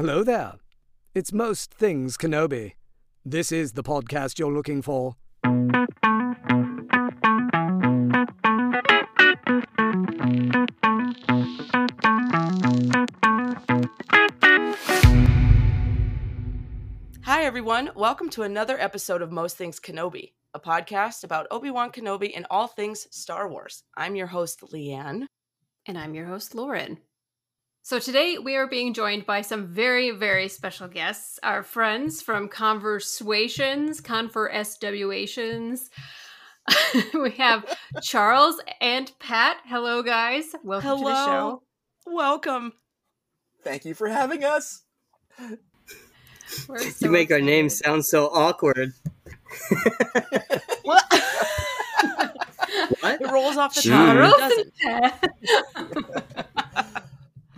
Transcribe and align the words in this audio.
Hello 0.00 0.24
there. 0.24 0.54
It's 1.14 1.30
Most 1.30 1.74
Things 1.74 2.16
Kenobi. 2.16 2.72
This 3.22 3.52
is 3.52 3.74
the 3.74 3.82
podcast 3.82 4.38
you're 4.38 4.50
looking 4.50 4.80
for. 4.80 5.16
Hi, 17.24 17.42
everyone. 17.44 17.90
Welcome 17.94 18.30
to 18.30 18.44
another 18.44 18.80
episode 18.80 19.20
of 19.20 19.30
Most 19.30 19.58
Things 19.58 19.78
Kenobi, 19.78 20.32
a 20.54 20.60
podcast 20.60 21.24
about 21.24 21.46
Obi 21.50 21.70
Wan 21.70 21.92
Kenobi 21.92 22.32
and 22.34 22.46
all 22.50 22.68
things 22.68 23.06
Star 23.10 23.50
Wars. 23.50 23.82
I'm 23.98 24.16
your 24.16 24.28
host, 24.28 24.62
Leanne. 24.72 25.26
And 25.84 25.98
I'm 25.98 26.14
your 26.14 26.24
host, 26.24 26.54
Lauren. 26.54 27.00
So 27.82 27.98
today 27.98 28.36
we 28.36 28.56
are 28.56 28.66
being 28.66 28.92
joined 28.92 29.24
by 29.24 29.40
some 29.40 29.66
very, 29.66 30.10
very 30.10 30.48
special 30.48 30.86
guests, 30.86 31.38
our 31.42 31.62
friends 31.62 32.20
from 32.20 32.48
Conversations, 32.48 34.02
Conver 34.02 34.52
SWations. 34.52 35.88
we 37.14 37.30
have 37.32 37.64
Charles 38.02 38.60
and 38.82 39.10
Pat. 39.18 39.56
Hello, 39.64 40.02
guys. 40.02 40.44
Welcome 40.62 40.98
Hello. 40.98 41.00
to 41.00 41.04
the 41.08 41.24
show. 41.24 41.62
Welcome. 42.06 42.74
Thank 43.64 43.86
you 43.86 43.94
for 43.94 44.08
having 44.08 44.44
us. 44.44 44.82
So 46.46 46.76
you 47.00 47.10
make 47.10 47.30
our 47.30 47.40
name 47.40 47.66
excited. 47.66 47.84
sound 47.84 48.04
so 48.04 48.26
awkward. 48.26 48.92
What? 50.82 51.04
What? 53.00 53.20
it 53.20 53.30
rolls 53.30 53.56
off 53.56 53.74
the 53.74 53.82
tongue. 53.82 54.16
Charles 54.16 54.52
and 54.58 54.72
Pat. 54.80 56.29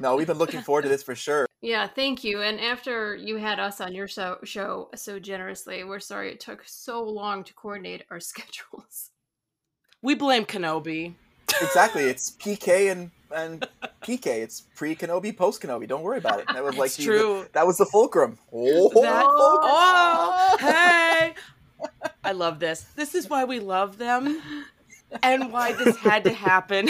No, 0.03 0.17
we've 0.17 0.27
been 0.27 0.37
looking 0.39 0.61
forward 0.63 0.83
to 0.83 0.89
this 0.89 1.03
for 1.05 1.15
sure. 1.15 1.47
yeah, 1.63 1.87
thank 1.87 2.25
you. 2.25 2.43
And 2.43 2.61
after 2.61 3.15
you 3.15 3.37
had 3.37 3.61
us 3.61 3.81
on 3.81 3.95
your 3.95 4.09
so- 4.09 4.39
show 4.43 4.89
so 4.97 5.21
generously, 5.21 5.85
we're 5.85 6.01
sorry 6.01 6.33
it 6.33 6.41
took 6.41 6.63
so 6.67 7.05
long 7.05 7.45
to 7.45 7.55
coordinate 7.55 8.03
our 8.11 8.19
schedules. 8.31 9.11
We 10.03 10.17
blame 10.17 10.45
Kenobi. 10.45 11.15
Exactly. 11.61 12.03
It's 12.03 12.31
PK 12.43 12.91
and 12.91 13.11
and 13.35 13.67
PK. 14.03 14.27
It's 14.27 14.63
pre 14.75 14.97
Kenobi, 14.97 15.35
post 15.37 15.63
Kenobi. 15.63 15.87
Don't 15.87 16.03
worry 16.03 16.19
about 16.19 16.41
it. 16.41 16.47
That 16.53 16.65
was 16.65 16.77
like 16.77 16.89
It's 16.89 16.97
the- 16.97 17.05
true. 17.05 17.47
that 17.53 17.65
was 17.67 17.79
the 17.79 17.87
fulcrum. 17.87 18.39
Oh, 18.53 18.91
That- 19.01 19.23
fulcrum. 19.23 19.71
Oh, 19.73 20.57
hey! 20.59 21.35
I 22.25 22.33
love 22.33 22.59
this. 22.59 22.83
This 22.97 23.15
is 23.15 23.31
why 23.31 23.45
we 23.45 23.61
love 23.61 23.99
them 23.99 24.41
and 25.23 25.53
why 25.53 25.73
this 25.73 25.97
had 25.99 26.25
to 26.25 26.33
happen 26.33 26.89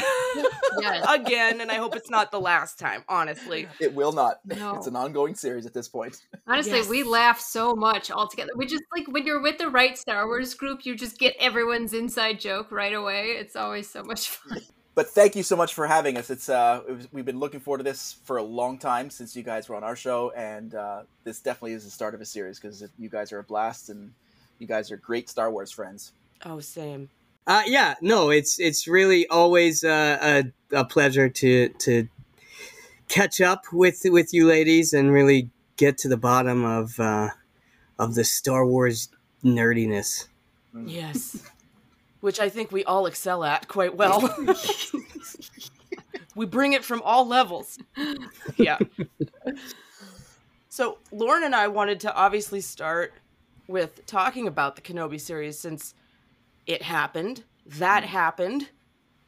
Yes. 0.81 1.07
again. 1.09 1.61
And 1.61 1.71
I 1.71 1.75
hope 1.77 1.95
it's 1.97 2.11
not 2.11 2.31
the 2.31 2.41
last 2.41 2.79
time, 2.79 3.05
honestly. 3.09 3.69
It 3.81 3.95
will 3.95 4.13
not. 4.13 4.41
No. 4.45 4.77
It's 4.77 4.87
an 4.87 4.97
ongoing 4.97 5.35
series 5.35 5.67
at 5.67 5.75
this 5.75 5.89
point. 5.89 6.17
Honestly, 6.47 6.73
Yes. 6.79 6.89
we 6.89 7.03
laugh 7.03 7.41
so 7.41 7.75
much 7.75 8.11
all 8.11 8.29
together. 8.29 8.53
We 8.57 8.67
just 8.67 8.85
like 8.95 9.07
when 9.09 9.27
you're 9.27 9.43
with 9.43 9.59
the 9.59 9.69
right 9.71 9.97
Star 9.99 10.27
Wars 10.27 10.55
group, 10.55 10.85
you 10.87 10.95
just 10.95 11.19
get 11.19 11.35
everyone's 11.39 11.93
inside 11.93 12.41
joke 12.41 12.71
right 12.71 12.93
away. 12.93 13.31
It's 13.33 13.57
always 13.57 13.91
so 13.91 14.03
much 14.03 14.29
fun. 14.29 14.61
But 14.95 15.09
thank 15.09 15.35
you 15.35 15.43
so 15.43 15.57
much 15.57 15.73
for 15.73 15.87
having 15.87 16.19
us. 16.19 16.29
It's 16.29 16.51
uh, 16.51 16.83
it 16.87 16.93
was, 16.93 17.09
we've 17.13 17.25
been 17.25 17.39
looking 17.39 17.61
forward 17.61 17.79
to 17.79 17.85
this 17.85 18.17
for 18.25 18.37
a 18.37 18.43
long 18.43 18.79
time 18.79 19.09
since 19.09 19.35
you 19.35 19.43
guys 19.43 19.67
were 19.67 19.75
on 19.75 19.83
our 19.83 19.97
show, 19.97 20.33
and 20.37 20.75
uh, 20.75 21.05
this 21.25 21.41
definitely 21.41 21.73
is 21.73 21.85
the 21.87 21.91
start 21.91 22.15
of 22.15 22.21
a 22.21 22.27
series 22.27 22.61
because 22.61 22.85
you 22.99 23.09
guys 23.09 23.33
are 23.33 23.39
a 23.39 23.43
blast 23.43 23.89
and 23.89 24.13
you 24.59 24.67
guys 24.67 24.93
are 24.93 24.99
great 24.99 25.31
Star 25.31 25.51
Wars 25.51 25.71
friends. 25.71 26.13
Oh, 26.45 26.61
same. 26.61 27.09
Uh, 27.47 27.63
yeah, 27.67 27.95
no, 28.01 28.31
it's 28.31 28.61
it's 28.61 28.87
really 28.87 29.27
always 29.29 29.83
uh, 29.83 30.19
a 30.73 30.77
a 30.79 30.85
pleasure 30.85 31.29
to 31.29 31.69
to 31.71 32.09
catch 33.09 33.41
up 33.41 33.65
with 33.73 34.01
with 34.05 34.33
you 34.33 34.47
ladies 34.47 34.93
and 34.93 35.13
really 35.13 35.51
get 35.77 35.99
to 35.99 36.09
the 36.09 36.17
bottom 36.17 36.65
of 36.65 36.99
uh, 37.01 37.31
of 37.99 38.15
the 38.15 38.25
Star 38.25 38.65
Wars 38.65 39.09
nerdiness. 39.45 40.29
Yes. 40.85 41.43
Which 42.21 42.39
I 42.39 42.49
think 42.49 42.71
we 42.71 42.85
all 42.85 43.07
excel 43.07 43.43
at 43.43 43.67
quite 43.67 43.97
well. 43.97 44.33
we 46.37 46.47
bring 46.47 46.73
it 46.73 46.85
from 46.85 47.03
all 47.03 47.27
levels. 47.27 47.79
Yeah. 48.57 48.79
So, 50.69 50.99
Lauren 51.11 51.45
and 51.45 51.55
I 51.55 51.69
wanted 51.69 52.01
to 52.01 52.15
obviously 52.15 52.61
start 52.61 53.13
with 53.69 54.07
talking 54.07 54.47
about 54.47 54.77
the 54.77 54.83
Kenobi 54.83 55.21
series 55.21 55.59
since 55.59 55.95
it 56.67 56.83
happened, 56.83 57.45
that 57.67 58.05
happened, 58.05 58.69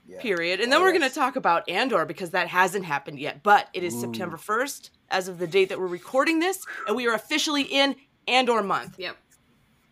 Yeah. 0.07 0.21
period. 0.21 0.61
And 0.61 0.71
then 0.71 0.81
Oh, 0.81 0.83
we're 0.83 0.93
yes. 0.93 0.99
going 1.01 1.11
to 1.11 1.15
talk 1.15 1.37
about 1.37 1.69
Andor 1.69 2.05
because 2.05 2.31
that 2.31 2.49
hasn't 2.49 2.85
happened 2.85 3.19
yet. 3.19 3.43
But 3.43 3.69
it 3.73 3.83
is 3.83 3.95
Ooh. 3.95 4.01
September 4.03 4.37
1st 4.37 4.91
as 5.11 5.29
of 5.29 5.39
the 5.39 5.47
date 5.47 5.69
that 5.71 5.79
we're 5.79 5.87
recording 5.87 6.41
this, 6.41 6.65
and 6.87 6.97
we 6.97 7.07
are 7.07 7.15
officially 7.15 7.63
in 7.63 7.97
Andor 8.29 8.63
month. 8.63 8.99
Yep. 8.99 9.17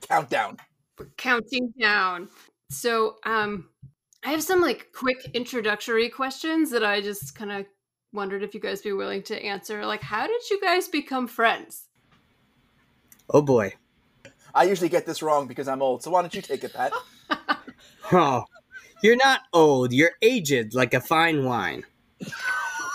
Countdown. 0.02 0.58
We're 0.98 1.06
counting 1.16 1.72
down. 1.80 2.28
So, 2.70 3.16
um, 3.24 3.68
I 4.24 4.30
have 4.30 4.42
some 4.42 4.60
like 4.60 4.92
quick 4.94 5.18
introductory 5.34 6.08
questions 6.08 6.70
that 6.70 6.84
I 6.84 7.00
just 7.00 7.34
kind 7.34 7.50
of 7.52 7.66
wondered 8.12 8.42
if 8.42 8.54
you 8.54 8.60
guys 8.60 8.82
be 8.82 8.92
willing 8.92 9.22
to 9.24 9.42
answer. 9.44 9.84
Like, 9.84 10.02
how 10.02 10.26
did 10.26 10.48
you 10.50 10.60
guys 10.60 10.88
become 10.88 11.26
friends? 11.26 11.88
Oh 13.30 13.42
boy, 13.42 13.74
I 14.54 14.64
usually 14.64 14.88
get 14.90 15.06
this 15.06 15.22
wrong 15.22 15.46
because 15.46 15.66
I'm 15.68 15.82
old. 15.82 16.02
So 16.02 16.10
why 16.10 16.20
don't 16.20 16.34
you 16.34 16.42
take 16.42 16.64
it, 16.64 16.72
Pat? 16.74 16.92
oh, 18.12 18.44
you're 19.02 19.16
not 19.16 19.42
old, 19.52 19.92
you're 19.92 20.12
aged 20.22 20.74
like 20.74 20.94
a 20.94 21.00
fine 21.00 21.44
wine. 21.44 21.84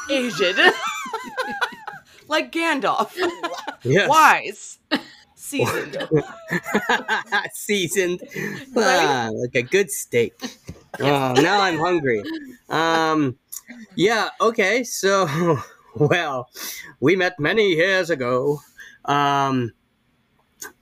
Aged. 0.10 0.58
like 2.28 2.52
Gandalf. 2.52 3.16
Yes. 3.84 4.10
Wise. 4.10 4.80
Seasoned. 5.36 5.98
seasoned 7.54 8.22
ah, 8.76 9.30
like 9.34 9.56
a 9.56 9.62
good 9.62 9.90
steak 9.90 10.34
oh 11.00 11.34
now 11.34 11.62
i'm 11.62 11.78
hungry 11.78 12.22
um 12.70 13.38
yeah 13.96 14.30
okay 14.42 14.84
so 14.84 15.26
well 15.96 16.50
we 17.00 17.16
met 17.16 17.40
many 17.40 17.70
years 17.76 18.10
ago 18.10 18.60
um 19.06 19.72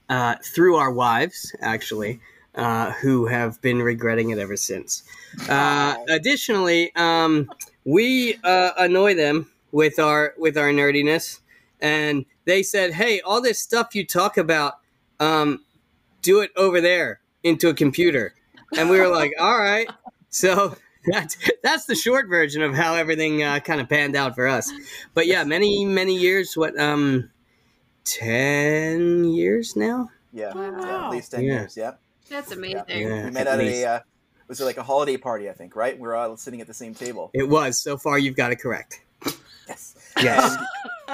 uh 0.08 0.34
through 0.42 0.76
our 0.76 0.92
wives 0.92 1.54
actually 1.60 2.20
uh 2.56 2.92
who 2.92 3.26
have 3.26 3.60
been 3.60 3.82
regretting 3.82 4.30
it 4.30 4.38
ever 4.38 4.56
since 4.56 5.02
uh 5.48 5.94
additionally 6.08 6.90
um 6.96 7.50
we 7.84 8.38
uh 8.44 8.72
annoy 8.78 9.14
them 9.14 9.50
with 9.72 9.98
our 9.98 10.34
with 10.38 10.56
our 10.56 10.70
nerdiness 10.70 11.40
and 11.80 12.24
they 12.46 12.62
said 12.62 12.92
hey 12.92 13.20
all 13.20 13.40
this 13.42 13.58
stuff 13.60 13.94
you 13.94 14.06
talk 14.06 14.36
about 14.38 14.74
um 15.20 15.60
do 16.22 16.40
it 16.40 16.50
over 16.56 16.80
there 16.80 17.20
into 17.44 17.68
a 17.68 17.74
computer. 17.74 18.34
And 18.76 18.90
we 18.90 18.98
were 18.98 19.08
like, 19.08 19.30
all 19.38 19.56
right. 19.58 19.88
So 20.28 20.76
that's, 21.06 21.36
that's 21.62 21.84
the 21.86 21.94
short 21.94 22.28
version 22.28 22.62
of 22.62 22.74
how 22.74 22.94
everything 22.94 23.42
uh, 23.44 23.60
kind 23.60 23.80
of 23.80 23.88
panned 23.88 24.16
out 24.16 24.34
for 24.34 24.48
us. 24.48 24.72
But 25.14 25.28
yeah, 25.28 25.44
many, 25.44 25.84
many 25.84 26.16
years, 26.16 26.56
what, 26.56 26.76
um, 26.78 27.30
10 28.04 29.24
years 29.24 29.76
now? 29.76 30.10
Yeah, 30.32 30.52
Wow. 30.54 30.80
yeah 30.84 31.04
at 31.06 31.10
least 31.10 31.30
ten 31.30 31.44
Yeah. 31.44 31.52
years. 31.60 31.76
Yeah. 31.76 31.92
That's 32.28 32.52
amazing. 32.52 32.82
Yeah, 32.88 33.24
we 33.24 33.30
met 33.30 33.46
at 33.46 33.60
at, 33.60 33.60
a 33.60 33.84
uh, 33.84 34.00
was 34.48 34.60
it 34.60 34.64
like 34.64 34.76
a 34.76 34.82
holiday 34.82 35.16
party? 35.16 35.48
I 35.48 35.52
think 35.52 35.76
right. 35.76 35.98
We're 35.98 36.14
all 36.14 36.36
sitting 36.36 36.60
at 36.60 36.66
the 36.66 36.74
same 36.74 36.94
table. 36.94 37.30
It 37.34 37.48
was. 37.48 37.80
So 37.82 37.96
far, 37.96 38.18
you've 38.18 38.36
got 38.36 38.52
it 38.52 38.56
correct. 38.56 39.00
Yes. 39.68 39.94
Yes. 40.22 40.56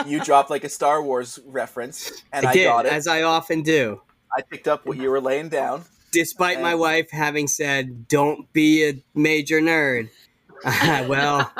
You 0.06 0.22
dropped 0.22 0.50
like 0.50 0.64
a 0.64 0.68
Star 0.68 1.02
Wars 1.02 1.38
reference, 1.46 2.22
and 2.32 2.46
I, 2.46 2.50
I 2.50 2.52
did, 2.52 2.64
got 2.64 2.86
it. 2.86 2.92
as 2.92 3.06
I 3.06 3.22
often 3.22 3.62
do. 3.62 4.00
I 4.36 4.42
picked 4.42 4.68
up 4.68 4.86
what 4.86 4.96
you 4.96 5.10
were 5.10 5.20
laying 5.20 5.48
down. 5.48 5.84
Despite 6.12 6.60
my 6.60 6.74
wife 6.74 7.10
having 7.10 7.48
said, 7.48 8.08
don't 8.08 8.50
be 8.52 8.88
a 8.88 9.02
major 9.14 9.60
nerd. 9.60 10.10
well, 10.64 11.50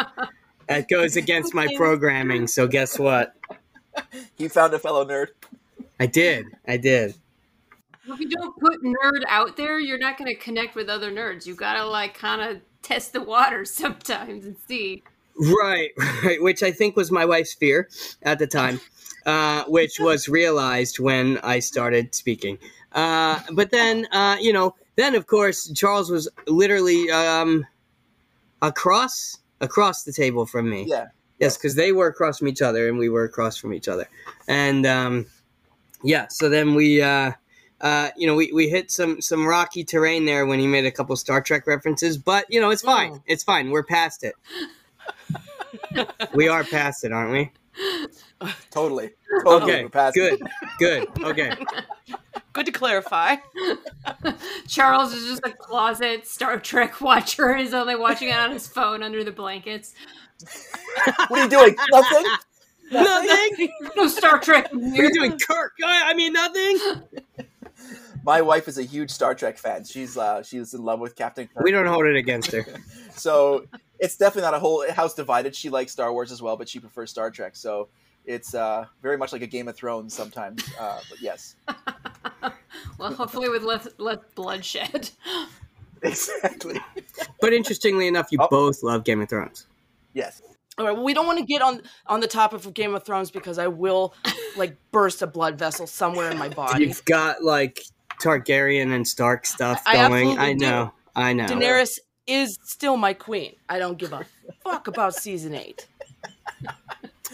that 0.69 0.89
goes 0.89 1.17
against 1.17 1.55
my 1.55 1.69
programming. 1.77 2.47
So 2.47 2.67
guess 2.67 2.99
what? 2.99 3.35
You 4.39 4.49
found 4.49 4.73
a 4.73 4.79
fellow 4.79 5.05
nerd. 5.05 5.29
I 6.01 6.07
did. 6.07 6.47
I 6.67 6.79
did. 6.79 7.15
If 8.07 8.19
you 8.19 8.29
don't 8.29 8.59
put 8.59 8.83
nerd 8.83 9.23
out 9.29 9.57
there, 9.57 9.79
you're 9.79 9.99
not 9.99 10.19
going 10.19 10.29
to 10.29 10.35
connect 10.35 10.75
with 10.75 10.89
other 10.89 11.13
nerds. 11.13 11.47
You 11.47 11.55
got 11.55 11.75
to 11.75 11.87
like 11.87 12.15
kind 12.15 12.43
of 12.43 12.61
test 12.83 13.13
the 13.13 13.23
waters 13.23 13.73
sometimes 13.75 14.45
and 14.45 14.57
see. 14.67 15.03
Right, 15.37 15.91
right, 16.25 16.43
which 16.43 16.63
I 16.63 16.73
think 16.73 16.97
was 16.97 17.11
my 17.11 17.25
wife's 17.25 17.55
fear 17.55 17.89
at 18.23 18.39
the 18.39 18.47
time, 18.47 18.81
uh, 19.25 19.65
which 19.65 19.97
was 20.01 20.29
realized 20.29 20.99
when 20.99 21.39
I 21.39 21.61
started 21.61 22.15
speaking. 22.15 22.59
Uh, 22.93 23.41
but 23.53 23.71
then, 23.71 24.07
uh, 24.13 24.37
you 24.41 24.53
know, 24.53 24.75
then 24.97 25.15
of 25.15 25.27
course 25.27 25.73
Charles 25.73 26.11
was 26.11 26.29
literally 26.47 27.11
um, 27.11 27.67
across 28.61 29.39
across 29.61 30.03
the 30.03 30.13
table 30.13 30.45
from 30.45 30.69
me. 30.69 30.85
Yeah. 30.87 31.07
Yes, 31.39 31.57
because 31.57 31.75
they 31.75 31.91
were 31.93 32.07
across 32.07 32.39
from 32.39 32.49
each 32.49 32.63
other 32.63 32.89
and 32.89 32.99
we 32.99 33.09
were 33.09 33.25
across 33.25 33.57
from 33.57 33.73
each 33.73 33.89
other, 33.89 34.09
and 34.47 34.87
um, 34.87 35.27
yeah. 36.05 36.27
So 36.29 36.49
then 36.49 36.75
we, 36.75 37.03
uh, 37.03 37.33
uh, 37.83 38.11
you 38.17 38.29
know, 38.29 38.37
we, 38.37 38.53
we 38.53 38.69
hit 38.69 38.91
some 38.91 39.21
some 39.21 39.45
rocky 39.47 39.83
terrain 39.83 40.25
there 40.25 40.47
when 40.47 40.61
he 40.61 40.69
made 40.69 40.87
a 40.87 40.91
couple 40.91 41.17
Star 41.17 41.43
Trek 41.43 41.67
references, 41.67 42.17
but 42.17 42.47
you 42.49 42.61
know, 42.61 42.71
it's 42.71 42.83
fine. 42.83 43.15
Mm. 43.15 43.23
It's 43.27 43.43
fine. 43.43 43.71
We're 43.71 43.83
past 43.83 44.25
it. 44.25 44.35
we 46.35 46.49
are 46.49 46.63
past 46.63 47.05
it, 47.05 47.13
aren't 47.13 47.33
we? 47.33 47.51
Totally. 48.71 49.11
Totally. 49.45 49.73
Okay, 49.73 49.83
We're 49.83 49.89
past 49.89 50.15
good, 50.15 50.41
good. 50.79 51.09
Okay. 51.23 51.53
Good 52.53 52.67
to 52.67 52.73
clarify. 52.73 53.37
Charles 54.69 55.13
is 55.13 55.27
just 55.27 55.47
a 55.47 55.51
closet 55.51 56.27
Star 56.27 56.61
Trek 56.61 57.01
watcher. 57.01 57.57
He's 57.57 57.75
only 57.75 57.97
watching 57.97 58.29
it 58.29 58.37
on 58.37 58.53
his 58.53 58.67
phone 58.67 59.03
under 59.03 59.25
the 59.25 59.33
blankets. 59.33 59.95
What 61.29 61.41
are 61.41 61.45
you 61.45 61.51
doing? 61.51 61.75
Nothing? 61.91 62.25
Nothing. 62.93 63.73
No 63.97 64.07
Star 64.07 64.39
Trek. 64.39 64.71
in 64.73 64.91
What 64.91 65.01
are 65.01 65.05
you 65.05 65.15
doing, 65.15 65.39
Kirk? 65.39 65.73
I 65.85 66.11
I 66.11 66.15
mean, 66.15 66.33
nothing. 66.33 66.79
My 68.25 68.41
wife 68.41 68.69
is 68.69 68.79
a 68.79 68.83
huge 68.83 69.11
Star 69.11 69.35
Trek 69.35 69.59
fan. 69.59 69.85
She's 69.85 70.17
uh 70.17 70.43
she's 70.43 70.75
in 70.75 70.85
love 70.85 71.01
with 71.01 71.17
Captain 71.17 71.49
Kirk. 71.49 71.65
We 71.65 71.71
don't 71.73 71.87
hold 71.87 72.07
it 72.07 72.17
against 72.17 72.53
her. 72.53 72.65
So 73.15 73.67
it's 73.99 74.17
definitely 74.17 74.43
not 74.51 74.55
a 74.55 74.59
whole 74.59 74.91
house 74.91 75.13
divided. 75.13 75.55
She 75.55 75.69
likes 75.69 75.93
Star 75.93 76.11
Wars 76.15 76.33
as 76.33 76.41
well, 76.41 76.57
but 76.57 76.67
she 76.67 76.81
prefers 76.81 77.11
Star 77.11 77.31
Trek. 77.31 77.55
So 77.57 77.89
it's 78.25 78.55
uh, 78.55 78.87
very 79.03 79.19
much 79.19 79.35
like 79.35 79.43
a 79.43 79.47
Game 79.47 79.69
of 79.69 79.77
Thrones 79.77 80.15
sometimes. 80.15 80.65
Uh, 80.81 80.99
but 81.11 81.21
yes, 81.21 81.57
Well, 82.99 83.13
hopefully 83.13 83.51
with 83.51 83.65
less, 83.65 83.87
less 83.99 84.17
bloodshed. 84.35 85.11
exactly. 86.03 86.81
But 87.41 87.53
interestingly 87.53 88.09
enough, 88.09 88.29
you 88.31 88.39
Oh. 88.41 88.49
both 88.49 88.83
love 88.83 89.05
Game 89.05 89.21
of 89.21 89.29
Thrones. 89.29 89.67
Yes. 90.15 90.41
All 90.79 90.87
right, 90.87 90.93
well, 90.93 91.05
we 91.05 91.13
don't 91.13 91.27
want 91.27 91.39
to 91.39 91.45
get 91.45 91.61
on 91.61 91.83
on 92.07 92.21
the 92.21 92.27
topic 92.27 92.65
of 92.65 92.73
Game 92.73 92.95
of 92.95 93.05
Thrones 93.05 93.31
because 93.31 93.59
I 93.59 93.67
will 93.67 94.15
like 94.57 94.75
burst 94.91 95.21
a 95.21 95.27
blood 95.27 95.59
vessel 95.59 95.87
somewhere 95.87 96.31
in 96.31 96.39
my 96.39 96.49
body. 96.49 96.87
You've 96.87 97.05
got 97.05 97.45
like 97.45 97.83
Targaryen 98.21 98.93
and 98.95 99.07
Stark 99.07 99.47
stuff 99.47 99.83
I 99.87 99.95
going. 100.09 100.31
absolutely 100.31 100.45
I 100.45 100.53
do. 100.55 100.59
know. 100.59 100.93
I 101.15 101.33
know. 101.33 101.47
Daenerys 101.47 101.99
is 102.27 102.59
still 102.65 102.97
my 102.97 103.13
queen. 103.13 103.55
I 103.69 103.79
don't 103.79 103.99
give 103.99 104.13
a 104.13 104.25
fuck 104.63 104.87
about 104.89 105.15
season 105.15 105.55
eight. 105.55 105.87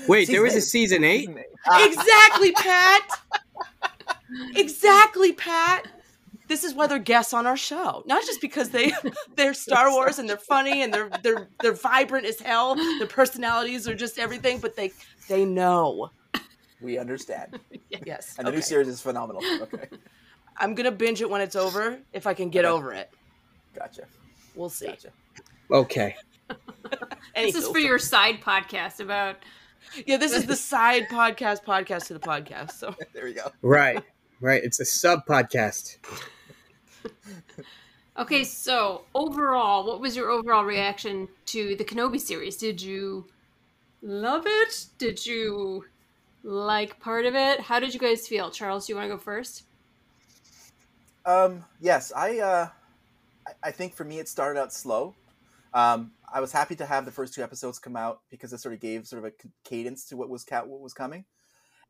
Wait, 0.07 0.27
there 0.29 0.37
Season 0.37 0.43
was 0.43 0.55
a 0.55 0.57
eight. 0.59 0.61
season 0.63 1.05
eight. 1.05 1.31
Ah. 1.67 1.87
Exactly, 1.87 2.53
Pat. 2.53 3.03
Exactly, 4.57 5.33
Pat. 5.33 5.87
This 6.49 6.63
is 6.65 6.75
why 6.75 6.87
they're 6.87 6.99
guests 6.99 7.33
on 7.33 7.47
our 7.47 7.57
show. 7.57 8.03
Not 8.07 8.23
just 8.27 8.41
because 8.43 8.69
they 8.71 8.93
they're 9.37 9.55
Star 9.55 9.91
Wars 9.91 10.19
and 10.19 10.29
they're 10.29 10.37
funny 10.37 10.83
and 10.83 10.93
they're 10.93 11.11
they're 11.23 11.49
they're 11.63 11.73
vibrant 11.73 12.27
as 12.27 12.39
hell. 12.41 12.75
Their 12.75 13.07
personalities 13.07 13.89
are 13.89 13.95
just 13.95 14.19
everything, 14.19 14.59
but 14.59 14.77
they 14.77 14.93
they 15.29 15.45
know. 15.47 16.11
We 16.81 16.99
understand. 16.99 17.59
Yes. 18.05 18.35
And 18.39 18.47
the 18.47 18.53
new 18.53 18.61
series 18.61 18.87
is 18.89 19.01
phenomenal. 19.01 19.43
Okay. 19.63 19.89
I'm 20.59 20.75
gonna 20.75 20.91
binge 20.93 21.21
it 21.23 21.31
when 21.31 21.41
it's 21.41 21.57
over 21.57 21.99
if 22.13 22.27
I 22.27 22.35
can 22.35 22.51
get 22.51 22.65
Okay. 22.65 22.73
over 22.73 22.93
it. 22.93 23.11
Gotcha. 23.75 24.03
We'll 24.55 24.69
see. 24.71 24.87
Gotcha. 24.87 25.11
Okay. 25.71 26.17
This 27.37 27.55
is 27.55 27.69
for 27.69 27.79
your 27.79 27.99
side 27.99 28.41
podcast 28.41 28.99
about. 29.01 29.37
Yeah, 30.07 30.17
this 30.17 30.33
is 30.33 30.45
the 30.47 30.57
side 30.57 31.09
podcast 31.09 31.63
podcast 31.65 32.07
to 32.09 32.15
the 32.15 32.21
podcast. 32.21 32.73
So 32.73 32.95
There 33.13 33.25
we 33.25 33.33
go. 33.35 33.53
Right. 33.63 34.03
Right. 34.41 34.63
It's 34.65 34.81
a 34.81 34.85
sub 34.85 35.25
podcast. 35.27 35.99
Okay, 38.19 38.43
so 38.43 39.05
overall, 39.15 39.87
what 39.87 40.01
was 40.01 40.17
your 40.17 40.29
overall 40.29 40.65
reaction 40.65 41.29
to 41.47 41.77
the 41.77 41.85
Kenobi 41.85 42.21
series? 42.21 42.57
Did 42.57 42.83
you 42.83 43.27
love 44.03 44.43
it? 44.45 44.87
Did 44.99 45.25
you 45.25 45.85
like 46.43 46.99
part 46.99 47.27
of 47.27 47.37
it? 47.37 47.61
How 47.61 47.79
did 47.79 47.95
you 47.95 48.01
guys 48.01 48.27
feel? 48.27 48.51
Charles, 48.51 48.87
do 48.89 48.93
you 48.93 48.97
want 48.97 49.09
to 49.09 49.15
go 49.15 49.21
first? 49.23 49.63
Um, 51.29 51.65
yes, 51.79 52.11
I, 52.17 52.39
uh, 52.39 52.69
I- 53.47 53.55
I 53.65 53.71
think 53.71 53.95
for 53.95 54.05
me 54.05 54.19
it 54.19 54.29
started 54.29 54.59
out 54.59 54.73
slow. 54.73 55.15
Um, 55.75 56.13
I 56.33 56.41
was 56.41 56.53
happy 56.53 56.75
to 56.77 56.87
have 56.87 57.05
the 57.05 57.13
first 57.13 57.35
two 57.35 57.43
episodes 57.43 57.79
come 57.79 57.97
out 57.97 58.23
because 58.31 58.51
it 58.55 58.59
sort 58.59 58.73
of 58.73 58.81
gave 58.81 59.07
sort 59.07 59.23
of 59.25 59.31
a 59.31 59.49
cadence 59.63 60.07
to 60.07 60.17
what 60.17 60.31
was 60.31 60.43
ca- 60.43 60.65
what 60.65 60.81
was 60.81 60.95
coming, 60.95 61.27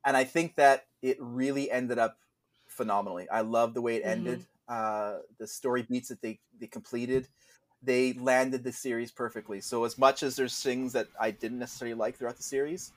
and 0.05 0.17
I 0.17 0.25
think 0.25 0.57
that 0.57 0.87
it 1.03 1.17
really 1.21 1.71
ended 1.71 1.99
up 1.99 2.19
phenomenally. 2.67 3.29
I 3.29 3.43
love 3.43 3.75
the 3.75 3.81
way 3.83 3.95
it 3.97 4.03
Mhm. 4.03 4.11
ended. 4.11 4.47
Uh, 4.67 5.21
the 5.39 5.47
story 5.47 5.83
beats 5.83 6.09
that 6.09 6.21
they 6.21 6.41
they 6.59 6.67
completed, 6.67 7.29
they 7.81 8.15
landed 8.15 8.65
the 8.65 8.73
series 8.73 9.13
perfectly. 9.13 9.61
So 9.61 9.85
as 9.85 9.97
much 9.97 10.25
as 10.25 10.35
there's 10.35 10.61
things 10.61 10.93
that 10.95 11.07
I 11.21 11.31
didn't 11.31 11.61
necessarily 11.61 11.95
like 11.95 12.17
throughout 12.17 12.37
the 12.39 12.43
series, 12.43 12.91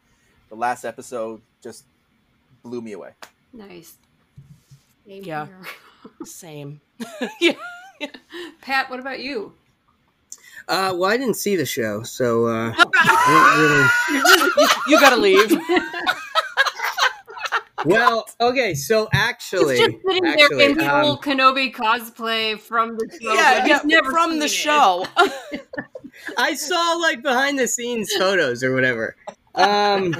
the 0.49 0.55
last 0.55 0.85
episode 0.85 1.43
just 1.61 1.85
blew 2.63 2.81
me 2.81 2.93
away. 2.93 3.13
Nice. 3.53 3.97
Same 5.05 5.23
Yeah. 5.23 5.47
here. 6.25 6.33
same. 6.33 6.81
yeah. 7.39 7.53
Pat, 8.61 8.89
what 8.89 8.99
about 8.99 9.19
you? 9.19 9.53
Uh, 10.67 10.93
well, 10.95 11.09
I 11.09 11.17
didn't 11.17 11.35
see 11.35 11.55
the 11.55 11.65
show, 11.65 12.03
so 12.03 12.45
uh, 12.47 12.73
I 12.77 13.89
didn't 14.07 14.23
really. 14.23 14.67
You 14.87 14.99
gotta 14.99 15.17
leave. 15.17 15.51
Well, 17.85 18.25
okay, 18.39 18.73
so 18.73 19.09
actually, 19.13 19.77
He's 19.77 19.87
just 19.87 19.97
sitting 20.05 20.25
actually, 20.25 20.57
there 20.57 20.69
in 20.69 20.81
um, 20.81 21.03
full 21.03 21.17
Kenobi 21.17 21.73
cosplay 21.73 22.59
from 22.59 22.97
the 22.97 23.09
show. 23.21 23.33
yeah, 23.33 23.65
yeah, 23.65 23.77
he's 23.79 23.85
never 23.85 24.11
from 24.11 24.39
the 24.39 24.45
it. 24.45 24.51
show. 24.51 25.05
I 26.37 26.53
saw 26.53 26.93
like 27.01 27.21
behind 27.21 27.57
the 27.57 27.67
scenes 27.67 28.11
photos 28.13 28.63
or 28.63 28.73
whatever. 28.73 29.15
Um, 29.55 30.15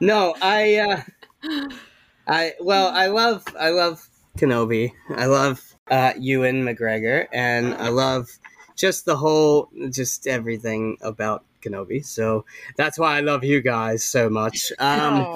no, 0.00 0.34
I, 0.42 0.76
uh, 0.76 1.68
I 2.26 2.52
well, 2.60 2.88
I 2.88 3.06
love, 3.06 3.44
I 3.58 3.70
love 3.70 4.06
Kenobi. 4.38 4.92
I 5.16 5.26
love 5.26 5.74
uh, 5.90 6.12
Ewan 6.18 6.62
McGregor, 6.64 7.26
and 7.32 7.74
I 7.74 7.88
love 7.88 8.28
just 8.76 9.04
the 9.04 9.16
whole, 9.16 9.68
just 9.90 10.26
everything 10.26 10.96
about 11.00 11.44
Kenobi. 11.62 12.04
So 12.04 12.44
that's 12.76 12.98
why 12.98 13.16
I 13.16 13.20
love 13.20 13.42
you 13.44 13.60
guys 13.60 14.04
so 14.04 14.30
much. 14.30 14.72
Um, 14.78 15.26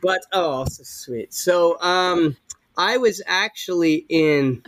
but 0.00 0.20
oh, 0.32 0.64
so 0.66 0.82
sweet. 0.84 1.34
So, 1.34 1.80
um, 1.80 2.36
I 2.76 2.96
was 2.98 3.22
actually 3.26 4.04
in 4.08 4.62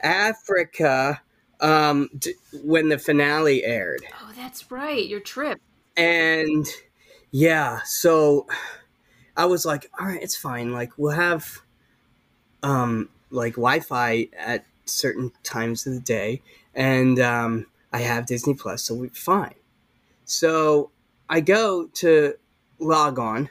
Africa 0.00 1.20
um, 1.60 2.08
d- 2.18 2.34
when 2.62 2.88
the 2.88 2.98
finale 2.98 3.64
aired, 3.64 4.02
Oh, 4.22 4.32
that's 4.36 4.70
right. 4.70 5.06
Your 5.06 5.20
trip. 5.20 5.60
and 5.96 6.66
yeah, 7.30 7.80
so 7.84 8.46
I 9.36 9.44
was 9.46 9.66
like, 9.66 9.90
all 9.98 10.06
right, 10.06 10.22
it's 10.22 10.36
fine. 10.36 10.72
Like 10.72 10.92
we'll 10.96 11.12
have 11.16 11.60
um, 12.62 13.08
like 13.30 13.54
Wi-Fi 13.54 14.28
at 14.36 14.64
certain 14.86 15.32
times 15.42 15.86
of 15.86 15.94
the 15.94 16.00
day, 16.00 16.40
and 16.74 17.18
um, 17.20 17.66
I 17.92 17.98
have 18.00 18.26
Disney 18.26 18.54
Plus, 18.54 18.82
so 18.82 18.94
we're 18.94 19.10
fine. 19.10 19.54
So 20.24 20.90
I 21.28 21.40
go 21.40 21.86
to 21.94 22.34
log 22.78 23.18
on, 23.18 23.50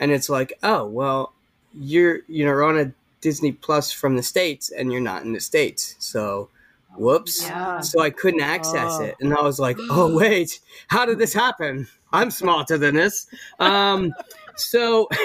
and 0.00 0.10
it's 0.10 0.28
like, 0.28 0.52
oh 0.62 0.86
well, 0.86 1.32
you're 1.74 2.20
you're 2.28 2.64
on 2.64 2.78
a 2.78 2.92
Disney 3.20 3.52
Plus 3.52 3.92
from 3.92 4.16
the 4.16 4.22
states, 4.22 4.70
and 4.70 4.92
you're 4.92 5.00
not 5.00 5.22
in 5.22 5.32
the 5.32 5.40
states, 5.40 5.96
so 5.98 6.48
whoops. 6.96 7.44
Yeah. 7.44 7.80
So 7.80 8.00
I 8.02 8.10
couldn't 8.10 8.42
access 8.42 8.92
Oh. 8.98 9.02
it, 9.04 9.16
and 9.20 9.34
I 9.34 9.42
was 9.42 9.58
like, 9.58 9.76
oh 9.90 10.14
wait, 10.16 10.60
how 10.88 11.04
did 11.06 11.18
this 11.18 11.32
happen? 11.32 11.88
I'm 12.12 12.30
smarter 12.30 12.76
than 12.78 12.94
this. 12.94 13.26
Um, 13.58 14.12
so. 14.56 15.08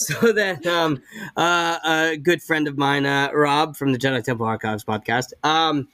So 0.10 0.32
that 0.32 0.66
um, 0.66 1.02
uh, 1.36 1.78
a 1.84 2.16
good 2.16 2.42
friend 2.42 2.66
of 2.66 2.78
mine, 2.78 3.04
uh, 3.04 3.30
Rob 3.34 3.76
from 3.76 3.92
the 3.92 3.98
Jedi 3.98 4.24
Temple 4.24 4.46
Archives 4.46 4.82
podcast, 4.82 5.34
um, 5.44 5.88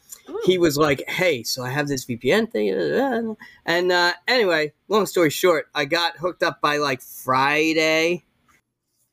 he 0.44 0.58
was 0.58 0.78
like, 0.78 1.02
"Hey, 1.08 1.42
so 1.42 1.64
I 1.64 1.70
have 1.70 1.88
this 1.88 2.04
VPN 2.04 2.48
thing," 2.48 2.72
uh, 2.72 3.34
and 3.64 3.90
uh, 3.90 4.12
anyway, 4.28 4.72
long 4.86 5.06
story 5.06 5.30
short, 5.30 5.66
I 5.75 5.86
got 5.86 6.18
hooked 6.18 6.44
up 6.44 6.60
by 6.60 6.76
like 6.76 7.02
Friday. 7.02 8.25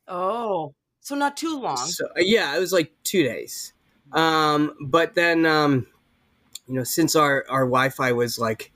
Oh. 0.06 0.74
So 1.00 1.14
not 1.16 1.36
too 1.36 1.60
long. 1.60 1.76
So 1.76 2.06
yeah, 2.16 2.56
it 2.56 2.60
was 2.60 2.72
like 2.72 2.92
two 3.02 3.24
days. 3.24 3.72
Um, 4.12 4.74
but 4.80 5.14
then, 5.14 5.44
um, 5.44 5.86
you 6.66 6.74
know, 6.74 6.84
since 6.84 7.14
our 7.14 7.44
our 7.48 7.64
Wi-Fi 7.64 8.12
was 8.12 8.38
like 8.38 8.72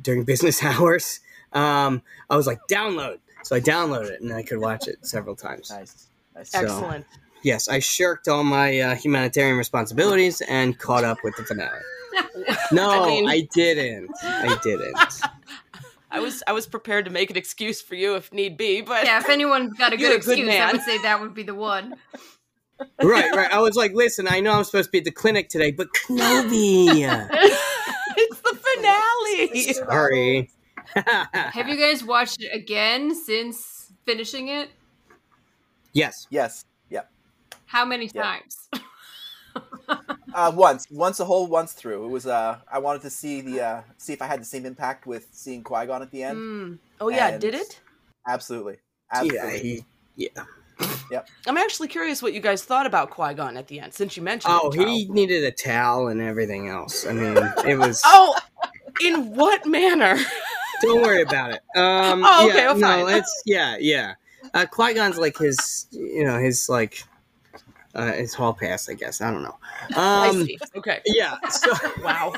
during 0.00 0.24
business 0.24 0.62
hours, 0.62 1.20
um, 1.52 2.02
I 2.30 2.36
was 2.36 2.46
like, 2.46 2.60
download. 2.70 3.18
So 3.44 3.56
I 3.56 3.60
downloaded 3.60 4.10
it 4.10 4.20
and 4.20 4.32
I 4.32 4.42
could 4.42 4.58
watch 4.58 4.88
it 4.88 5.04
several 5.06 5.34
times. 5.36 5.70
Nice. 5.70 6.08
Nice. 6.34 6.50
So- 6.50 6.60
Excellent. 6.60 7.06
Yes, 7.44 7.68
I 7.68 7.78
shirked 7.78 8.26
all 8.26 8.42
my 8.42 8.80
uh, 8.80 8.94
humanitarian 8.96 9.56
responsibilities 9.56 10.40
and 10.48 10.76
caught 10.76 11.04
up 11.04 11.18
with 11.22 11.36
the 11.36 11.44
finale. 11.44 11.78
No, 12.72 12.90
I 12.90 13.22
I, 13.28 13.48
didn't. 13.54 14.10
I 14.24 14.58
didn't. 14.62 14.96
I 16.10 16.18
was 16.20 16.42
I 16.48 16.52
was 16.52 16.66
prepared 16.66 17.04
to 17.04 17.10
make 17.12 17.30
an 17.30 17.36
excuse 17.36 17.80
for 17.80 17.94
you 17.94 18.16
if 18.16 18.32
need 18.32 18.56
be, 18.56 18.80
but 18.80 19.04
Yeah, 19.04 19.18
if 19.20 19.28
anyone's 19.28 19.74
got 19.74 19.92
a 19.92 19.96
good 19.98 20.06
a 20.06 20.08
good 20.24 20.38
excuse, 20.38 20.48
I 20.54 20.72
would 20.72 20.80
say 20.82 20.98
that 21.02 21.20
would 21.20 21.32
be 21.34 21.44
the 21.44 21.54
one. 21.54 21.94
right, 23.02 23.30
right. 23.36 23.52
I 23.52 23.60
was 23.60 23.76
like, 23.76 23.92
listen, 23.92 24.26
I 24.28 24.40
know 24.40 24.52
I'm 24.52 24.64
supposed 24.64 24.86
to 24.88 24.90
be 24.90 24.98
at 24.98 25.04
the 25.04 25.10
clinic 25.12 25.48
today, 25.48 25.70
but 25.70 25.88
Kenobi. 25.92 26.88
it's 28.16 28.40
the 28.40 28.58
finale. 28.74 29.72
Sorry. 29.74 30.50
Have 31.06 31.68
you 31.68 31.76
guys 31.76 32.02
watched 32.04 32.42
it 32.42 32.50
again 32.54 33.14
since 33.14 33.92
finishing 34.04 34.48
it? 34.48 34.70
yes. 35.92 36.26
Yes. 36.30 36.64
Yeah. 36.90 37.02
How 37.66 37.84
many 37.84 38.10
Yeah. 38.14 38.22
times? 38.22 38.68
Uh, 40.34 40.52
once, 40.54 40.86
once 40.90 41.18
a 41.18 41.24
whole 41.24 41.46
once 41.48 41.72
through. 41.72 42.04
It 42.04 42.08
was. 42.08 42.26
Uh, 42.26 42.58
I 42.70 42.78
wanted 42.78 43.00
to 43.02 43.10
see 43.10 43.40
the 43.40 43.60
uh, 43.62 43.82
see 43.96 44.12
if 44.12 44.20
I 44.22 44.26
had 44.26 44.40
the 44.40 44.44
same 44.44 44.66
impact 44.66 45.06
with 45.06 45.26
seeing 45.32 45.64
Qui 45.64 45.86
Gon 45.86 46.02
at 46.02 46.10
the 46.10 46.22
end. 46.22 46.38
Mm. 46.38 46.78
Oh 47.00 47.08
yeah, 47.08 47.28
And- 47.28 47.40
did 47.40 47.54
it? 47.54 47.80
Absolutely. 48.26 48.76
Yeah, 49.14 49.20
Absolutely. 49.22 49.58
he, 50.16 50.28
yeah. 51.10 51.22
I'm 51.46 51.56
actually 51.56 51.88
curious 51.88 52.22
what 52.22 52.34
you 52.34 52.40
guys 52.40 52.62
thought 52.62 52.86
about 52.86 53.10
Qui 53.10 53.34
Gon 53.34 53.56
at 53.56 53.66
the 53.68 53.80
end, 53.80 53.94
since 53.94 54.16
you 54.16 54.22
mentioned. 54.22 54.52
Oh, 54.54 54.70
he 54.70 55.06
needed 55.08 55.42
a 55.44 55.50
towel 55.50 56.08
and 56.08 56.20
everything 56.20 56.68
else. 56.68 57.06
I 57.06 57.12
mean, 57.14 57.36
it 57.66 57.76
was. 57.78 58.00
Oh, 58.06 58.38
in 59.02 59.34
what 59.34 59.64
manner? 59.66 60.18
Don't 60.80 61.02
worry 61.02 61.22
about 61.22 61.50
it. 61.52 61.60
Um, 61.76 62.22
Oh, 62.24 62.46
okay, 62.48 62.58
yeah, 62.58 62.72
well, 62.72 62.78
no, 62.78 63.06
it's 63.08 63.42
yeah, 63.46 63.76
yeah. 63.80 64.14
Uh, 64.54 64.66
Qui 64.66 64.94
Gon's 64.94 65.18
like 65.18 65.36
his, 65.36 65.86
you 65.90 66.24
know, 66.24 66.38
his 66.38 66.68
like, 66.68 67.02
uh, 67.94 68.12
his 68.12 68.34
hall 68.34 68.54
pass. 68.54 68.88
I 68.88 68.94
guess 68.94 69.20
I 69.20 69.30
don't 69.30 69.42
know. 69.42 69.56
I 69.96 70.28
Um, 70.28 70.44
see. 70.46 70.58
Okay. 70.76 71.00
yeah. 71.06 71.38
So 71.48 71.72
Wow. 72.02 72.32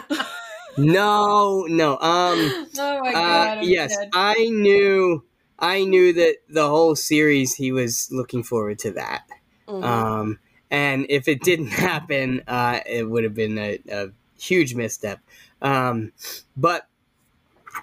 no, 0.76 1.66
no. 1.68 1.92
Um, 1.92 1.98
oh 2.00 3.00
my 3.00 3.08
uh, 3.10 3.12
god. 3.12 3.58
I'm 3.58 3.64
yes, 3.64 3.96
dead. 3.96 4.10
I 4.12 4.34
knew, 4.48 5.24
I 5.58 5.84
knew 5.84 6.12
that 6.14 6.36
the 6.48 6.68
whole 6.68 6.94
series 6.96 7.54
he 7.54 7.72
was 7.72 8.08
looking 8.10 8.42
forward 8.42 8.78
to 8.80 8.92
that. 8.92 9.22
Mhm. 9.68 9.84
Um, 9.84 10.38
and 10.70 11.06
if 11.08 11.28
it 11.28 11.42
didn't 11.42 11.66
happen, 11.70 12.42
uh, 12.48 12.80
it 12.86 13.08
would 13.08 13.24
have 13.24 13.34
been 13.34 13.58
a, 13.58 13.78
a 13.90 14.08
huge 14.38 14.74
misstep. 14.74 15.20
Um, 15.62 16.12
but 16.56 16.86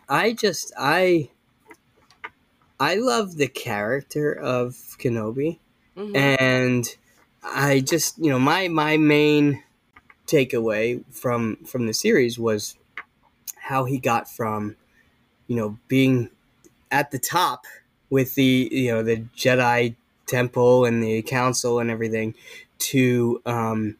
I 0.09 0.33
just 0.33 0.71
I 0.77 1.29
I 2.79 2.95
love 2.95 3.37
the 3.37 3.47
character 3.47 4.31
of 4.31 4.73
Kenobi, 4.99 5.59
Mhm. 5.95 6.15
and 6.15 6.95
I 7.43 7.79
just 7.79 8.17
you 8.17 8.29
know 8.29 8.39
my 8.39 8.67
my 8.67 8.97
main 8.97 9.63
takeaway 10.27 11.03
from 11.11 11.57
from 11.65 11.87
the 11.87 11.93
series 11.93 12.37
was 12.37 12.75
how 13.55 13.85
he 13.85 13.97
got 13.97 14.29
from 14.29 14.75
you 15.47 15.55
know 15.55 15.77
being 15.87 16.29
at 16.91 17.11
the 17.11 17.19
top 17.19 17.65
with 18.09 18.35
the 18.35 18.69
you 18.71 18.91
know 18.91 19.03
the 19.03 19.17
Jedi 19.35 19.95
temple 20.25 20.85
and 20.85 21.01
the 21.03 21.21
council 21.21 21.79
and 21.79 21.89
everything 21.89 22.35
to 22.79 23.41
um 23.45 23.95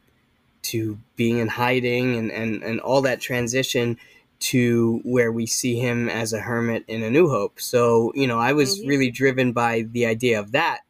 to 0.62 1.00
being 1.16 1.38
in 1.38 1.48
hiding 1.48 2.16
and 2.18 2.32
and 2.32 2.64
and 2.64 2.80
all 2.82 3.02
that 3.02 3.22
transition 3.22 3.98
to 4.40 5.02
where 5.04 5.32
we 5.32 5.46
see 5.46 5.78
him 5.80 6.08
as 6.10 6.32
a 6.34 6.40
hermit 6.40 6.84
in 6.88 7.04
a 7.04 7.10
new 7.10 7.28
hope 7.30 7.60
so 7.60 8.12
you 8.16 8.28
know 8.28 8.38
i 8.40 8.54
was 8.54 8.80
Mhm. 8.80 8.88
really 8.88 9.10
driven 9.12 9.52
by 9.52 9.82
the 9.92 10.06
idea 10.06 10.40
of 10.40 10.52
that 10.52 10.82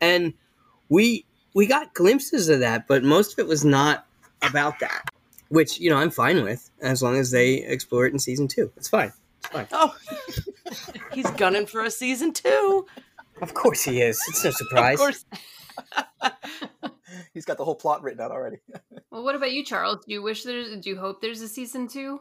and 0.00 0.32
we 0.88 1.24
we 1.54 1.66
got 1.66 1.92
glimpses 1.94 2.48
of 2.48 2.60
that 2.60 2.86
but 2.88 3.04
most 3.04 3.32
of 3.34 3.38
it 3.38 3.46
was 3.46 3.64
not 3.64 4.06
about 4.42 4.78
that 4.80 5.04
which 5.48 5.78
you 5.80 5.90
know 5.90 5.96
i'm 5.96 6.10
fine 6.10 6.42
with 6.42 6.70
as 6.80 7.02
long 7.02 7.16
as 7.16 7.30
they 7.30 7.54
explore 7.64 8.06
it 8.06 8.12
in 8.12 8.18
season 8.18 8.48
two 8.48 8.70
it's 8.76 8.88
fine 8.88 9.12
it's 9.38 9.48
fine 9.48 9.66
Oh, 9.72 9.94
he's 11.12 11.30
gunning 11.32 11.66
for 11.66 11.82
a 11.84 11.90
season 11.90 12.32
two. 12.32 12.86
of 13.42 13.52
course 13.54 13.82
he 13.84 14.00
is 14.00 14.20
it's 14.28 14.44
no 14.44 14.50
surprise 14.62 14.94
Of 14.94 15.00
course. 15.00 15.24
He's 17.32 17.44
got 17.44 17.58
the 17.58 17.64
whole 17.64 17.74
plot 17.74 18.02
written 18.02 18.20
out 18.20 18.30
already. 18.30 18.58
Well, 19.10 19.24
what 19.24 19.34
about 19.34 19.50
you, 19.52 19.64
Charles? 19.64 20.04
Do 20.06 20.12
you 20.14 20.22
wish 20.22 20.44
there's? 20.44 20.76
Do 20.80 20.88
you 20.90 20.96
hope 20.96 21.20
there's 21.20 21.40
a 21.40 21.48
season 21.48 21.88
two? 21.88 22.20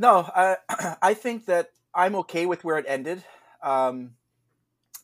No, 0.00 0.30
I 0.34 0.56
I 1.02 1.14
think 1.14 1.46
that 1.46 1.72
I'm 1.94 2.16
okay 2.16 2.46
with 2.46 2.64
where 2.64 2.78
it 2.78 2.86
ended. 2.88 3.24
Um, 3.62 4.16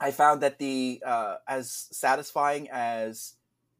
I 0.00 0.10
found 0.12 0.42
that 0.42 0.58
the 0.58 1.02
uh, 1.06 1.38
as 1.48 1.88
satisfying 1.92 2.68
as 2.70 3.36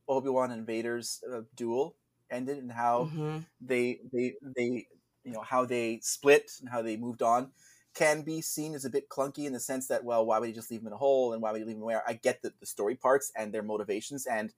Obi 0.08 0.30
Wan 0.30 0.52
and 0.52 0.66
Vader's 0.66 1.23
uh, 1.30 1.42
duel 1.56 1.96
ended, 2.30 2.58
and 2.58 2.73
how 2.73 3.12
Mhm. 3.12 3.46
they 3.61 4.00
they 4.12 4.35
they 4.42 4.88
you 5.25 5.32
know 5.32 5.42
how 5.42 5.66
they 5.66 6.00
split 6.02 6.52
and 6.61 6.70
how 6.70 6.82
they 6.82 6.96
moved 6.99 7.23
on 7.23 7.52
can 7.94 8.23
be 8.23 8.42
seen 8.42 8.75
as 8.75 8.85
a 8.87 8.90
bit 8.90 9.08
clunky 9.11 9.46
in 9.46 9.52
the 9.54 9.61
sense 9.61 9.88
that 9.88 10.04
well 10.04 10.26
why 10.26 10.38
would 10.38 10.49
you 10.49 10.54
just 10.54 10.70
leave 10.70 10.82
him 10.82 10.88
in 10.88 10.94
a 10.94 10.99
hole 10.99 11.35
and 11.35 11.42
why 11.42 11.52
would 11.52 11.61
you 11.61 11.66
leave 11.66 11.76
him 11.76 11.82
where 11.82 12.02
I 12.08 12.14
get 12.14 12.42
the, 12.42 12.54
the 12.61 12.66
story 12.66 12.96
parts 12.96 13.32
and 13.37 13.52
their 13.54 13.62
motivations 13.64 14.26
and 14.26 14.54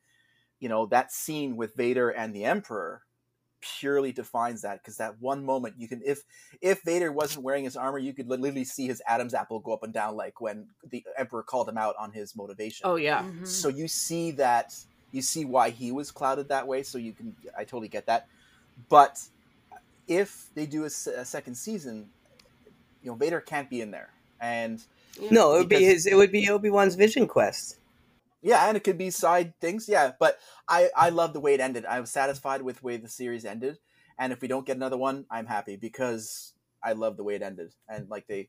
you 0.60 0.68
know 0.70 0.86
that 0.88 1.12
scene 1.12 1.56
with 1.56 1.76
Vader 1.76 2.10
and 2.10 2.34
the 2.34 2.44
Emperor 2.46 3.02
purely 3.60 4.12
defines 4.12 4.62
that 4.62 4.80
because 4.82 4.96
that 4.98 5.20
one 5.20 5.44
moment 5.44 5.74
you 5.78 5.88
can 5.88 6.00
if 6.04 6.22
if 6.60 6.82
Vader 6.82 7.10
wasn't 7.12 7.44
wearing 7.44 7.64
his 7.64 7.76
armor 7.76 7.98
you 7.98 8.12
could 8.14 8.28
literally 8.28 8.64
see 8.64 8.86
his 8.86 9.02
Adam's 9.06 9.34
apple 9.34 9.58
go 9.60 9.72
up 9.72 9.82
and 9.82 9.92
down 9.92 10.16
like 10.16 10.40
when 10.40 10.66
the 10.90 11.04
Emperor 11.16 11.42
called 11.42 11.68
him 11.68 11.78
out 11.78 11.94
on 11.98 12.12
his 12.12 12.36
motivation 12.36 12.86
Oh 12.86 12.96
yeah. 12.96 13.24
Mhm. 13.24 13.46
so 13.46 13.68
you 13.68 13.88
see 13.88 14.30
that 14.32 14.72
you 15.12 15.22
see 15.22 15.44
why 15.44 15.70
he 15.70 15.90
was 15.90 16.10
clouded 16.10 16.48
that 16.48 16.66
way 16.66 16.82
so 16.82 16.98
you 16.98 17.12
can 17.12 17.34
i 17.56 17.64
totally 17.64 17.88
get 17.88 18.06
that 18.06 18.26
but 18.88 19.18
if 20.06 20.50
they 20.54 20.66
do 20.66 20.82
a, 20.84 20.86
a 20.86 21.24
second 21.24 21.54
season 21.54 22.08
you 23.02 23.10
know 23.10 23.16
vader 23.16 23.40
can't 23.40 23.70
be 23.70 23.80
in 23.80 23.90
there 23.90 24.10
and 24.40 24.80
no 25.30 25.54
it 25.54 25.58
would 25.58 25.68
be 25.68 25.84
his 25.84 26.06
it 26.06 26.14
would 26.16 26.32
be 26.32 26.48
obi-wan's 26.48 26.94
vision 26.94 27.26
quest 27.26 27.78
yeah 28.42 28.68
and 28.68 28.76
it 28.76 28.84
could 28.84 28.98
be 28.98 29.10
side 29.10 29.52
things 29.60 29.88
yeah 29.88 30.12
but 30.20 30.38
i 30.68 30.88
i 30.96 31.08
love 31.08 31.32
the 31.32 31.40
way 31.40 31.54
it 31.54 31.60
ended 31.60 31.84
i 31.86 32.00
was 32.00 32.10
satisfied 32.10 32.62
with 32.62 32.76
the 32.80 32.86
way 32.86 32.96
the 32.96 33.08
series 33.08 33.44
ended 33.44 33.78
and 34.18 34.32
if 34.32 34.40
we 34.40 34.48
don't 34.48 34.66
get 34.66 34.76
another 34.76 34.96
one 34.96 35.24
i'm 35.30 35.46
happy 35.46 35.76
because 35.76 36.52
i 36.82 36.92
love 36.92 37.16
the 37.16 37.24
way 37.24 37.34
it 37.34 37.42
ended 37.42 37.72
and 37.88 38.08
like 38.08 38.26
they 38.26 38.48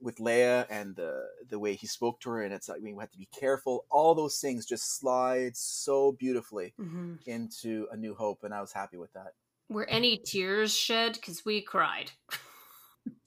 with 0.00 0.18
Leia 0.18 0.66
and 0.68 0.94
the 0.96 1.22
the 1.48 1.58
way 1.58 1.74
he 1.74 1.86
spoke 1.86 2.20
to 2.20 2.28
her, 2.30 2.42
and 2.42 2.52
it's 2.52 2.68
like 2.68 2.80
we 2.82 2.94
have 3.00 3.10
to 3.12 3.16
be 3.16 3.28
careful. 3.32 3.86
All 3.90 4.14
those 4.14 4.38
things 4.38 4.66
just 4.66 4.98
slide 4.98 5.56
so 5.56 6.12
beautifully 6.12 6.74
Mhm. 6.78 7.20
into 7.26 7.86
A 7.90 7.96
New 7.96 8.14
Hope, 8.14 8.42
and 8.42 8.52
I 8.52 8.60
was 8.60 8.72
happy 8.72 8.98
with 8.98 9.12
that. 9.14 9.32
Were 9.70 9.88
any 9.88 10.18
tears 10.18 10.76
shed? 10.76 11.14
Because 11.14 11.44
we 11.44 11.62
cried. 11.62 12.10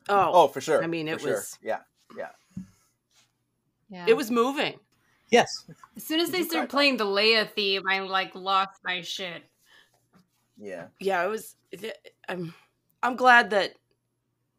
Oh, 0.10 0.32
Oh, 0.34 0.48
for 0.50 0.62
sure. 0.62 0.84
I 0.84 0.88
mean, 0.88 1.08
for 1.08 1.16
it 1.16 1.22
sure. 1.22 1.32
was- 1.32 1.58
yeah, 1.62 1.80
Yeah. 2.16 4.06
it 4.06 4.14
was 4.16 4.30
moving. 4.30 4.80
Yes 5.30 5.66
As 5.96 6.04
soon 6.04 6.20
as 6.20 6.28
Did 6.30 6.36
they 6.36 6.40
you 6.40 6.46
started 6.46 6.70
cry? 6.70 6.78
playing 6.78 6.98
the 6.98 7.06
Leia 7.06 7.50
theme, 7.50 7.84
I 7.90 8.00
like 8.00 8.34
lost 8.36 8.80
my 8.84 9.02
shit. 9.02 9.44
yeah. 10.58 10.88
Yeah, 11.00 11.24
it 11.26 11.30
was. 11.30 11.56
I'm. 12.28 12.54
I'm 13.04 13.16
glad 13.16 13.52
that 13.52 13.74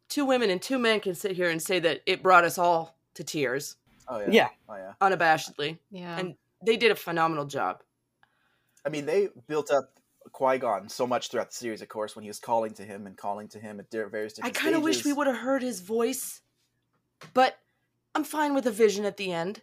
two 0.07 0.25
women 0.25 0.49
and 0.49 0.61
two 0.61 0.79
men 0.79 0.99
can 1.01 1.13
sit 1.13 1.33
here 1.33 1.49
and 1.49 1.61
say 1.61 1.79
that 1.79 2.01
it 2.05 2.23
brought 2.23 2.43
us 2.45 2.57
all 2.57 2.95
to 3.15 3.23
tears 3.23 3.75
Oh 4.07 4.19
yeah. 4.19 4.27
Yeah. 4.31 4.47
Oh 4.67 4.75
yeah. 4.75 4.93
unabashedly, 5.01 5.77
Yeah. 5.91 6.17
and 6.17 6.35
they 6.65 6.77
did 6.77 6.91
a 6.91 6.95
phenomenal 6.95 7.45
job. 7.45 7.81
I 8.85 8.89
mean, 8.89 9.05
they 9.05 9.29
built 9.47 9.69
up 9.71 9.91
Qui 10.31 10.57
Gon 10.57 10.89
so 10.89 11.05
much 11.05 11.29
throughout 11.29 11.49
the 11.49 11.55
series. 11.55 11.81
Of 11.81 11.89
course, 11.89 12.15
when 12.15 12.23
he 12.23 12.29
was 12.29 12.39
calling 12.39 12.73
to 12.75 12.83
him 12.83 13.05
and 13.05 13.15
calling 13.17 13.47
to 13.49 13.59
him 13.59 13.79
at 13.79 13.91
various 13.91 14.11
various 14.11 14.39
I 14.41 14.49
kind 14.49 14.75
of 14.75 14.81
wish 14.81 15.05
we 15.05 15.13
would 15.13 15.27
have 15.27 15.37
heard 15.37 15.61
his 15.61 15.79
voice, 15.81 16.41
but 17.33 17.59
I'm 18.15 18.23
fine 18.23 18.53
with 18.55 18.65
a 18.65 18.71
vision 18.71 19.05
at 19.05 19.17
the 19.17 19.31
end. 19.31 19.61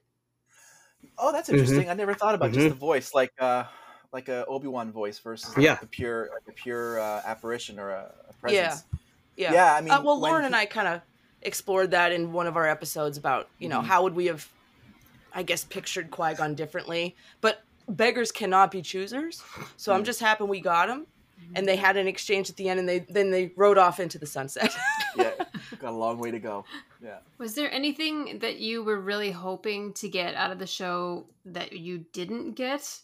Oh, 1.19 1.33
that's 1.33 1.49
Mhm. 1.49 1.55
interesting. 1.55 1.91
I 1.91 1.95
never 1.95 2.15
thought 2.15 2.35
about 2.35 2.51
Mhm. 2.51 2.55
just 2.55 2.69
the 2.71 2.75
voice, 2.75 3.15
like 3.15 3.33
uh, 3.39 3.65
like 4.13 4.29
a 4.29 4.45
Obi 4.47 4.69
Wan 4.69 4.93
voice 4.93 5.19
versus 5.19 5.57
like 5.57 5.65
Yeah. 5.65 5.79
a 5.83 5.87
pure, 5.87 6.31
like 6.33 6.43
a 6.49 6.53
pure 6.53 6.99
uh, 7.01 7.23
apparition 7.25 7.79
or 7.79 7.91
a, 7.91 8.13
a 8.29 8.33
presence. 8.35 8.85
Yeah. 9.37 9.53
Yeah, 9.53 9.75
I 9.75 9.81
mean, 9.83 9.93
uh, 9.93 10.01
well, 10.03 10.19
Lauren 10.19 10.43
he- 10.43 10.47
and 10.47 10.57
I 10.57 10.65
kind 10.67 10.89
of 10.89 11.03
explored 11.43 11.91
that 11.91 12.13
in 12.13 12.33
one 12.33 12.47
of 12.47 12.57
our 12.57 12.67
episodes 12.67 13.19
about 13.19 13.49
you 13.59 13.69
know 13.69 13.81
Mhm. 13.81 13.85
how 13.87 14.03
would 14.03 14.15
we 14.15 14.27
have, 14.27 14.49
I 15.35 15.43
guess, 15.43 15.65
pictured 15.65 16.11
Qui 16.11 16.35
Gon 16.35 16.55
differently. 16.55 17.15
But 17.41 17.63
beggars 17.89 18.33
cannot 18.33 18.71
be 18.71 18.83
choosers, 18.83 19.43
so 19.77 19.93
I'm 19.93 20.03
Mm. 20.03 20.07
just 20.07 20.21
happy 20.21 20.45
we 20.45 20.61
got 20.61 20.89
him. 20.89 21.07
And 21.55 21.69
they 21.69 21.77
had 21.77 21.97
an 21.99 22.09
exchange 22.09 22.49
at 22.51 22.57
the 22.57 22.69
end, 22.71 22.81
and 22.81 22.89
they 22.89 23.01
then 23.01 23.31
they 23.31 23.53
rode 23.57 23.77
off 23.79 24.01
into 24.01 24.19
the 24.19 24.27
sunset. 24.27 24.75
yeah, 25.17 25.33
got 25.79 25.91
a 25.91 25.97
long 25.97 26.19
way 26.19 26.31
to 26.31 26.39
go. 26.41 26.65
Yeah. 27.07 27.19
Was 27.39 27.55
there 27.55 27.73
anything 27.73 28.41
that 28.41 28.59
you 28.59 28.83
were 28.83 29.01
really 29.01 29.31
hoping 29.31 29.93
to 29.95 30.09
get 30.09 30.35
out 30.35 30.51
of 30.51 30.59
the 30.59 30.67
show 30.67 31.27
that 31.45 31.73
you 31.73 32.05
didn't 32.13 32.55
get? 32.55 32.99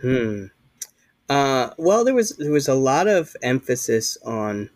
Hmm. 0.00 0.46
Uh, 1.28 1.70
well, 1.76 2.02
there 2.04 2.14
was 2.14 2.30
there 2.36 2.50
was 2.52 2.66
a 2.66 2.74
lot 2.74 3.06
of 3.06 3.36
emphasis 3.42 4.16
on 4.24 4.70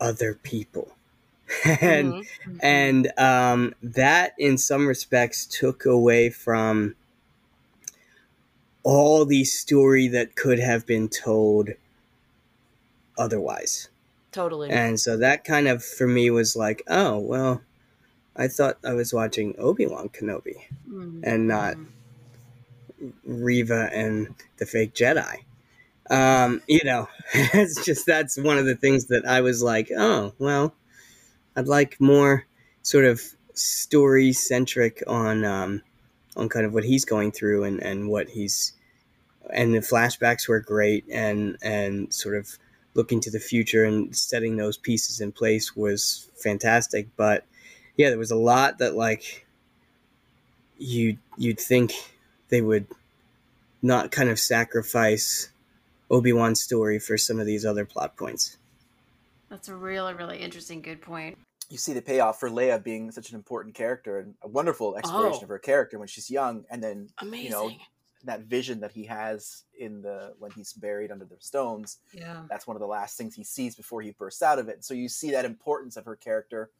other 0.00 0.34
people, 0.34 0.94
and 1.64 2.12
Mhm. 2.12 2.60
and 2.62 3.18
um, 3.18 3.74
that 3.82 4.34
in 4.38 4.58
some 4.58 4.86
respects 4.86 5.46
took 5.46 5.86
away 5.86 6.28
from 6.28 6.94
all 8.82 9.24
the 9.24 9.44
story 9.44 10.08
that 10.08 10.34
could 10.36 10.58
have 10.58 10.84
been 10.86 11.08
told 11.08 11.70
otherwise. 13.18 13.88
Totally. 14.32 14.70
And 14.70 15.00
so 15.00 15.16
that 15.16 15.44
kind 15.44 15.66
of 15.68 15.82
for 15.84 16.06
me 16.06 16.30
was 16.30 16.56
like, 16.56 16.82
oh 16.88 17.18
well, 17.18 17.62
I 18.36 18.48
thought 18.48 18.78
I 18.84 18.92
was 18.92 19.12
watching 19.14 19.54
Obi 19.58 19.86
Wan 19.86 20.08
Kenobi 20.10 20.56
Mhm. 20.88 21.20
and 21.22 21.48
not 21.48 21.76
Reva 23.24 23.90
and 23.92 24.34
the 24.58 24.66
fake 24.66 24.94
Jedi. 24.94 25.38
Um, 26.08 26.62
you 26.68 26.84
know, 26.84 27.08
it's 27.34 27.84
just 27.84 28.06
that's 28.06 28.38
one 28.38 28.58
of 28.58 28.66
the 28.66 28.76
things 28.76 29.06
that 29.06 29.26
I 29.26 29.40
was 29.40 29.62
like, 29.62 29.90
oh 29.96 30.34
well, 30.38 30.74
I'd 31.56 31.68
like 31.68 32.00
more 32.00 32.46
sort 32.82 33.04
of 33.04 33.20
story 33.54 34.32
centric 34.32 35.02
on 35.06 35.44
um, 35.44 35.82
on 36.36 36.48
kind 36.48 36.66
of 36.66 36.72
what 36.74 36.84
he's 36.84 37.04
going 37.04 37.32
through 37.32 37.64
and, 37.64 37.82
and 37.82 38.08
what 38.08 38.28
he's 38.28 38.72
and 39.52 39.74
the 39.74 39.78
flashbacks 39.80 40.48
were 40.48 40.60
great 40.60 41.04
and 41.10 41.56
and 41.62 42.12
sort 42.12 42.36
of 42.36 42.58
looking 42.96 43.20
to 43.20 43.30
the 43.30 43.38
future 43.38 43.84
and 43.84 44.16
setting 44.16 44.56
those 44.56 44.76
pieces 44.76 45.20
in 45.20 45.30
place 45.30 45.76
was 45.76 46.28
fantastic. 46.42 47.06
But 47.16 47.44
yeah, 47.96 48.08
there 48.08 48.18
was 48.18 48.30
a 48.32 48.36
lot 48.36 48.78
that 48.78 48.96
like 48.96 49.46
you 50.78 51.18
you'd 51.36 51.60
think 51.60 51.92
they 52.48 52.60
would 52.60 52.86
not 53.82 54.10
kind 54.10 54.28
of 54.30 54.38
sacrifice 54.38 55.48
Obi 56.10 56.32
Wan's 56.32 56.60
story 56.60 56.98
for 56.98 57.16
some 57.18 57.38
of 57.38 57.46
these 57.46 57.64
other 57.64 57.84
plot 57.84 58.16
points. 58.16 58.56
That's 59.48 59.68
a 59.68 59.74
really, 59.74 60.14
really 60.14 60.38
interesting, 60.38 60.82
good 60.82 61.00
point. 61.00 61.38
You 61.68 61.78
see 61.78 61.92
the 61.92 62.02
payoff 62.02 62.38
for 62.40 62.48
Leia 62.48 62.82
being 62.82 63.10
such 63.10 63.30
an 63.30 63.36
important 63.36 63.74
character 63.74 64.18
and 64.18 64.34
a 64.42 64.48
wonderful 64.48 64.96
exploration 64.96 65.38
Oh. 65.40 65.44
of 65.44 65.48
her 65.48 65.58
character 65.58 65.98
when 65.98 66.08
she's 66.08 66.30
young, 66.30 66.64
and 66.70 66.82
then 66.82 67.10
Amazing. 67.18 67.44
you 67.44 67.50
know 67.50 67.70
that 68.26 68.42
vision 68.42 68.80
that 68.80 68.92
he 68.92 69.04
has 69.04 69.64
in 69.78 70.02
the 70.02 70.34
when 70.38 70.50
he's 70.50 70.72
buried 70.72 71.10
under 71.10 71.24
the 71.24 71.36
stones. 71.38 71.98
Yeah. 72.12 72.42
That's 72.50 72.66
one 72.66 72.76
of 72.76 72.80
the 72.80 72.86
last 72.86 73.16
things 73.16 73.34
he 73.34 73.44
sees 73.44 73.74
before 73.74 74.02
he 74.02 74.10
bursts 74.10 74.42
out 74.42 74.58
of 74.58 74.68
it. 74.68 74.84
So 74.84 74.94
you 74.94 75.08
see 75.08 75.30
that 75.30 75.44
importance 75.44 75.96
of 75.96 76.04
her 76.04 76.16
character 76.16 76.70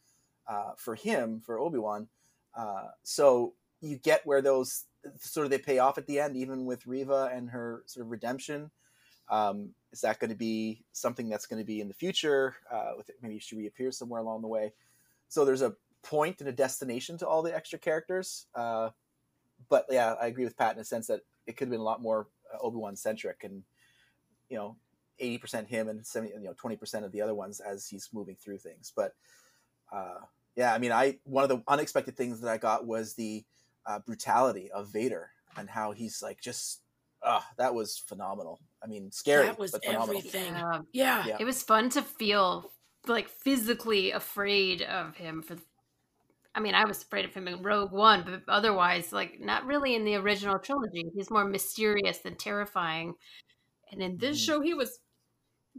uh, 0.46 0.72
for 0.76 0.94
him, 0.94 1.40
for 1.44 1.58
Obi 1.58 1.78
Wan. 1.78 2.08
Uh, 2.56 2.88
so 3.02 3.54
you 3.80 3.96
get 3.96 4.26
where 4.26 4.42
those 4.42 4.84
sort 5.20 5.46
of 5.46 5.50
they 5.50 5.58
pay 5.58 5.78
off 5.78 5.98
at 5.98 6.06
the 6.06 6.20
end, 6.20 6.36
even 6.36 6.66
with 6.66 6.86
Reva 6.86 7.30
and 7.32 7.50
her 7.50 7.82
sort 7.86 8.04
of 8.04 8.10
redemption. 8.10 8.70
Um, 9.28 9.70
is 9.92 10.00
that 10.02 10.20
going 10.20 10.30
to 10.30 10.36
be 10.36 10.84
something 10.92 11.28
that's 11.28 11.46
going 11.46 11.60
to 11.60 11.66
be 11.66 11.80
in 11.80 11.88
the 11.88 11.94
future? 11.94 12.56
Uh, 12.70 12.92
with 12.96 13.08
it, 13.08 13.16
maybe 13.22 13.38
she 13.38 13.56
reappears 13.56 13.96
somewhere 13.96 14.20
along 14.20 14.42
the 14.42 14.48
way. 14.48 14.72
So 15.28 15.44
there's 15.44 15.62
a 15.62 15.74
point 16.02 16.40
and 16.40 16.48
a 16.48 16.52
destination 16.52 17.18
to 17.18 17.26
all 17.26 17.42
the 17.42 17.54
extra 17.54 17.78
characters. 17.78 18.46
Uh, 18.54 18.90
but 19.68 19.86
yeah, 19.90 20.14
I 20.20 20.26
agree 20.26 20.44
with 20.44 20.56
Pat 20.56 20.76
in 20.76 20.80
a 20.80 20.84
sense 20.84 21.06
that 21.08 21.22
it 21.46 21.56
could 21.56 21.66
have 21.66 21.72
been 21.72 21.80
a 21.80 21.84
lot 21.84 22.02
more 22.02 22.28
uh, 22.52 22.58
Obi 22.60 22.76
Wan 22.76 22.96
centric, 22.96 23.44
and 23.44 23.62
you 24.48 24.56
know, 24.56 24.76
eighty 25.18 25.38
percent 25.38 25.68
him 25.68 25.88
and 25.88 26.06
seventy, 26.06 26.34
you 26.34 26.40
know, 26.40 26.54
twenty 26.56 26.76
percent 26.76 27.04
of 27.04 27.12
the 27.12 27.20
other 27.22 27.34
ones 27.34 27.60
as 27.60 27.86
he's 27.86 28.08
moving 28.12 28.36
through 28.36 28.58
things. 28.58 28.92
But 28.94 29.14
uh, 29.92 30.18
yeah, 30.54 30.72
I 30.74 30.78
mean, 30.78 30.92
I 30.92 31.18
one 31.24 31.44
of 31.44 31.50
the 31.50 31.62
unexpected 31.68 32.16
things 32.16 32.40
that 32.40 32.50
I 32.50 32.58
got 32.58 32.86
was 32.86 33.14
the 33.14 33.44
uh, 33.86 33.98
brutality 34.00 34.70
of 34.70 34.88
Vader 34.92 35.30
and 35.56 35.68
how 35.68 35.92
he's 35.92 36.22
like 36.22 36.40
just. 36.40 36.82
Uh, 37.22 37.40
that 37.56 37.74
was 37.74 37.98
phenomenal. 37.98 38.60
I 38.84 38.86
mean, 38.86 39.10
scary, 39.10 39.46
That 39.46 39.58
was 39.58 39.72
but 39.72 39.84
phenomenal. 39.84 40.18
everything. 40.18 40.52
Yeah. 40.52 40.80
yeah. 40.92 41.26
Yeah. 41.26 41.36
It 41.40 41.44
was 41.44 41.60
fun 41.62 41.88
to 41.90 42.02
feel 42.02 42.70
like 43.08 43.28
physically 43.28 44.12
afraid 44.12 44.82
of 44.82 45.16
him 45.16 45.42
for 45.42 45.56
I 46.56 46.60
mean, 46.60 46.74
I 46.74 46.86
was 46.86 47.02
afraid 47.02 47.26
of 47.26 47.34
him 47.34 47.48
in 47.48 47.62
Rogue 47.62 47.92
One, 47.92 48.24
but 48.24 48.42
otherwise, 48.52 49.12
like, 49.12 49.38
not 49.40 49.66
really 49.66 49.94
in 49.94 50.04
the 50.04 50.16
original 50.16 50.58
trilogy. 50.58 51.04
He's 51.14 51.30
more 51.30 51.44
mysterious 51.44 52.18
than 52.18 52.36
terrifying. 52.36 53.14
And 53.92 54.02
in 54.02 54.18
this 54.18 54.38
Mhm. 54.38 54.44
show, 54.44 54.60
he 54.62 54.74
was 54.74 55.00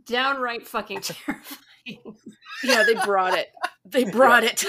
downright 0.06 0.68
fucking 0.68 1.02
terrifying. 1.02 2.18
Yeah, 2.64 2.84
they 2.84 2.96
brought 2.96 3.34
it. 3.34 3.50
They 3.86 4.06
brought 4.12 4.44
it. 4.44 4.64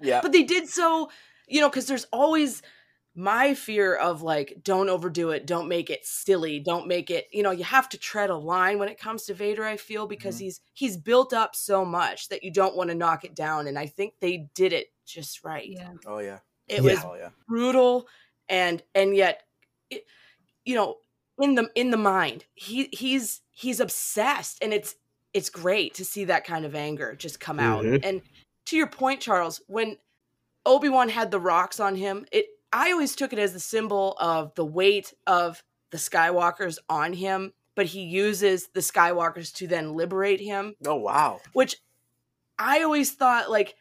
Yeah, 0.00 0.20
but 0.22 0.32
they 0.32 0.42
did 0.42 0.68
so, 0.68 1.10
you 1.48 1.60
know, 1.60 1.68
because 1.68 1.86
there's 1.86 2.06
always 2.12 2.62
my 3.16 3.54
fear 3.54 3.94
of 3.94 4.22
like, 4.22 4.60
don't 4.64 4.88
overdo 4.88 5.30
it, 5.30 5.46
don't 5.46 5.68
make 5.68 5.88
it 5.90 6.04
silly, 6.04 6.58
don't 6.58 6.88
make 6.88 7.10
it, 7.10 7.26
you 7.32 7.44
know, 7.44 7.52
you 7.52 7.62
have 7.62 7.88
to 7.90 7.98
tread 7.98 8.28
a 8.30 8.36
line 8.36 8.78
when 8.78 8.88
it 8.88 8.98
comes 8.98 9.24
to 9.24 9.34
Vader, 9.34 9.64
I 9.64 9.76
feel, 9.76 10.06
because 10.08 10.36
Mhm. 10.36 10.40
he's 10.40 10.60
he's 10.72 10.96
built 10.96 11.32
up 11.32 11.54
so 11.54 11.84
much 11.84 12.28
that 12.28 12.42
you 12.42 12.52
don't 12.52 12.76
want 12.76 12.90
to 12.90 12.96
knock 12.96 13.24
it 13.24 13.36
down. 13.36 13.68
And 13.68 13.78
I 13.78 13.86
think 13.86 14.14
they 14.20 14.48
did 14.54 14.72
it 14.72 14.88
just 15.06 15.44
right. 15.44 15.68
yeah. 15.68 15.92
oh 16.06 16.18
yeah, 16.18 16.38
It 16.68 16.76
Yeah. 16.76 16.90
was 16.90 16.98
oh 17.04 17.14
yeah, 17.14 17.30
brutal 17.48 18.08
and 18.48 18.82
and 18.94 19.14
yet 19.16 19.42
it, 19.90 20.04
you 20.64 20.74
know 20.74 20.96
in 21.38 21.54
the 21.54 21.70
in 21.74 21.90
the 21.90 21.96
mind 21.96 22.44
he 22.54 22.88
he's 22.92 23.40
he's 23.50 23.80
obsessed 23.80 24.58
and 24.62 24.72
it's 24.72 24.94
it's 25.32 25.50
great 25.50 25.94
to 25.94 26.04
see 26.04 26.24
that 26.24 26.44
kind 26.44 26.64
of 26.64 26.74
anger 26.74 27.14
just 27.16 27.40
come 27.40 27.58
out 27.58 27.84
Mhm. 27.84 28.00
and 28.04 28.22
to 28.66 28.76
your 28.76 28.86
point 28.86 29.20
charles 29.20 29.60
when 29.66 29.96
obi-wan 30.66 31.08
had 31.08 31.30
the 31.30 31.40
rocks 31.40 31.80
on 31.80 31.96
him 31.96 32.24
it 32.32 32.46
i 32.72 32.92
always 32.92 33.16
took 33.16 33.32
it 33.32 33.38
as 33.38 33.52
the 33.52 33.60
symbol 33.60 34.16
of 34.20 34.54
the 34.54 34.64
weight 34.64 35.12
of 35.26 35.62
the 35.90 35.96
skywalkers 35.98 36.78
on 36.88 37.12
him 37.12 37.52
but 37.74 37.86
he 37.86 38.02
uses 38.02 38.68
the 38.74 38.80
skywalkers 38.80 39.52
to 39.54 39.66
then 39.66 39.94
liberate 39.94 40.40
him 40.40 40.74
oh 40.86 40.94
wow, 40.96 41.40
which 41.52 41.76
I 42.56 42.82
always 42.84 43.10
thought 43.12 43.50
like 43.50 43.74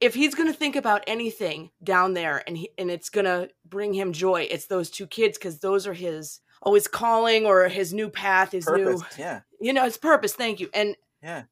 if 0.00 0.14
he's 0.14 0.34
going 0.34 0.48
to 0.52 0.58
think 0.58 0.76
about 0.76 1.04
anything 1.06 1.70
down 1.82 2.14
there 2.14 2.42
and 2.46 2.58
he, 2.58 2.70
and 2.76 2.90
it's 2.90 3.08
going 3.10 3.24
to 3.24 3.48
bring 3.64 3.94
him 3.94 4.12
joy, 4.12 4.46
it's 4.50 4.66
those 4.66 4.90
two 4.90 5.06
kids 5.06 5.38
cuz 5.38 5.58
those 5.60 5.86
are 5.86 5.94
his 5.94 6.40
oh 6.62 6.74
his 6.74 6.88
calling 6.88 7.46
or 7.46 7.68
his 7.68 7.92
new 7.94 8.08
path, 8.08 8.52
his 8.52 8.64
purpose, 8.64 9.00
new 9.18 9.22
yeah, 9.24 9.40
you 9.60 9.72
know, 9.72 9.84
his 9.84 9.96
purpose. 9.96 10.34
Thank 10.34 10.60
you. 10.60 10.68
And 10.74 10.96
yeah, 11.22 11.44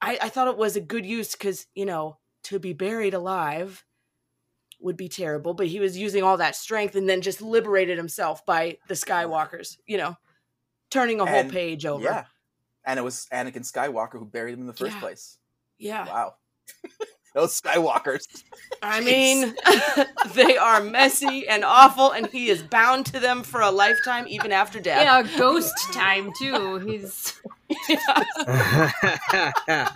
I 0.00 0.18
I 0.22 0.28
thought 0.28 0.48
it 0.48 0.56
was 0.58 0.76
a 0.76 0.80
good 0.80 1.06
use 1.06 1.34
cuz 1.34 1.66
you 1.74 1.86
know, 1.86 2.18
to 2.44 2.58
be 2.58 2.72
buried 2.72 3.14
alive 3.14 3.84
would 4.80 4.96
be 4.96 5.08
terrible, 5.08 5.54
but 5.54 5.66
he 5.66 5.80
was 5.80 5.98
using 5.98 6.22
all 6.22 6.36
that 6.36 6.54
strength 6.54 6.94
and 6.94 7.08
then 7.08 7.20
just 7.20 7.42
liberated 7.42 7.98
himself 7.98 8.46
by 8.46 8.78
the 8.86 8.94
Skywalkers, 8.94 9.76
you 9.86 9.96
know, 9.96 10.16
turning 10.90 11.20
a 11.20 11.26
whole 11.26 11.34
And- 11.40 11.50
page 11.52 11.84
over. 11.84 12.04
yeah. 12.04 12.26
And 12.84 12.96
it 12.98 13.02
was 13.02 13.26
Anakin 13.32 13.66
Skywalker 13.70 14.12
who 14.20 14.24
buried 14.24 14.54
him 14.54 14.60
in 14.60 14.66
the 14.68 14.72
first 14.72 14.94
Yeah. 14.94 15.00
place. 15.00 15.38
Yeah. 15.78 16.06
Wow, 16.06 16.36
those 17.38 17.60
Skywalkers. 17.60 18.26
I 18.82 19.00
mean, 19.10 19.54
they 20.34 20.56
are 20.56 20.82
messy 20.82 21.46
and 21.48 21.64
awful, 21.64 22.10
and 22.10 22.26
he 22.26 22.48
is 22.48 22.62
bound 22.62 23.06
to 23.06 23.20
them 23.20 23.42
for 23.42 23.60
a 23.60 23.70
lifetime, 23.70 24.26
even 24.28 24.52
after 24.52 24.80
death. 24.80 25.02
Yeah, 25.02 25.38
ghost 25.38 25.74
time, 25.92 26.32
too. 26.38 26.78
He's. 26.78 27.40
no 29.68 29.86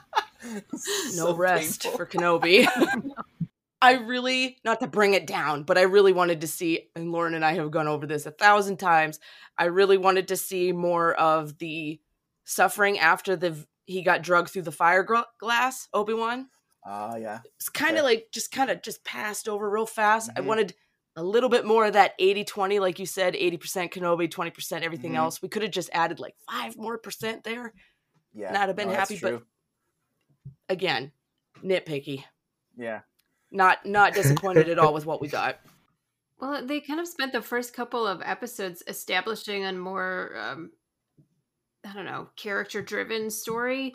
So 1.10 1.34
rest 1.34 1.82
painful. 1.82 1.98
for 1.98 2.06
Kenobi. 2.06 2.66
I 3.84 3.94
really, 3.94 4.58
not 4.64 4.78
to 4.80 4.86
bring 4.86 5.14
it 5.14 5.26
down, 5.26 5.64
but 5.64 5.76
I 5.76 5.82
really 5.82 6.12
wanted 6.12 6.42
to 6.42 6.46
see, 6.46 6.90
and 6.94 7.10
Lauren 7.10 7.34
and 7.34 7.44
I 7.44 7.54
have 7.54 7.72
gone 7.72 7.88
over 7.88 8.06
this 8.06 8.26
a 8.26 8.30
thousand 8.30 8.76
times. 8.76 9.18
I 9.58 9.64
really 9.64 9.98
wanted 9.98 10.28
to 10.28 10.36
see 10.36 10.70
more 10.70 11.14
of 11.14 11.58
the 11.58 12.00
suffering 12.44 13.00
after 13.00 13.34
the 13.34 13.66
he 13.84 14.02
got 14.02 14.22
drugged 14.22 14.50
through 14.50 14.62
the 14.62 14.70
fire 14.70 15.02
gr- 15.02 15.16
glass. 15.40 15.88
Obi 15.92 16.14
Wan. 16.14 16.48
Ah, 16.84 17.16
yeah. 17.16 17.40
It's 17.56 17.68
kind 17.68 17.92
of 17.96 18.04
Okay. 18.04 18.14
like 18.16 18.28
just 18.32 18.50
kind 18.52 18.70
of 18.70 18.82
just 18.82 19.04
passed 19.04 19.48
over 19.48 19.68
real 19.70 19.86
fast. 19.86 20.30
I 20.36 20.40
Mhm. 20.40 20.46
wanted 20.46 20.74
a 21.14 21.22
little 21.22 21.48
bit 21.50 21.64
more 21.66 21.86
of 21.86 21.92
that 21.92 22.14
80-20 22.18 22.80
like 22.80 22.98
you 22.98 23.04
said 23.06 23.34
80% 23.36 23.92
Kenobi 23.92 24.30
20% 24.30 24.82
everything 24.82 25.12
Mhm. 25.12 25.16
else 25.18 25.42
we 25.42 25.48
could 25.50 25.60
have 25.62 25.70
just 25.70 25.90
added 25.92 26.18
like 26.18 26.34
5 26.50 26.76
more 26.78 26.96
percent 26.98 27.44
there 27.44 27.74
Yeah. 28.32 28.50
Not 28.50 28.68
have 28.68 28.76
been 28.76 28.88
no, 28.88 28.94
happy, 28.94 29.18
but- 29.20 29.42
again 30.70 31.12
nitpicky 31.62 32.24
yeah. 32.76 33.02
not 33.50 33.84
not 33.84 34.14
disappointed 34.14 34.70
at 34.70 34.78
all 34.78 34.94
with 34.94 35.04
what 35.06 35.20
we 35.20 35.28
got 35.28 35.58
Well, 36.38 36.66
they 36.66 36.80
kind 36.80 36.98
of 36.98 37.06
spent 37.06 37.32
the 37.32 37.42
first 37.42 37.72
couple 37.74 38.04
of 38.06 38.20
episodes 38.22 38.82
establishing 38.88 39.64
a 39.64 39.72
more, 39.74 40.34
um, 40.36 40.72
I 41.84 41.92
don't 41.92 42.04
know, 42.04 42.30
character 42.34 42.82
driven 42.82 43.30
story. 43.30 43.94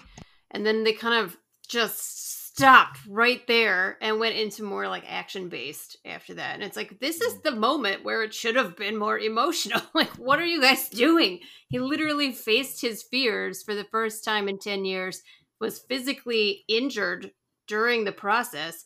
And 0.52 0.66
then 0.66 0.86
they 0.86 0.94
kind 0.94 1.26
of 1.26 1.36
just 1.68 2.47
stopped 2.58 3.00
right 3.08 3.46
there 3.46 3.98
and 4.02 4.20
went 4.20 4.36
into 4.36 4.64
more 4.64 4.88
like 4.88 5.04
action 5.08 5.48
based 5.48 5.98
after 6.06 6.34
that. 6.34 6.56
And 6.56 6.64
it's 6.64 6.76
like, 6.76 7.00
this 7.00 7.22
is 7.22 7.36
mm. 7.36 7.44
the 7.44 7.52
moment 7.52 8.04
where 8.04 8.24
it 8.24 8.34
should 8.34 8.56
have 8.56 8.76
been 8.76 8.98
more 8.98 9.20
emotional. 9.20 9.82
like, 9.94 10.10
what 10.18 10.40
are 10.40 10.46
you 10.46 10.60
guys 10.60 10.90
doing? 10.90 11.40
He 11.70 11.78
literally 11.78 12.32
faced 12.32 12.82
his 12.82 13.04
fears 13.04 13.62
for 13.62 13.76
the 13.76 13.84
first 13.86 14.26
time 14.26 14.50
in 14.50 14.58
10 14.58 14.86
years, 14.86 15.22
was 15.62 15.80
physically 15.88 16.64
injured 16.68 17.32
during 17.68 18.06
the 18.06 18.12
process 18.12 18.86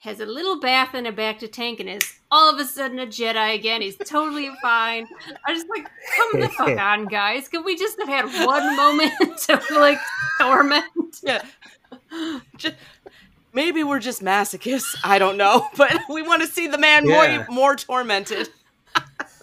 has 0.00 0.18
a 0.18 0.24
little 0.24 0.58
bath 0.58 0.94
in 0.94 1.04
a 1.04 1.12
bacta 1.12 1.50
tank 1.50 1.78
and 1.78 1.88
is 1.88 2.14
all 2.30 2.50
of 2.50 2.58
a 2.58 2.64
sudden 2.64 2.98
a 2.98 3.06
Jedi 3.06 3.54
again. 3.54 3.82
He's 3.82 3.98
totally 3.98 4.50
fine. 4.62 5.06
I 5.46 5.52
just 5.52 5.66
like, 5.68 5.86
come 6.16 6.40
the 6.40 6.48
fuck 6.48 6.78
on, 6.78 7.04
guys. 7.04 7.48
Could 7.48 7.66
we 7.66 7.76
just 7.76 7.98
have 7.98 8.08
had 8.08 8.46
one 8.46 8.76
moment 8.76 9.12
of 9.50 9.70
like 9.70 9.98
torment? 10.40 10.86
yeah 11.22 11.42
just, 12.56 12.76
maybe 13.52 13.82
we're 13.84 13.98
just 14.00 14.22
masochists 14.22 14.94
i 15.04 15.18
don't 15.18 15.36
know 15.36 15.66
but 15.76 15.92
we 16.08 16.22
want 16.22 16.42
to 16.42 16.48
see 16.48 16.66
the 16.66 16.78
man 16.78 17.06
Yeah. 17.06 17.44
more 17.48 17.56
more 17.56 17.76
tormented 17.76 18.48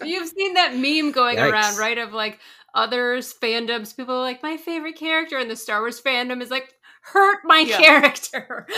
You've 0.03 0.29
seen 0.29 0.53
that 0.53 0.75
meme 0.75 1.11
going 1.11 1.37
Yikes. 1.37 1.51
around, 1.51 1.77
right? 1.77 1.97
Of 1.97 2.13
like 2.13 2.39
others 2.75 3.33
fandoms, 3.33 3.95
people 3.95 4.15
are 4.15 4.21
like, 4.21 4.43
my 4.43 4.55
favorite 4.57 4.95
character, 4.95 5.37
and 5.37 5.49
the 5.49 5.55
Star 5.55 5.81
Wars 5.81 5.99
fandom 5.99 6.41
is 6.41 6.51
like, 6.51 6.71
hurt 7.01 7.39
my 7.45 7.61
Yeah. 7.61 7.77
character. 7.77 8.67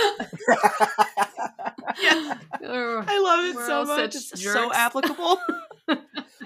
Yeah. 2.02 3.04
I 3.08 3.20
love 3.20 3.46
it 3.46 3.56
We're 3.56 3.66
so 3.68 3.86
much 3.86 4.16
it's 4.16 4.42
so 4.42 4.72
applicable 4.72 5.40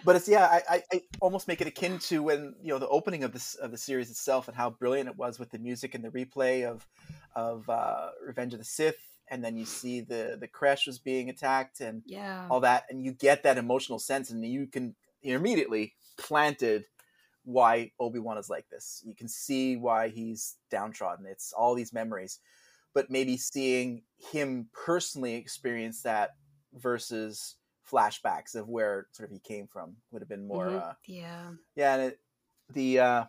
but 0.05 0.15
it's 0.15 0.27
yeah, 0.27 0.45
I, 0.45 0.61
I, 0.69 0.83
I 0.93 1.01
almost 1.21 1.47
make 1.47 1.61
it 1.61 1.67
akin 1.67 1.99
to 1.99 2.23
when 2.23 2.55
you 2.61 2.69
know 2.69 2.79
the 2.79 2.87
opening 2.87 3.23
of 3.23 3.31
this 3.33 3.55
of 3.55 3.71
the 3.71 3.77
series 3.77 4.09
itself 4.09 4.47
and 4.47 4.57
how 4.57 4.69
brilliant 4.71 5.09
it 5.09 5.15
was 5.17 5.39
with 5.39 5.51
the 5.51 5.59
music 5.59 5.95
and 5.95 6.03
the 6.03 6.09
replay 6.09 6.65
of 6.65 6.85
of 7.35 7.69
uh, 7.69 8.11
Revenge 8.25 8.53
of 8.53 8.59
the 8.59 8.65
Sith, 8.65 8.97
and 9.29 9.43
then 9.43 9.57
you 9.57 9.65
see 9.65 10.01
the 10.01 10.37
the 10.39 10.47
crash 10.47 10.87
was 10.87 10.99
being 10.99 11.29
attacked 11.29 11.81
and 11.81 12.03
yeah. 12.05 12.47
all 12.49 12.59
that, 12.61 12.85
and 12.89 13.03
you 13.03 13.11
get 13.13 13.43
that 13.43 13.57
emotional 13.57 13.99
sense, 13.99 14.29
and 14.29 14.45
you 14.45 14.67
can 14.67 14.95
you're 15.21 15.39
immediately 15.39 15.95
planted 16.17 16.85
why 17.45 17.91
Obi 17.99 18.19
Wan 18.19 18.37
is 18.37 18.49
like 18.49 18.69
this. 18.69 19.03
You 19.05 19.15
can 19.15 19.27
see 19.27 19.75
why 19.75 20.09
he's 20.09 20.57
downtrodden. 20.69 21.25
It's 21.25 21.53
all 21.53 21.75
these 21.75 21.93
memories, 21.93 22.39
but 22.93 23.09
maybe 23.11 23.37
seeing 23.37 24.03
him 24.31 24.69
personally 24.73 25.35
experience 25.35 26.03
that 26.03 26.31
versus 26.73 27.55
flashbacks 27.89 28.55
of 28.55 28.69
where 28.69 29.07
sort 29.11 29.29
of 29.29 29.33
he 29.33 29.39
came 29.39 29.67
from 29.67 29.97
would 30.11 30.21
have 30.21 30.29
been 30.29 30.47
more. 30.47 30.67
Mhm. 30.67 30.83
Uh, 30.83 30.93
Yeah. 31.07 31.53
yeah, 31.75 31.95
and 31.95 32.03
it, 32.13 32.19
the 32.73 32.99
uh, 32.99 33.25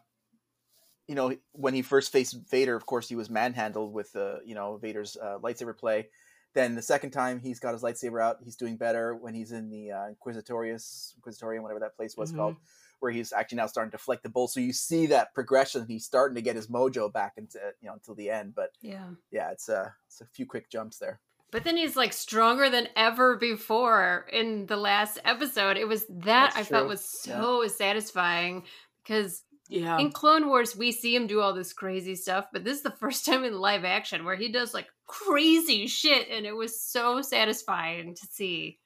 you 1.08 1.14
know 1.14 1.36
when 1.52 1.74
he 1.74 1.82
first 1.82 2.12
faced 2.12 2.36
Vader, 2.50 2.74
of 2.76 2.86
course 2.86 3.08
he 3.08 3.16
was 3.16 3.28
manhandled 3.30 3.92
with 3.92 4.12
the 4.12 4.40
you 4.44 4.54
know 4.54 4.76
Vader's 4.76 5.16
uh, 5.16 5.38
lightsaber 5.42 5.76
play. 5.76 6.08
Then 6.54 6.76
the 6.76 6.82
second 6.82 7.10
time 7.10 7.40
he's 7.40 7.58
got 7.58 7.72
his 7.72 7.82
lightsaber 7.82 8.22
out, 8.22 8.36
he's 8.44 8.54
doing 8.56 8.76
better 8.76 9.14
when 9.16 9.34
he's 9.34 9.50
in 9.50 9.70
the 9.70 9.90
uh, 9.90 10.06
Inquisitorius, 10.12 11.14
Inquisitorium, 11.16 11.62
whatever 11.62 11.80
that 11.80 11.96
place 11.96 12.16
was 12.16 12.32
Mhm. 12.32 12.36
called, 12.36 12.56
where 13.00 13.10
he's 13.10 13.32
actually 13.32 13.56
now 13.56 13.66
starting 13.66 13.90
to 13.90 13.96
deflect 13.96 14.22
the 14.22 14.28
bolt. 14.28 14.52
So 14.52 14.60
you 14.60 14.72
see 14.72 15.06
that 15.06 15.34
progression. 15.34 15.84
He's 15.86 16.04
starting 16.06 16.36
to 16.36 16.42
get 16.42 16.54
his 16.54 16.68
mojo 16.68 17.12
back 17.12 17.32
into 17.36 17.58
you 17.80 17.88
know 17.88 17.94
until 17.94 18.14
the 18.14 18.30
end. 18.30 18.54
But 18.54 18.70
Yeah. 18.80 19.10
yeah, 19.32 19.50
it's 19.50 19.68
uh, 19.68 19.90
it's 20.06 20.20
a 20.20 20.26
few 20.26 20.46
quick 20.46 20.70
jumps 20.70 20.98
there. 20.98 21.20
But 21.50 21.62
then 21.64 21.76
he's 21.76 21.96
like 21.96 22.12
stronger 22.12 22.68
than 22.70 22.88
ever 22.96 23.36
before 23.36 24.26
in 24.32 24.66
the 24.66 24.76
last 24.76 25.18
episode. 25.24 25.76
It 25.76 25.86
was 25.86 26.06
that 26.06 26.24
That's 26.24 26.56
I 26.56 26.62
felt 26.64 26.88
was 26.88 27.04
so 27.04 27.66
satisfying 27.68 28.64
because 29.02 29.42
Yeah. 29.68 29.98
in 29.98 30.12
Clone 30.12 30.48
Wars 30.48 30.77
we 30.77 30.92
see 30.92 31.16
him 31.16 31.27
do 31.27 31.40
all 31.40 31.55
this 31.55 31.72
crazy 31.72 32.14
stuff, 32.16 32.48
but 32.53 32.64
this 32.64 32.77
is 32.77 32.83
the 32.83 32.90
first 32.90 33.24
time 33.27 33.44
in 33.44 33.59
live 33.59 33.85
action 33.85 34.24
where 34.24 34.37
he 34.37 34.50
does 34.50 34.74
like 34.74 34.88
crazy 35.07 35.87
shit 35.87 36.29
and 36.31 36.46
it 36.46 36.55
was 36.55 36.81
so 36.81 37.22
satisfying 37.22 38.14
to 38.14 38.27
see. 38.31 38.79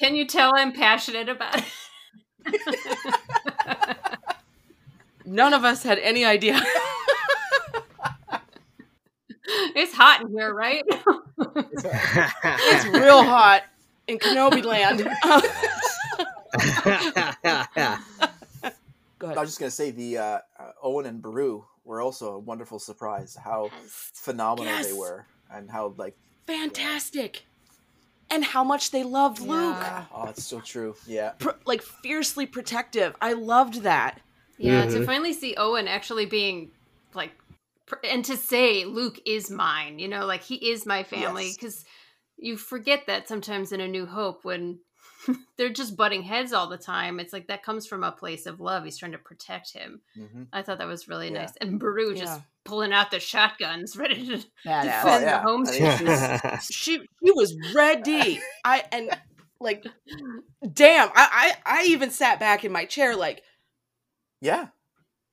Can 0.00 0.16
you 0.16 0.26
tell 0.26 0.52
I'm 0.56 0.72
passionate 0.72 1.28
about 1.28 1.56
it? 1.56 1.64
None 5.24 5.54
of 5.54 5.64
us 5.64 5.82
had 5.82 5.98
any 6.00 6.24
idea. 6.24 6.60
it's 9.46 9.94
hot 9.94 10.20
in 10.22 10.28
here, 10.28 10.52
right? 10.52 10.84
it's 10.88 12.86
real 12.86 13.22
hot 13.24 13.62
in 14.06 14.18
Kenobi 14.18 14.62
land. 14.64 15.08
Go 19.24 19.28
I 19.30 19.32
ahead. 19.32 19.40
was 19.40 19.50
just 19.50 19.58
gonna 19.58 19.70
say 19.70 19.90
the 19.90 20.18
uh, 20.18 20.38
uh, 20.58 20.70
Owen 20.82 21.06
and 21.06 21.22
Beru 21.22 21.64
were 21.84 22.02
also 22.02 22.34
a 22.34 22.38
wonderful 22.38 22.78
surprise. 22.78 23.34
How 23.42 23.70
phenomenal 23.88 24.66
Yes. 24.72 24.86
they 24.86 24.92
were, 24.92 25.26
and 25.50 25.70
how 25.70 25.94
like 25.96 26.14
Fantastic. 26.46 27.44
And 28.30 28.44
how 28.44 28.64
much 28.64 28.90
they 28.90 29.02
loved 29.02 29.40
Luke. 29.40 29.76
Oh, 30.12 30.26
it's 30.28 30.44
so 30.44 30.60
true. 30.60 30.94
Yeah, 31.06 31.30
Pr- 31.38 31.50
like 31.66 31.80
fiercely 31.82 32.44
protective. 32.46 33.14
I 33.22 33.32
loved 33.34 33.82
that. 33.82 34.20
Yeah, 34.58 34.84
to 34.86 34.98
Mhm. 35.00 35.06
finally 35.06 35.32
see 35.32 35.54
Owen 35.56 35.88
actually 35.88 36.26
being 36.26 36.70
like, 37.14 37.32
pr- 37.86 37.96
and 38.04 38.24
to 38.26 38.36
say 38.36 38.84
Luke 38.84 39.20
is 39.26 39.50
mine, 39.50 39.98
you 39.98 40.08
know, 40.08 40.26
like 40.26 40.42
he 40.42 40.56
is 40.70 40.84
my 40.86 41.02
family, 41.02 41.46
Yes. 41.46 41.56
because 41.56 41.84
you 42.36 42.56
forget 42.56 43.06
that 43.06 43.26
sometimes 43.28 43.72
in 43.72 43.80
A 43.80 43.88
New 43.88 44.06
Hope 44.06 44.44
when 44.44 44.80
they're 45.56 45.70
just 45.70 45.96
butting 45.96 46.22
heads 46.22 46.52
all 46.52 46.68
the 46.68 46.76
time. 46.78 47.20
It's 47.20 47.32
like 47.32 47.46
that 47.48 47.62
comes 47.62 47.86
from 47.86 48.04
a 48.04 48.12
place 48.12 48.46
of 48.46 48.60
love. 48.60 48.84
He's 48.84 48.98
trying 48.98 49.12
to 49.12 49.18
protect 49.18 49.72
him. 49.72 50.00
hmm 50.14 50.44
I 50.52 50.62
thought 50.62 50.78
that 50.78 50.86
was 50.86 51.08
really 51.08 51.30
Yeah. 51.32 51.40
nice. 51.42 51.56
And 51.60 51.78
Beru 51.78 52.14
just 52.14 52.40
pulling 52.64 52.92
out 52.92 53.10
the 53.10 53.20
shotguns, 53.20 53.96
ready 53.98 54.26
to 54.26 54.36
Badass. 54.66 55.00
Oh, 55.02 55.04
defend 55.04 55.24
yeah. 55.24 55.38
the 55.38 55.42
home 55.42 55.64
I 55.68 56.50
mean, 56.50 56.60
She 56.70 56.98
she 56.98 57.30
was 57.32 57.54
ready. 57.74 58.40
I 58.64 58.84
and 58.92 59.10
like 59.60 59.84
damn, 60.72 61.08
I, 61.14 61.54
I 61.64 61.80
I 61.80 61.84
even 61.86 62.10
sat 62.10 62.38
back 62.40 62.64
in 62.64 62.72
my 62.72 62.84
chair 62.84 63.16
like 63.16 63.42
yeah, 64.40 64.68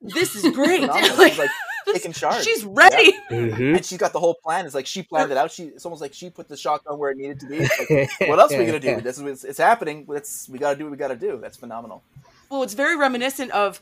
this 0.01 0.35
is 0.35 0.55
great. 0.55 0.81
phenomenal. 0.81 1.17
Like, 1.17 1.31
She's 1.33 1.39
like 1.39 1.49
taking 1.93 2.13
charge. 2.13 2.43
she's 2.43 2.63
ready. 2.63 3.13
Mhm. 3.29 3.75
and 3.77 3.85
she's 3.85 3.97
got 3.97 4.13
the 4.13 4.19
whole 4.19 4.35
plan. 4.35 4.65
It's 4.65 4.75
like 4.75 4.85
she 4.85 5.03
planned 5.03 5.31
it 5.31 5.37
out. 5.37 5.51
She 5.51 5.63
it's 5.65 5.85
almost 5.85 6.01
like 6.01 6.13
she 6.13 6.29
put 6.29 6.47
the 6.47 6.57
shotgun 6.57 6.97
where 6.99 7.11
it 7.11 7.17
needed 7.17 7.39
to 7.41 7.45
be. 7.47 7.59
Like, 7.59 8.09
what 8.29 8.39
else 8.39 8.53
are 8.53 8.57
we 8.59 8.65
gonna 8.65 8.79
do? 8.79 9.01
This 9.01 9.17
is 9.17 9.23
it's, 9.23 9.43
it's 9.43 9.59
happening. 9.59 10.05
It's 10.09 10.47
we 10.49 10.59
gotta 10.59 10.77
do 10.77 10.85
what 10.85 10.91
we 10.91 10.97
gotta 10.97 11.15
do. 11.15 11.39
That's 11.41 11.57
phenomenal. 11.57 12.03
Well, 12.49 12.63
it's 12.63 12.73
very 12.73 12.97
reminiscent 12.97 13.51
of 13.51 13.81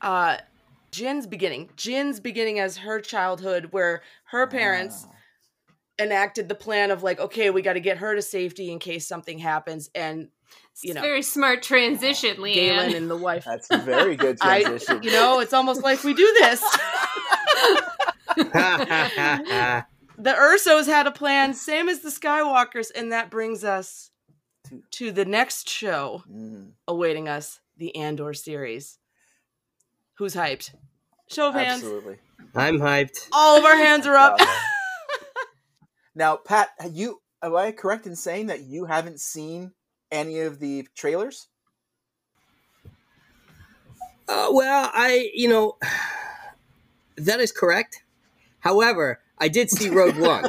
uh 0.00 0.38
Jyn's 0.90 1.26
beginning. 1.26 1.70
Jyn's 1.76 2.20
beginning 2.20 2.60
as 2.60 2.76
her 2.78 3.00
childhood 3.00 3.68
where 3.72 4.02
her 4.26 4.46
parents 4.46 5.04
Wow. 5.06 5.10
enacted 5.98 6.48
the 6.48 6.54
plan 6.54 6.90
of 6.90 7.02
like, 7.02 7.18
okay, 7.20 7.50
we 7.50 7.62
got 7.62 7.72
to 7.74 7.80
get 7.80 7.98
her 7.98 8.14
to 8.14 8.22
safety 8.22 8.70
in 8.70 8.78
case 8.78 9.06
something 9.06 9.38
happens 9.38 9.90
and 9.94 10.22
It's 10.22 10.63
you 10.82 10.94
know, 10.94 11.00
very 11.00 11.22
smart 11.22 11.62
transition, 11.62 12.36
Leanne. 12.38 12.54
Galen 12.54 12.94
and 12.94 13.10
the 13.10 13.16
wife. 13.16 13.44
That's 13.44 13.68
a 13.70 13.78
very 13.78 14.16
good 14.16 14.38
I 14.42 14.62
transition. 14.62 15.02
you 15.02 15.10
know, 15.12 15.40
it's 15.40 15.52
almost 15.52 15.82
like 15.82 16.02
we 16.04 16.14
do 16.14 16.34
this. 16.40 16.60
the 18.36 19.84
Ersos 20.26 20.86
had 20.86 21.06
a 21.06 21.10
plan, 21.12 21.54
same 21.54 21.88
as 21.88 22.00
the 22.00 22.08
Skywalkers, 22.08 22.88
and 22.94 23.12
that 23.12 23.30
brings 23.30 23.62
us 23.64 24.10
to 24.92 25.12
the 25.12 25.24
next 25.24 25.68
show 25.68 26.22
Mm, 26.30 26.72
awaiting 26.88 27.28
us, 27.28 27.60
the 27.76 27.94
Andor 27.96 28.32
series. 28.34 28.98
Who's 30.18 30.34
hyped? 30.34 30.74
Show 31.28 31.48
of 31.48 31.54
hands. 31.54 31.82
absolutely. 31.82 32.16
I'm 32.54 32.78
hyped. 32.78 33.28
All 33.32 33.56
of 33.58 33.64
our 33.64 33.76
hands 33.76 34.06
are 34.06 34.14
up. 34.16 34.38
Now, 36.14 36.36
Pat, 36.36 36.70
have 36.78 36.94
you 36.94 37.20
am 37.42 37.56
I 37.56 37.72
correct 37.72 38.06
in 38.06 38.14
saying 38.16 38.46
that 38.46 38.62
you 38.62 38.84
haven't 38.84 39.20
seen 39.20 39.72
any 40.14 40.40
of 40.40 40.60
the 40.60 40.86
trailers? 40.94 41.48
Uh, 44.28 44.48
well, 44.52 44.90
I, 44.94 45.30
you 45.34 45.48
know, 45.48 45.76
that 47.16 47.40
is 47.40 47.52
correct. 47.52 48.02
However, 48.60 49.20
I 49.38 49.48
did 49.48 49.70
see 49.70 49.90
Rogue 49.90 50.16
One, 50.20 50.44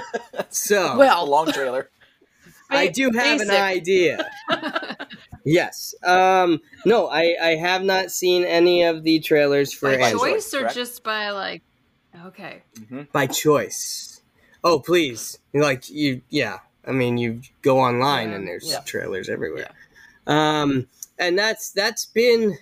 so 0.49 0.85
A 0.93 0.97
well, 0.97 1.27
long 1.27 1.51
trailer. 1.51 1.89
I 2.69 2.87
do 2.87 3.11
have 3.11 3.41
an 3.41 3.51
idea. 3.51 4.29
Yes. 5.43 5.93
Um. 6.03 6.61
No, 6.85 7.07
I 7.07 7.35
I 7.41 7.49
have 7.55 7.83
not 7.83 8.11
seen 8.11 8.43
any 8.43 8.83
of 8.83 9.03
the 9.03 9.19
trailers 9.19 9.73
for 9.73 9.91
by 9.91 9.97
By 9.97 10.09
Andor 10.09 10.19
choice 10.19 10.53
or 10.53 10.59
correct? 10.61 10.75
just 10.75 11.03
by 11.03 11.29
like, 11.29 11.61
okay. 12.27 12.63
hmm 12.89 13.03
by 13.11 13.27
choice. 13.27 14.21
Oh, 14.63 14.79
please! 14.79 15.37
Like 15.53 15.89
you, 15.89 16.21
yeah. 16.29 16.59
I 16.87 16.91
mean, 16.91 17.17
you 17.17 17.41
go 17.61 17.79
online 17.79 18.29
Yeah. 18.29 18.35
and 18.35 18.47
there's 18.47 18.69
Yeah. 18.69 18.79
trailers 18.81 19.29
everywhere. 19.29 19.69
Um, 20.27 20.87
and 21.17 21.37
that's 21.37 21.71
that's 21.71 22.05
been 22.05 22.57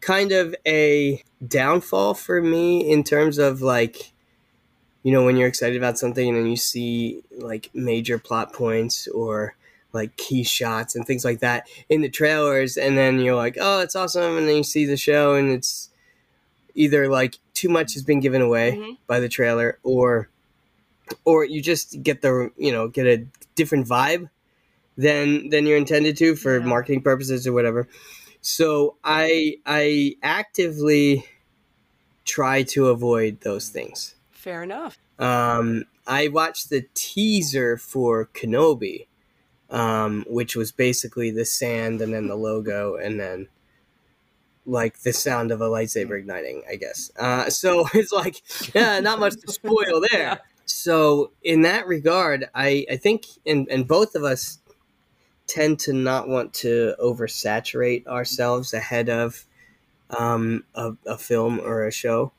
kind 0.00 0.32
of 0.32 0.54
a 0.66 1.22
downfall 1.46 2.14
for 2.14 2.40
me 2.42 2.90
in 2.90 3.04
terms 3.04 3.38
of 3.38 3.60
like, 3.62 4.12
you 5.02 5.12
know, 5.12 5.24
when 5.24 5.36
you're 5.36 5.48
excited 5.48 5.76
about 5.76 5.98
something 5.98 6.36
and 6.36 6.48
you 6.50 6.56
see 6.56 7.22
like 7.38 7.70
major 7.74 8.18
plot 8.18 8.52
points 8.52 9.06
or 9.08 9.54
like 9.92 10.16
key 10.16 10.44
shots 10.44 10.94
and 10.94 11.06
things 11.06 11.24
like 11.24 11.40
that 11.40 11.66
in 11.88 12.00
the 12.00 12.08
trailers, 12.08 12.76
and 12.76 12.96
then 12.96 13.18
you're 13.18 13.34
like, 13.34 13.56
oh, 13.60 13.80
it's 13.80 13.96
awesome, 13.96 14.36
and 14.38 14.46
then 14.48 14.56
you 14.56 14.62
see 14.62 14.84
the 14.86 14.96
show 14.96 15.34
and 15.34 15.50
it's 15.50 15.90
either 16.74 17.08
like 17.08 17.38
too 17.54 17.68
much 17.68 17.94
has 17.94 18.02
been 18.02 18.20
given 18.20 18.40
away 18.40 18.72
Mhm. 18.72 18.96
by 19.08 19.18
the 19.20 19.28
trailer 19.28 19.78
or 19.82 20.28
or 21.24 21.44
you 21.44 21.62
just 21.62 22.02
get 22.02 22.22
the 22.22 22.50
you 22.56 22.72
know 22.72 22.88
get 22.88 23.06
a 23.06 23.24
different 23.54 23.86
vibe 23.86 24.28
than 24.96 25.48
than 25.50 25.66
you're 25.66 25.76
intended 25.76 26.16
to 26.16 26.34
for 26.36 26.58
Yeah. 26.58 26.64
marketing 26.66 27.02
purposes 27.02 27.46
or 27.46 27.52
whatever 27.52 27.88
so 28.40 28.96
i 29.04 29.56
i 29.66 30.14
actively 30.22 31.24
try 32.24 32.62
to 32.62 32.88
avoid 32.88 33.40
those 33.40 33.68
things 33.68 34.14
fair 34.30 34.62
enough. 34.62 34.98
um 35.18 35.84
i 36.06 36.28
watched 36.28 36.70
the 36.70 36.86
teaser 36.94 37.76
for 37.76 38.26
kenobi 38.34 39.06
um 39.70 40.24
which 40.28 40.56
was 40.56 40.72
basically 40.72 41.30
the 41.30 41.44
sand 41.44 42.00
and 42.00 42.12
then 42.14 42.26
the 42.28 42.34
logo 42.36 42.96
and 42.96 43.18
then 43.20 43.48
like 44.66 45.00
the 45.00 45.12
sound 45.12 45.50
of 45.50 45.60
a 45.60 45.68
lightsaber 45.68 46.18
igniting 46.18 46.62
i 46.70 46.76
guess 46.76 47.10
uh 47.18 47.48
so 47.48 47.86
it's 47.94 48.12
like 48.12 48.42
yeah 48.74 49.00
not 49.00 49.18
much 49.18 49.34
to 49.36 49.52
spoil 49.52 50.00
there. 50.10 50.40
so 50.70 51.32
in 51.42 51.62
that 51.62 51.86
regard 51.86 52.48
i 52.54 52.84
i 52.90 52.96
think 52.96 53.26
and 53.46 53.68
and 53.70 53.86
both 53.88 54.14
of 54.14 54.22
us 54.24 54.58
tend 55.46 55.78
to 55.80 55.92
not 55.92 56.28
want 56.28 56.54
to 56.54 56.94
oversaturate 57.02 58.06
ourselves 58.06 58.72
ahead 58.72 59.08
of 59.08 59.44
um 60.10 60.64
a, 60.74 60.92
a 61.06 61.18
film 61.18 61.60
or 61.60 61.86
a 61.86 61.90
show 61.92 62.32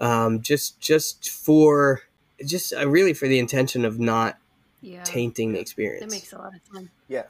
um 0.00 0.40
just 0.42 0.78
just 0.80 1.30
for 1.30 2.02
just 2.44 2.72
uh, 2.74 2.88
really 2.88 3.14
for 3.14 3.26
the 3.26 3.38
intention 3.38 3.84
of 3.84 3.98
not 3.98 4.38
Yeah. 4.80 5.02
tainting 5.02 5.52
the 5.52 5.58
experience. 5.60 6.04
That 6.04 6.10
makes 6.10 6.32
a 6.32 6.38
lot 6.38 6.54
of 6.54 6.60
sense. 6.72 6.90
Yeah. 7.08 7.24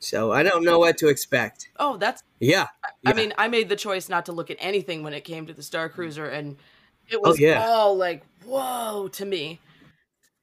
so 0.00 0.32
i 0.32 0.42
don't 0.42 0.64
know 0.64 0.78
what 0.78 0.98
to 0.98 1.08
expect 1.08 1.68
Oh, 1.78 1.96
that's. 1.96 2.22
yeah 2.40 2.68
I 2.84 3.10
Yeah. 3.10 3.12
mean, 3.14 3.32
I 3.38 3.48
made 3.48 3.68
the 3.68 3.76
choice 3.76 4.08
not 4.08 4.26
to 4.26 4.32
look 4.32 4.50
at 4.50 4.56
anything 4.60 5.02
when 5.02 5.14
it 5.14 5.22
came 5.24 5.46
to 5.46 5.52
the 5.54 5.62
Star 5.62 5.88
Cruiser, 5.88 6.26
and 6.26 6.56
it 7.10 7.20
was 7.20 7.38
Oh, 7.40 7.42
yeah. 7.42 7.64
all 7.66 7.96
like, 7.96 8.22
"Whoa!" 8.44 9.08
to 9.12 9.24
me. 9.24 9.60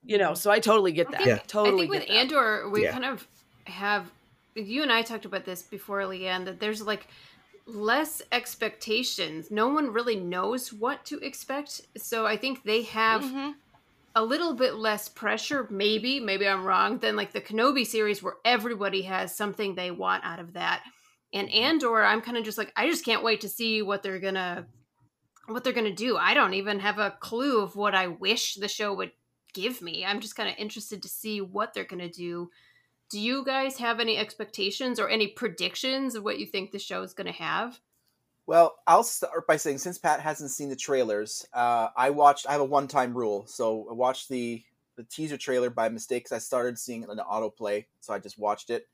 You 0.03 0.17
know, 0.17 0.33
so 0.33 0.49
I 0.49 0.59
totally 0.59 0.91
get 0.91 1.07
I 1.07 1.11
that. 1.11 1.17
think, 1.17 1.27
Yeah. 1.27 1.37
Totally. 1.47 1.73
I 1.75 1.79
think 1.81 1.91
with 1.91 2.07
that. 2.07 2.13
Andor, 2.13 2.69
we 2.69 2.83
Yeah. 2.83 2.91
kind 2.91 3.05
of 3.05 3.27
have. 3.65 4.11
You 4.55 4.81
and 4.81 4.91
I 4.91 5.01
talked 5.03 5.25
about 5.25 5.45
this 5.45 5.61
before, 5.61 6.01
Leanne. 6.01 6.45
That 6.45 6.59
there's 6.59 6.81
like 6.81 7.07
less 7.65 8.21
expectations. 8.31 9.51
No 9.51 9.67
one 9.67 9.93
really 9.93 10.15
knows 10.15 10.73
what 10.73 11.05
to 11.05 11.19
expect. 11.19 11.81
So 11.97 12.25
I 12.25 12.35
think 12.35 12.63
they 12.63 12.81
have 12.83 13.21
Mhm. 13.23 13.55
a 14.15 14.23
little 14.25 14.53
bit 14.53 14.75
less 14.75 15.07
pressure, 15.07 15.67
maybe, 15.69 16.19
maybe 16.19 16.47
I'm 16.47 16.65
wrong, 16.65 16.97
than 16.97 17.15
like 17.15 17.31
the 17.31 17.41
Kenobi 17.41 17.85
series 17.85 18.23
where 18.23 18.37
everybody 18.43 19.03
has 19.03 19.35
something 19.35 19.75
they 19.75 19.91
want 19.91 20.23
out 20.25 20.39
of 20.39 20.53
that. 20.53 20.83
And 21.31 21.47
Andor, 21.51 22.03
I'm 22.03 22.21
kind 22.21 22.37
of 22.37 22.43
just 22.43 22.57
like, 22.57 22.73
I 22.75 22.89
just 22.89 23.05
can't 23.05 23.21
wait 23.23 23.41
to 23.41 23.49
see 23.49 23.83
what 23.83 24.01
they're 24.01 24.19
gonna 24.19 24.65
what 25.51 25.63
they're 25.63 25.73
gonna 25.73 25.93
do. 25.93 26.17
I 26.17 26.33
don't 26.33 26.53
even 26.53 26.79
have 26.79 26.99
a 26.99 27.17
clue 27.19 27.61
of 27.61 27.75
what 27.75 27.95
I 27.95 28.07
wish 28.07 28.55
the 28.55 28.67
show 28.67 28.93
would 28.93 29.11
give 29.53 29.81
me. 29.81 30.05
I'm 30.05 30.19
just 30.19 30.35
kind 30.35 30.49
of 30.49 30.55
interested 30.57 31.01
to 31.01 31.09
see 31.09 31.41
what 31.41 31.73
they're 31.73 31.83
gonna 31.83 32.09
do. 32.09 32.49
Do 33.09 33.19
you 33.19 33.43
guys 33.43 33.77
have 33.77 33.99
any 33.99 34.17
expectations 34.17 34.99
or 34.99 35.09
any 35.09 35.27
predictions 35.27 36.15
of 36.15 36.23
what 36.23 36.39
you 36.39 36.45
think 36.45 36.71
the 36.71 36.79
show 36.79 37.01
is 37.01 37.13
gonna 37.13 37.31
have? 37.31 37.79
Well, 38.45 38.77
I'll 38.87 39.03
start 39.03 39.45
by 39.45 39.57
saying 39.57 39.77
since 39.77 39.99
Pat 39.99 40.21
hasn't 40.21 40.49
seen 40.49 40.69
the 40.69 40.75
trailers, 40.75 41.45
uh, 41.53 41.89
I 41.95 42.09
watched. 42.09 42.47
I 42.47 42.53
have 42.53 42.61
a 42.61 42.65
one-time 42.65 43.15
rule, 43.15 43.45
so 43.45 43.87
I 43.89 43.93
watched 43.93 44.27
the 44.29 44.63
the 44.95 45.03
teaser 45.03 45.37
trailer 45.37 45.69
by 45.69 45.87
mistake 45.87 46.23
because 46.23 46.35
I 46.35 46.39
started 46.39 46.77
seeing 46.77 47.03
it 47.03 47.09
on 47.09 47.17
autoplay, 47.17 47.85
so 47.99 48.11
I 48.11 48.19
just 48.19 48.39
watched 48.39 48.69
it, 48.69 48.87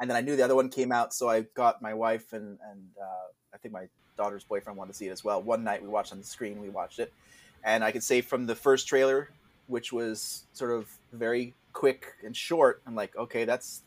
and 0.00 0.08
then 0.08 0.16
I 0.16 0.22
knew 0.22 0.36
the 0.36 0.42
other 0.42 0.54
one 0.56 0.70
came 0.70 0.90
out, 0.90 1.12
so 1.12 1.28
I 1.28 1.42
got 1.54 1.82
my 1.82 1.92
wife 1.92 2.32
and 2.32 2.58
and 2.70 2.88
uh, 2.98 3.28
I 3.52 3.58
think 3.58 3.72
my 3.74 3.88
daughter's 4.16 4.44
boyfriend 4.44 4.76
wanted 4.76 4.92
to 4.92 4.98
see 4.98 5.08
it 5.08 5.12
as 5.12 5.24
well. 5.24 5.42
One 5.42 5.64
night 5.64 5.82
we 5.82 5.88
watched 5.88 6.12
on 6.12 6.18
the 6.18 6.24
screen, 6.24 6.60
we 6.60 6.68
watched 6.68 6.98
it, 6.98 7.12
and 7.62 7.82
I 7.82 7.92
could 7.92 8.02
say 8.02 8.20
from 8.20 8.46
the 8.46 8.54
first 8.54 8.86
trailer, 8.86 9.30
which 9.66 9.92
was 9.92 10.44
sort 10.52 10.70
of 10.70 10.88
very 11.12 11.54
quick 11.72 12.06
and 12.24 12.36
short, 12.36 12.82
I'm 12.86 12.94
like, 12.94 13.16
okay, 13.16 13.44
that's 13.44 13.82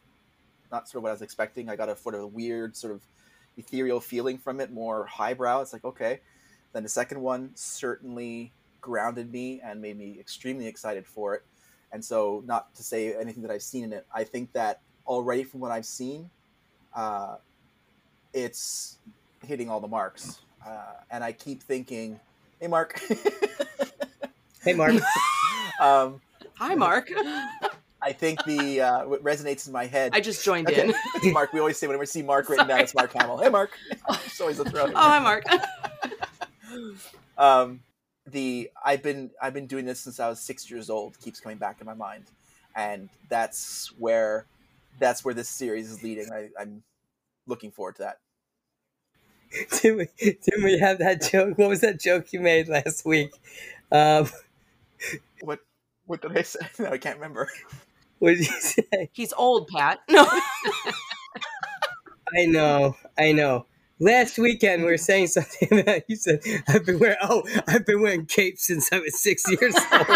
not 0.71 0.87
sort 0.87 0.99
of 0.99 1.03
what 1.03 1.09
I 1.09 1.13
was 1.13 1.21
expecting. 1.21 1.69
I 1.69 1.75
got 1.75 1.89
a 1.89 1.95
sort 1.95 2.15
of 2.15 2.33
weird 2.33 2.75
sort 2.75 2.93
of 2.93 3.01
ethereal 3.57 3.99
feeling 3.99 4.37
from 4.37 4.59
it, 4.59 4.71
more 4.71 5.05
highbrow. 5.05 5.61
It's 5.61 5.73
like 5.73 5.85
okay. 5.85 6.19
Then 6.73 6.83
the 6.83 6.89
second 6.89 7.21
one 7.21 7.51
certainly 7.55 8.51
grounded 8.81 9.31
me 9.31 9.61
and 9.63 9.81
made 9.81 9.97
me 9.97 10.17
extremely 10.19 10.67
excited 10.67 11.05
for 11.05 11.35
it. 11.35 11.43
And 11.91 12.03
so, 12.03 12.43
not 12.45 12.73
to 12.75 12.83
say 12.83 13.15
anything 13.15 13.43
that 13.43 13.51
I've 13.51 13.63
seen 13.63 13.85
in 13.85 13.93
it, 13.93 14.05
I 14.13 14.23
think 14.23 14.51
that 14.53 14.81
already 15.05 15.43
from 15.43 15.61
what 15.61 15.71
I've 15.71 15.85
seen, 15.85 16.29
uh, 16.93 17.37
it's 18.33 18.97
hitting 19.45 19.69
all 19.69 19.79
the 19.79 19.87
marks. 19.87 20.39
Uh, 20.65 20.93
and 21.11 21.23
I 21.23 21.31
keep 21.31 21.63
thinking, 21.63 22.19
hey, 22.59 22.67
Mark. 22.67 22.99
Hey, 24.63 24.73
Mark. 24.73 24.95
um, 25.79 26.19
Hi, 26.55 26.75
Mark. 26.75 27.09
I 28.01 28.11
think 28.11 28.43
the 28.43 28.81
uh, 28.81 29.07
what 29.07 29.23
resonates 29.23 29.65
in 29.65 29.71
my 29.71 29.85
head. 29.85 30.11
I 30.13 30.19
just 30.19 30.43
joined 30.43 30.67
Okay. 30.69 30.91
in. 31.23 31.31
Mark. 31.33 31.53
We 31.53 31.59
always 31.61 31.77
say 31.77 31.87
whenever 31.87 32.01
we 32.01 32.05
see 32.05 32.21
Mark 32.21 32.49
written 32.49 32.67
down, 32.67 32.81
it's 32.81 32.93
Mark 32.93 33.13
Hamill. 33.13 33.37
Hey, 33.37 33.47
Mark. 33.49 33.71
it's 34.25 34.41
always 34.41 34.59
a 34.59 34.65
throw. 34.65 34.87
Oh, 34.87 34.91
hi, 34.93 35.19
Mark. 35.19 35.45
um, 37.37 37.79
the 38.25 38.69
I've 38.83 39.01
been 39.03 39.31
I've 39.41 39.53
been 39.53 39.67
doing 39.67 39.85
this 39.85 40.01
since 40.01 40.19
I 40.19 40.27
was 40.27 40.39
six 40.41 40.69
years 40.69 40.89
old. 40.89 41.17
Keeps 41.19 41.39
coming 41.39 41.57
back 41.57 41.77
in 41.79 41.85
my 41.85 41.93
mind, 41.93 42.25
and 42.75 43.09
that's 43.29 43.91
where 43.97 44.45
that's 44.99 45.23
where 45.23 45.33
this 45.33 45.47
series 45.49 45.89
is 45.89 46.03
leading. 46.03 46.29
I, 46.31 46.49
I'm 46.59 46.83
looking 47.45 47.71
forward 47.71 47.95
to 47.97 48.01
that. 48.03 48.19
Didn't, 49.81 49.97
we, 49.97 50.07
didn't 50.43 50.63
we 50.63 50.79
have 50.79 50.99
that 50.99 51.21
joke? 51.21 51.57
What 51.57 51.69
was 51.69 51.81
that 51.81 51.99
joke 51.99 52.33
you 52.33 52.39
made 52.39 52.67
last 52.67 53.05
week? 53.05 53.31
Um, 53.91 54.29
What 55.41 55.59
what 56.05 56.21
did 56.21 56.37
I 56.37 56.41
say? 56.43 56.59
No, 56.79 56.89
I 56.91 56.97
can't 56.97 57.17
remember. 57.17 57.49
what 58.19 58.31
did 58.31 58.39
you 58.39 58.61
say? 58.61 59.09
He's 59.13 59.33
old, 59.33 59.67
Pat. 59.67 59.99
No. 60.09 60.25
I 62.37 62.45
know, 62.45 62.95
I 63.17 63.31
know. 63.31 63.65
Last 63.99 64.37
weekend 64.37 64.83
we 64.83 64.89
were 64.91 64.97
saying 64.97 65.27
something 65.27 65.79
about 65.79 66.01
you 66.07 66.15
said 66.15 66.41
I've 66.67 66.85
been 66.85 66.99
wearing 66.99 67.17
oh 67.21 67.43
I've 67.67 67.85
been 67.85 68.01
wearing 68.01 68.25
capes 68.25 68.67
since 68.67 68.91
I 68.93 68.99
was 68.99 69.19
six 69.21 69.43
years 69.49 69.75
old. 69.91 70.07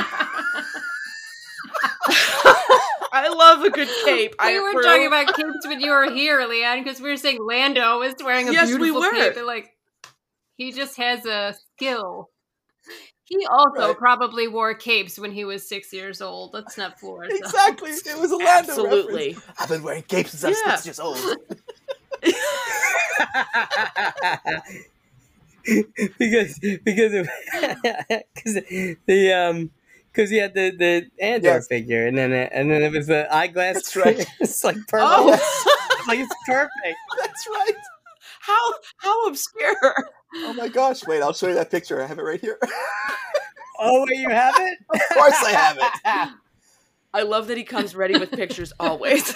I 3.14 3.28
love 3.62 3.72
a 3.72 3.76
good 3.76 3.90
cape. 4.06 4.36
I 4.40 4.54
we 4.54 4.60
were 4.60 4.70
approve. 4.70 4.86
talking 4.86 5.08
about 5.08 5.28
capes 5.28 5.68
when 5.68 5.82
you 5.82 5.92
were 5.92 6.12
here, 6.12 6.40
Leanne, 6.42 6.84
because 6.84 7.02
we 7.02 7.10
were 7.10 7.18
saying 7.18 7.40
Lando 7.46 8.00
was 8.00 8.16
wearing 8.24 8.50
a 8.50 8.54
Yes, 8.54 8.70
we 8.70 8.78
beautiful 8.78 9.02
were. 9.02 9.12
cape. 9.12 9.38
And 9.38 9.46
like, 9.46 9.72
he 10.58 10.72
just 10.72 10.98
has 10.98 11.26
a 11.26 11.56
skill. 11.76 12.30
He 13.26 13.46
also 13.46 13.90
Right. 13.90 13.98
probably 13.98 14.48
wore 14.48 14.74
capes 14.74 15.18
when 15.18 15.32
he 15.32 15.46
was 15.46 15.68
six 15.68 15.94
years 15.94 16.22
old. 16.22 16.54
Let's 16.54 16.78
not 16.78 17.00
fool 17.00 17.20
ourselves. 17.20 17.40
exactly. 17.46 17.92
It 17.92 18.20
was 18.20 18.32
a 18.32 18.38
Lando 18.38 18.72
Absolutely. 18.72 19.34
reference. 19.34 19.60
I've 19.60 19.70
been 19.70 19.84
wearing 19.84 20.04
capes 20.04 20.32
since 20.32 20.44
I 20.44 20.50
was 20.50 20.58
Yeah. 20.66 20.76
six 20.76 20.86
years 20.86 21.00
old. 21.00 21.18
because 26.20 26.58
because 26.60 27.14
of 27.14 27.30
because 28.36 28.64
the 29.06 29.34
um 29.34 29.70
because 30.12 30.30
he 30.30 30.38
had 30.38 30.54
the 30.54 30.72
the 30.72 31.24
Andor 31.24 31.48
Yes. 31.50 31.68
figure 31.68 32.06
and 32.08 32.18
then 32.18 32.32
and 32.32 32.70
then 32.70 32.82
it 32.82 32.92
was 32.92 33.08
the 33.08 33.34
eyeglass. 33.34 33.76
That's 33.76 33.96
right. 33.96 34.28
it's 34.40 34.64
like 34.64 34.78
oh. 34.78 34.84
perfect. 34.88 35.44
Oh, 35.44 35.78
It's 36.02 36.08
like 36.08 36.20
it's 36.20 36.36
perfect. 36.48 36.98
That's 37.20 37.48
right. 37.48 37.74
how 38.40 38.74
how 38.98 39.28
obscure. 39.28 39.94
Oh 40.36 40.54
my 40.54 40.68
gosh! 40.68 41.06
Wait, 41.06 41.22
I'll 41.22 41.34
show 41.34 41.48
you 41.48 41.54
that 41.56 41.70
picture. 41.70 42.02
I 42.02 42.08
have 42.08 42.18
it 42.20 42.24
right 42.24 42.42
here. 42.42 42.58
Oh, 43.84 44.06
wait, 44.08 44.20
you 44.20 44.30
have 44.30 44.54
it? 44.60 44.78
of 44.94 45.02
course, 45.18 45.44
I 45.44 45.50
have 45.54 45.78
it. 45.80 46.34
I 47.16 47.24
love 47.24 47.48
that 47.48 47.58
he 47.58 47.64
comes 47.64 47.96
ready 47.96 48.16
with 48.16 48.30
pictures 48.30 48.72
always. 48.80 49.36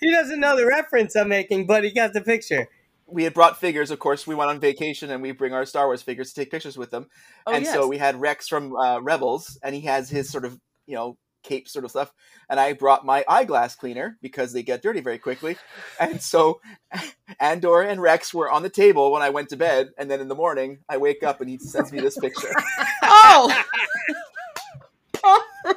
he 0.00 0.12
doesn't 0.12 0.38
know 0.38 0.56
the 0.56 0.64
reference 0.64 1.16
I'm 1.16 1.28
making, 1.28 1.66
but 1.66 1.82
he 1.82 1.90
got 1.90 2.12
the 2.12 2.20
picture. 2.20 2.68
We 3.10 3.24
had 3.24 3.34
brought 3.34 3.58
figures. 3.58 3.90
Of 3.90 3.98
course, 3.98 4.26
we 4.26 4.34
went 4.34 4.50
on 4.50 4.60
vacation 4.60 5.10
and 5.10 5.22
we 5.22 5.32
bring 5.32 5.52
our 5.52 5.66
Star 5.66 5.86
Wars 5.86 6.02
figures 6.02 6.32
to 6.32 6.40
take 6.40 6.50
pictures 6.50 6.78
with 6.78 6.90
them. 6.90 7.06
Oh, 7.46 7.52
and 7.52 7.64
yes. 7.64 7.74
so 7.74 7.88
we 7.88 7.98
had 7.98 8.20
Rex 8.20 8.48
from 8.48 8.74
uh, 8.76 9.00
Rebels, 9.00 9.58
and 9.62 9.74
he 9.74 9.82
has 9.82 10.10
his 10.10 10.30
sort 10.30 10.44
of 10.44 10.58
you 10.86 10.94
know 10.94 11.16
cape 11.42 11.68
sort 11.68 11.84
of 11.84 11.90
stuff. 11.90 12.12
And 12.48 12.58
I 12.58 12.72
brought 12.72 13.04
my 13.04 13.24
eyeglass 13.28 13.74
cleaner 13.74 14.18
because 14.20 14.52
they 14.52 14.62
get 14.62 14.82
dirty 14.82 15.00
very 15.00 15.18
quickly. 15.18 15.56
And 15.98 16.20
so 16.22 16.60
Andor 17.40 17.82
and 17.82 18.00
Rex 18.00 18.34
were 18.34 18.50
on 18.50 18.62
the 18.62 18.70
table 18.70 19.12
when 19.12 19.22
I 19.22 19.30
went 19.30 19.48
to 19.50 19.56
bed, 19.56 19.90
and 19.98 20.10
then 20.10 20.20
in 20.20 20.28
the 20.28 20.34
morning 20.34 20.78
I 20.88 20.96
wake 20.96 21.22
up 21.22 21.40
and 21.40 21.48
he 21.48 21.58
sends 21.58 21.92
me 21.92 22.00
this 22.00 22.18
picture. 22.18 22.52
oh, 23.02 23.64
oh, 25.24 25.44
that. 25.44 25.44
The 25.44 25.44
That's 25.44 25.49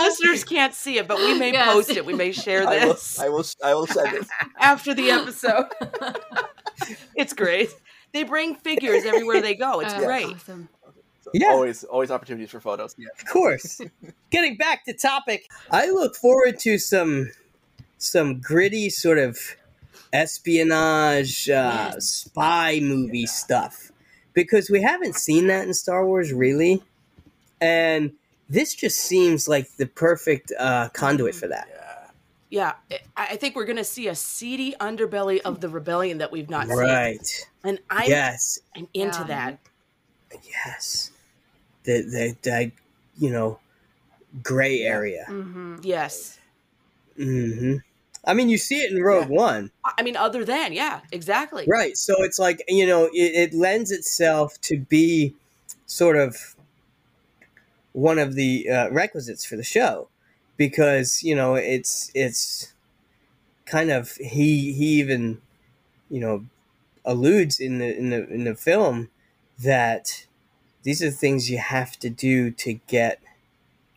listeners 0.00 0.44
can't 0.44 0.74
see 0.74 0.98
it, 0.98 1.08
but 1.08 1.18
we 1.18 1.38
may 1.38 1.52
Yes. 1.52 1.72
post 1.72 1.90
it. 1.90 2.04
We 2.04 2.14
may 2.14 2.32
share 2.32 2.66
I 2.66 2.84
will, 2.84 2.92
this 2.94 3.18
I 3.18 3.28
will, 3.28 3.44
I 3.64 3.74
will 3.74 3.86
send 3.86 4.14
it. 4.16 4.26
after 4.58 4.94
the 4.94 5.10
episode. 5.10 5.66
it's 7.14 7.32
great. 7.32 7.70
They 8.12 8.22
bring 8.24 8.54
figures 8.54 9.04
everywhere 9.04 9.40
they 9.40 9.54
go. 9.54 9.80
It's 9.80 9.94
Oh, 9.94 10.04
great. 10.04 10.26
awesome. 10.26 10.68
Yeah. 11.34 11.48
Always, 11.48 11.84
always 11.84 12.10
opportunities 12.10 12.50
for 12.50 12.60
photos. 12.60 12.94
Yeah. 12.98 13.08
Of 13.18 13.26
course. 13.26 13.80
Getting 14.30 14.56
back 14.56 14.84
to 14.84 14.92
topic, 14.94 15.46
I 15.70 15.90
look 15.90 16.14
forward 16.16 16.58
to 16.60 16.78
some 16.78 17.30
some 17.98 18.40
gritty 18.40 18.90
sort 18.90 19.18
of 19.18 19.38
espionage 20.12 21.48
uh, 21.50 21.98
spy 21.98 22.78
movie 22.80 23.26
stuff 23.26 23.90
because 24.34 24.70
we 24.70 24.82
haven't 24.82 25.16
seen 25.16 25.46
that 25.48 25.66
in 25.66 25.74
Star 25.74 26.06
Wars 26.06 26.32
really, 26.32 26.82
and 27.60 28.12
this 28.48 28.74
just 28.74 28.98
seems 28.98 29.48
like 29.48 29.76
the 29.76 29.86
perfect 29.86 30.52
uh, 30.58 30.88
conduit 30.90 31.34
for 31.34 31.48
that. 31.48 31.68
Yeah, 32.48 32.74
I 32.90 32.98
I 33.16 33.36
think 33.36 33.56
we're 33.56 33.64
going 33.64 33.76
to 33.76 33.84
see 33.84 34.08
a 34.08 34.14
seedy 34.14 34.74
underbelly 34.80 35.40
of 35.40 35.60
the 35.60 35.68
rebellion 35.68 36.18
that 36.18 36.30
we've 36.30 36.48
not 36.48 36.68
seen, 36.68 36.78
Right. 36.78 37.46
and 37.64 37.80
I 37.90 38.06
Yes. 38.06 38.60
I'm 38.76 38.88
into 38.94 39.18
Yeah. 39.20 39.26
that. 39.26 39.58
Yes. 40.44 41.10
The 41.84 42.02
the, 42.02 42.36
the 42.42 42.72
you 43.18 43.30
know 43.30 43.58
gray 44.42 44.82
area. 44.82 45.24
hmm 45.26 45.76
Yes, 45.82 46.38
hmm 47.16 47.76
I 48.24 48.34
mean, 48.34 48.48
you 48.48 48.58
see 48.58 48.80
it 48.80 48.90
in 48.90 49.00
Rogue 49.02 49.28
One. 49.28 49.70
I 49.84 49.92
I 49.98 50.02
mean, 50.02 50.16
other 50.16 50.44
than 50.44 50.72
yeah, 50.72 51.00
exactly. 51.12 51.64
Right. 51.68 51.96
So 51.96 52.22
it's 52.24 52.38
like, 52.40 52.62
you 52.66 52.84
know, 52.86 53.04
it, 53.12 53.52
it 53.52 53.54
lends 53.54 53.92
itself 53.92 54.60
to 54.62 54.78
be 54.78 55.34
sort 55.86 56.16
of 56.16 56.55
one 57.96 58.18
of 58.18 58.34
the 58.34 58.68
uh, 58.68 58.90
requisites 58.90 59.46
for 59.46 59.56
the 59.56 59.64
show 59.64 60.08
because, 60.58 61.22
you 61.22 61.34
know, 61.34 61.54
it's 61.54 62.10
it's 62.14 62.74
kind 63.64 63.90
of 63.90 64.12
he 64.16 64.74
he 64.74 65.00
even, 65.00 65.40
you 66.10 66.20
know, 66.20 66.44
alludes 67.06 67.58
in 67.58 67.78
the 67.78 67.96
in 67.96 68.10
the 68.10 68.28
in 68.28 68.44
the 68.44 68.54
film 68.54 69.08
that 69.58 70.26
these 70.82 71.02
are 71.02 71.08
the 71.10 71.16
things 71.16 71.50
you 71.50 71.56
have 71.58 71.98
to 72.00 72.10
do 72.10 72.50
to 72.50 72.74
get 72.86 73.18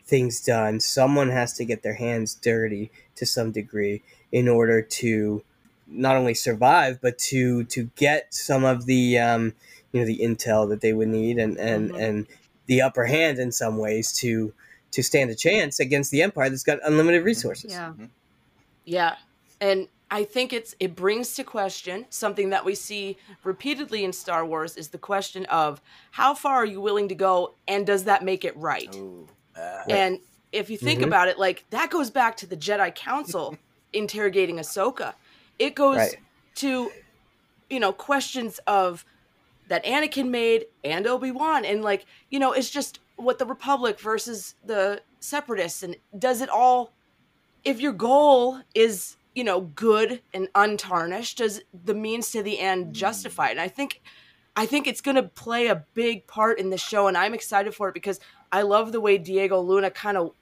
things 0.06 0.40
done. 0.40 0.80
Someone 0.80 1.28
has 1.28 1.52
to 1.54 1.66
get 1.66 1.82
their 1.82 1.94
hands 1.94 2.34
dirty 2.34 2.90
to 3.16 3.26
some 3.26 3.52
degree 3.52 4.02
in 4.32 4.48
order 4.48 4.80
to 4.80 5.42
not 5.86 6.16
only 6.16 6.34
survive 6.34 7.00
but 7.02 7.18
to 7.18 7.64
to 7.64 7.90
get 7.96 8.32
some 8.32 8.64
of 8.64 8.86
the 8.86 9.18
um, 9.18 9.52
you 9.92 10.00
know 10.00 10.06
the 10.06 10.20
intel 10.20 10.66
that 10.70 10.80
they 10.80 10.94
would 10.94 11.08
need 11.08 11.36
and 11.38 11.58
and 11.58 11.90
Mhm. 11.92 12.00
and 12.00 12.26
the 12.70 12.80
upper 12.80 13.04
hand 13.04 13.38
in 13.40 13.50
some 13.52 13.76
ways 13.78 14.12
to 14.20 14.54
to 14.92 15.02
stand 15.02 15.28
a 15.30 15.34
chance 15.34 15.78
against 15.80 16.10
the 16.12 16.22
empire 16.22 16.48
that's 16.48 16.62
got 16.62 16.78
unlimited 16.84 17.24
resources. 17.24 17.70
Yeah. 17.72 17.92
Yeah, 18.84 19.16
and 19.60 19.88
I 20.10 20.24
think 20.24 20.52
it's 20.52 20.74
it 20.80 20.94
brings 20.96 21.34
to 21.34 21.44
question 21.44 22.06
something 22.10 22.50
that 22.50 22.64
we 22.64 22.74
see 22.74 23.16
repeatedly 23.44 24.04
in 24.04 24.12
Star 24.12 24.44
Wars 24.46 24.76
is 24.76 24.88
the 24.88 24.98
question 24.98 25.44
of 25.46 25.80
how 26.12 26.34
far 26.34 26.56
are 26.56 26.64
you 26.64 26.80
willing 26.80 27.08
to 27.08 27.14
go 27.14 27.54
and 27.68 27.86
does 27.86 28.04
that 28.04 28.24
make 28.24 28.44
it 28.44 28.56
right? 28.56 28.94
Ooh, 28.94 29.28
uh, 29.56 29.82
And 29.88 30.20
if 30.52 30.70
you 30.70 30.76
think 30.78 31.00
Mhm. 31.00 31.06
about 31.08 31.28
it, 31.28 31.38
like 31.38 31.64
that 31.70 31.90
goes 31.90 32.10
back 32.10 32.36
to 32.38 32.46
the 32.46 32.56
Jedi 32.56 32.92
Council 32.94 33.56
interrogating 33.92 34.56
Ahsoka. 34.56 35.14
It 35.58 35.74
goes 35.74 35.98
Right. 35.98 36.16
to, 36.56 36.90
you 37.68 37.80
know, 37.80 37.92
questions 37.92 38.58
of 38.66 39.04
that 39.70 39.84
Anakin 39.84 40.28
made 40.30 40.66
and 40.82 41.06
Obi 41.06 41.30
Wan, 41.30 41.64
and 41.64 41.80
like, 41.80 42.04
you 42.28 42.40
know, 42.40 42.52
it's 42.52 42.68
just 42.68 42.98
what 43.14 43.38
the 43.38 43.46
Republic 43.46 44.00
versus 44.00 44.56
the 44.66 45.00
Separatists, 45.20 45.84
and 45.84 45.96
does 46.18 46.40
it 46.40 46.48
all? 46.48 46.92
If 47.62 47.80
your 47.80 47.92
goal 47.92 48.60
is, 48.74 49.16
you 49.34 49.44
know, 49.44 49.60
good 49.60 50.22
and 50.34 50.48
untarnished, 50.56 51.38
does 51.38 51.60
the 51.84 51.94
means 51.94 52.32
to 52.32 52.42
the 52.42 52.58
end 52.58 52.86
hmm. 52.86 52.92
justify 52.92 53.48
it? 53.48 53.52
And 53.52 53.60
I 53.60 53.68
think, 53.68 54.02
I 54.56 54.66
think 54.66 54.88
it's 54.88 55.00
going 55.00 55.14
to 55.14 55.22
play 55.22 55.68
a 55.68 55.84
big 55.94 56.26
part 56.26 56.58
in 56.58 56.70
the 56.70 56.78
show, 56.78 57.06
and 57.06 57.16
I'm 57.16 57.32
excited 57.32 57.72
for 57.72 57.88
it 57.88 57.94
because 57.94 58.18
I 58.50 58.62
love 58.62 58.90
the 58.90 59.00
way 59.00 59.18
Diego 59.18 59.60
Luna 59.60 59.92
kind 59.92 60.16
of 60.16 60.32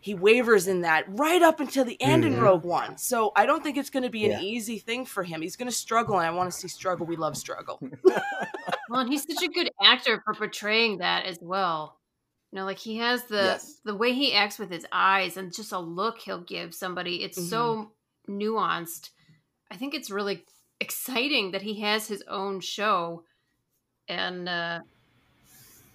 he 0.00 0.14
wavers 0.14 0.66
in 0.66 0.80
that 0.80 1.04
right 1.08 1.42
up 1.42 1.60
until 1.60 1.84
the 1.84 2.00
end 2.00 2.24
in 2.24 2.34
Mhm. 2.34 2.40
Rogue 2.42 2.64
One. 2.64 2.96
So 2.96 3.32
I 3.36 3.44
don't 3.46 3.62
think 3.62 3.76
it's 3.76 3.90
going 3.90 4.02
to 4.02 4.08
be 4.10 4.24
an 4.24 4.30
Yeah. 4.32 4.40
easy 4.40 4.78
thing 4.78 5.04
for 5.04 5.22
him. 5.22 5.42
He's 5.42 5.56
going 5.56 5.68
to 5.68 5.74
struggle, 5.76 6.18
and 6.18 6.26
I 6.26 6.30
want 6.30 6.50
to 6.50 6.56
see 6.58 6.68
struggle. 6.68 7.04
We 7.06 7.16
love 7.16 7.36
struggle. 7.36 7.78
Well, 8.88 9.02
and 9.02 9.08
he's 9.08 9.22
such 9.22 9.44
a 9.44 9.48
good 9.48 9.70
actor 9.80 10.20
for 10.24 10.34
portraying 10.34 10.98
that 10.98 11.24
as 11.24 11.38
well. 11.40 12.00
You 12.50 12.58
know, 12.58 12.64
like 12.64 12.78
he 12.80 12.96
has 12.96 13.22
the 13.26 13.36
Yes. 13.36 13.80
the 13.84 13.94
way 13.94 14.12
he 14.12 14.34
acts 14.34 14.58
with 14.58 14.68
his 14.68 14.84
eyes 14.90 15.36
and 15.36 15.54
just 15.54 15.70
a 15.70 15.78
look 15.78 16.18
he'll 16.18 16.40
give 16.40 16.74
somebody. 16.74 17.22
It's 17.22 17.48
so 17.48 17.92
nuanced. 18.28 19.10
I 19.70 19.76
think 19.76 19.94
it's 19.94 20.10
really 20.10 20.44
exciting 20.80 21.52
that 21.52 21.62
he 21.62 21.80
has 21.82 22.08
his 22.08 22.24
own 22.26 22.58
show, 22.58 23.22
and 24.08 24.48
uh, 24.48 24.80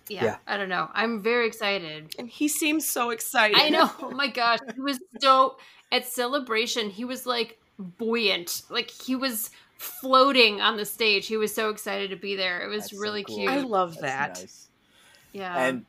yeah, 0.10 0.24
Yeah. 0.24 0.38
I 0.48 0.58
don't 0.58 0.70
know. 0.70 0.90
I'm 0.94 1.22
very 1.22 1.48
excited. 1.48 2.16
And 2.20 2.30
he 2.30 2.48
seems 2.48 2.88
so 2.88 3.10
excited. 3.12 3.58
I 3.58 3.70
know. 3.70 3.90
Oh 4.02 4.12
my 4.16 4.28
gosh, 4.28 4.60
he 4.74 4.82
was 4.82 5.00
so 5.20 5.58
at 5.92 6.06
celebration. 6.06 6.90
He 6.90 7.06
was 7.06 7.26
like 7.26 7.60
buoyant, 7.80 8.64
like 8.70 8.90
he 8.90 9.16
was 9.16 9.52
floating 9.78 10.62
on 10.62 10.78
the 10.78 10.86
stage. 10.86 11.28
He 11.28 11.38
was 11.38 11.54
so 11.54 11.70
excited 11.70 12.10
to 12.12 12.16
be 12.16 12.36
there. 12.36 12.62
It 12.64 12.68
was 12.68 12.84
That's 12.84 12.92
so 12.96 13.00
really 13.02 13.24
cool. 13.24 13.36
cute. 13.38 13.50
I 13.50 13.58
love 13.62 13.98
that's 14.00 14.02
that. 14.02 14.40
nice. 14.40 14.68
yeah, 15.34 15.66
And 15.68 15.86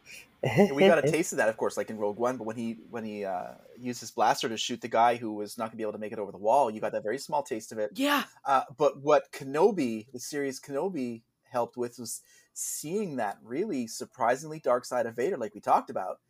we 0.75 0.87
got 0.87 0.99
a 0.99 1.03
taste 1.11 1.33
of 1.33 1.39
that, 1.39 1.49
of 1.49 1.57
course, 1.57 1.77
like 1.77 1.91
in 1.91 1.97
Rogue 1.99 2.19
One. 2.19 2.37
But 2.37 2.45
when 2.45 2.57
he 2.57 2.77
when 2.91 3.05
he 3.05 3.25
uh, 3.25 3.53
used 3.79 4.01
his 4.01 4.11
blaster 4.11 4.49
to 4.49 4.57
shoot 4.57 4.81
the 4.81 4.89
guy 4.89 5.17
who 5.17 5.33
was 5.33 5.57
not 5.57 5.65
going 5.67 5.73
to 5.73 5.77
be 5.77 5.83
able 5.83 5.93
to 5.93 5.99
make 5.99 6.13
it 6.13 6.19
over 6.19 6.33
the 6.33 6.39
wall, 6.39 6.71
you 6.71 6.81
got 6.81 6.93
that 6.93 7.03
very 7.03 7.19
small 7.19 7.43
taste 7.43 7.73
of 7.73 7.79
it. 7.79 7.91
Yeah. 7.95 8.25
Uh, 8.45 8.63
but 8.77 9.01
what 9.03 9.31
Kenobi, 9.33 10.07
the 10.13 10.19
series 10.21 10.61
Kenobi, 10.61 11.23
helped 11.51 11.77
with 11.77 11.99
was 11.99 12.23
seeing 12.57 13.17
that 13.17 13.39
really 13.43 13.87
surprisingly 13.87 14.61
dark 14.61 14.85
side 14.85 15.07
of 15.07 15.17
Vader, 15.17 15.37
like 15.37 15.55
we 15.55 15.61
talked 15.61 15.91
about. 15.91 16.21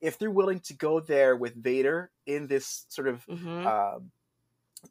If 0.00 0.18
they're 0.18 0.30
willing 0.30 0.60
to 0.62 0.74
go 0.74 1.00
there 1.00 1.36
with 1.36 1.62
Vader 1.62 2.12
in 2.26 2.48
this 2.48 2.86
sort 2.88 3.08
of 3.08 3.28
hmm 3.28 3.70
um, 3.70 4.12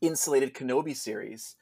insulated 0.02 0.54
Kenobi 0.56 0.96
series, 0.96 1.56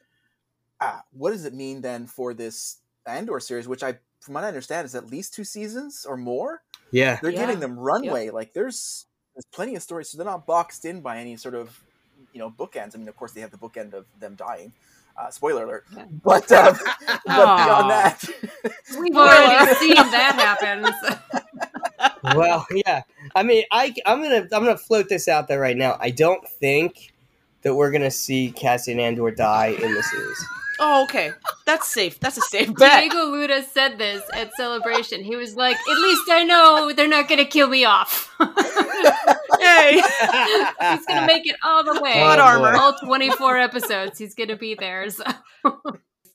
uh, 0.80 1.00
what 1.10 1.30
does 1.30 1.44
it 1.44 1.54
mean 1.54 1.80
then 1.80 2.06
for 2.06 2.34
this 2.34 2.82
Andor 3.06 3.40
series, 3.40 3.66
which 3.68 3.82
I, 3.82 3.98
from 4.20 4.34
what 4.34 4.44
I 4.44 4.48
understand, 4.48 4.84
is 4.84 4.94
at 4.94 5.06
least 5.06 5.34
two 5.34 5.44
seasons 5.44 6.04
or 6.06 6.16
more? 6.16 6.62
yeah. 6.90 7.20
They're 7.20 7.32
Yeah. 7.32 7.36
giving 7.38 7.60
them 7.60 7.78
runway. 7.78 8.30
Like 8.30 8.52
there's 8.54 9.06
there's 9.34 9.46
plenty 9.52 9.76
of 9.76 9.82
stories, 9.82 10.10
so 10.10 10.18
they're 10.18 10.26
not 10.26 10.46
boxed 10.46 10.84
in 10.84 11.02
by 11.02 11.18
any 11.18 11.36
sort 11.36 11.54
of 11.54 11.84
you 12.32 12.40
know 12.40 12.50
bookends. 12.50 12.94
I 12.94 12.98
mean, 12.98 13.08
of 13.08 13.16
course, 13.16 13.32
they 13.32 13.42
have 13.42 13.52
the 13.52 13.58
bookend 13.58 13.94
of 13.94 14.08
them 14.18 14.36
dying. 14.36 14.74
Uh, 15.18 15.30
spoiler 15.30 15.64
alert. 15.64 15.84
Yeah. 15.92 16.04
But 16.22 16.52
um, 16.52 16.76
but 16.84 17.26
beyond 17.26 17.90
that, 17.90 18.24
we've 19.00 19.16
already 19.16 19.74
seen 19.80 19.96
that 19.96 20.34
happen. 20.36 20.94
well, 22.36 22.64
yeah. 22.70 23.02
I 23.34 23.42
mean, 23.42 23.64
I 23.72 23.92
I'm 24.06 24.22
gonna 24.22 24.42
I'm 24.52 24.64
gonna 24.64 24.76
float 24.76 25.08
this 25.08 25.26
out 25.26 25.48
there 25.48 25.58
right 25.58 25.76
now. 25.76 25.96
I 25.98 26.10
don't 26.10 26.46
think 26.48 27.12
that 27.62 27.74
we're 27.74 27.90
gonna 27.90 28.12
see 28.12 28.52
Cassian 28.52 29.00
Andor 29.00 29.32
die 29.32 29.76
in 29.82 29.92
the 29.92 30.02
series. 30.04 30.46
Oh, 30.80 31.02
okay. 31.04 31.32
That's 31.66 31.88
safe. 31.88 32.20
That's 32.20 32.36
a 32.38 32.40
safe 32.42 32.72
bet. 32.78 33.00
Diego 33.00 33.26
Luna 33.26 33.62
said 33.64 33.98
this 33.98 34.22
at 34.32 34.54
celebration. 34.56 35.24
He 35.24 35.34
was 35.36 35.56
like, 35.56 35.76
"At 35.76 35.98
least 35.98 36.22
I 36.30 36.44
know 36.44 36.92
they're 36.94 37.08
not 37.08 37.28
going 37.28 37.38
to 37.38 37.44
kill 37.44 37.68
me 37.68 37.84
off. 37.84 38.34
Hey. 39.60 39.94
he's 40.00 41.06
going 41.06 41.20
to 41.20 41.26
make 41.26 41.46
it 41.46 41.56
all 41.64 41.82
the 41.82 42.00
way. 42.00 42.12
Plot 42.12 42.38
Oh, 42.38 42.42
armor. 42.42 42.72
boy. 42.72 42.78
all 42.78 42.94
24 42.98 43.56
episodes 43.58 44.18
he's 44.18 44.34
going 44.34 44.48
to 44.48 44.56
be 44.56 44.74
there 44.74 45.08
so 45.10 45.24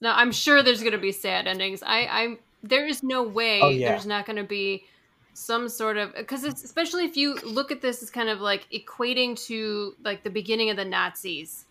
no 0.02 0.12
i'm 0.12 0.32
sure 0.32 0.62
there's 0.62 0.82
going 0.82 0.92
to 0.94 0.98
be 0.98 1.12
sad 1.12 1.48
endings 1.48 1.82
i 1.84 2.06
i'm 2.08 2.38
there 2.64 2.86
is 2.86 3.02
no 3.04 3.24
way 3.24 3.62
Oh, 3.62 3.70
yeah. 3.70 3.90
there's 3.90 4.06
not 4.06 4.26
going 4.26 4.36
to 4.38 4.44
be 4.44 4.84
some 5.34 5.70
sort 5.70 5.98
of 5.98 6.14
because 6.16 6.44
especially 6.44 7.06
if 7.06 7.16
you 7.16 7.36
look 7.44 7.72
at 7.72 7.82
this 7.82 8.04
as 8.04 8.10
kind 8.10 8.30
of 8.30 8.40
like 8.42 8.68
equating 8.72 9.38
to 9.48 9.96
like 10.04 10.24
the 10.24 10.30
beginning 10.30 10.70
of 10.70 10.76
the 10.78 10.86
nazis 10.86 11.66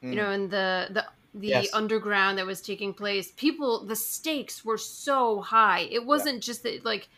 you 0.00 0.10
mm. 0.10 0.14
know 0.16 0.30
and 0.30 0.50
the 0.50 0.88
the 0.90 1.04
the 1.34 1.68
Yes. 1.68 1.72
underground 1.72 2.38
that 2.38 2.46
was 2.46 2.62
taking 2.62 2.94
place 2.94 3.32
people 3.32 3.86
the 3.86 3.96
stakes 3.96 4.64
were 4.64 4.78
so 4.78 5.40
high 5.40 5.80
it 5.80 6.06
wasn't 6.06 6.42
just 6.42 6.62
that 6.62 6.84
like 6.84 7.08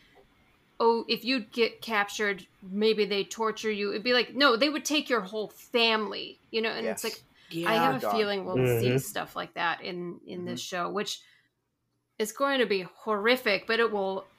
oh 0.79 1.05
if 1.07 1.23
you 1.25 1.41
get 1.41 1.81
captured 1.81 2.45
maybe 2.61 3.05
they 3.05 3.23
torture 3.23 3.71
you 3.71 3.91
it'd 3.91 4.03
be 4.03 4.13
like 4.13 4.35
no 4.35 4.55
they 4.55 4.69
would 4.69 4.85
take 4.85 5.09
your 5.09 5.21
whole 5.21 5.49
family 5.49 6.41
you 6.51 6.61
know 6.61 6.69
and 6.69 6.87
it's 6.87 7.03
like 7.03 7.23
Yeah. 7.49 7.63
I 7.63 7.77
have 7.77 7.95
a 7.95 7.99
Gone. 7.99 8.01
feeling 8.01 8.45
we'll 8.45 8.65
see 8.65 8.97
Mhm. 8.97 8.99
stuff 8.99 9.35
like 9.35 9.55
that 9.55 9.81
in 9.81 10.21
in 10.25 10.45
this 10.45 10.59
Mm-hmm. 10.59 10.61
show, 10.61 10.89
which 10.89 11.21
is 12.19 12.31
going 12.31 12.59
to 12.59 12.65
be 12.65 12.81
horrific, 12.83 13.67
but 13.67 13.79
it 13.79 13.91
will 13.91 14.31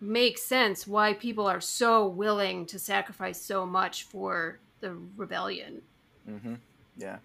make 0.00 0.38
sense 0.38 0.86
why 0.86 1.14
people 1.14 1.46
are 1.46 1.60
so 1.60 2.08
willing 2.08 2.66
to 2.66 2.78
sacrifice 2.78 3.44
so 3.44 3.66
much 3.66 4.04
for 4.04 4.62
the 4.80 4.94
rebellion. 5.16 5.82
hmm 6.26 6.54
yeah, 6.96 7.18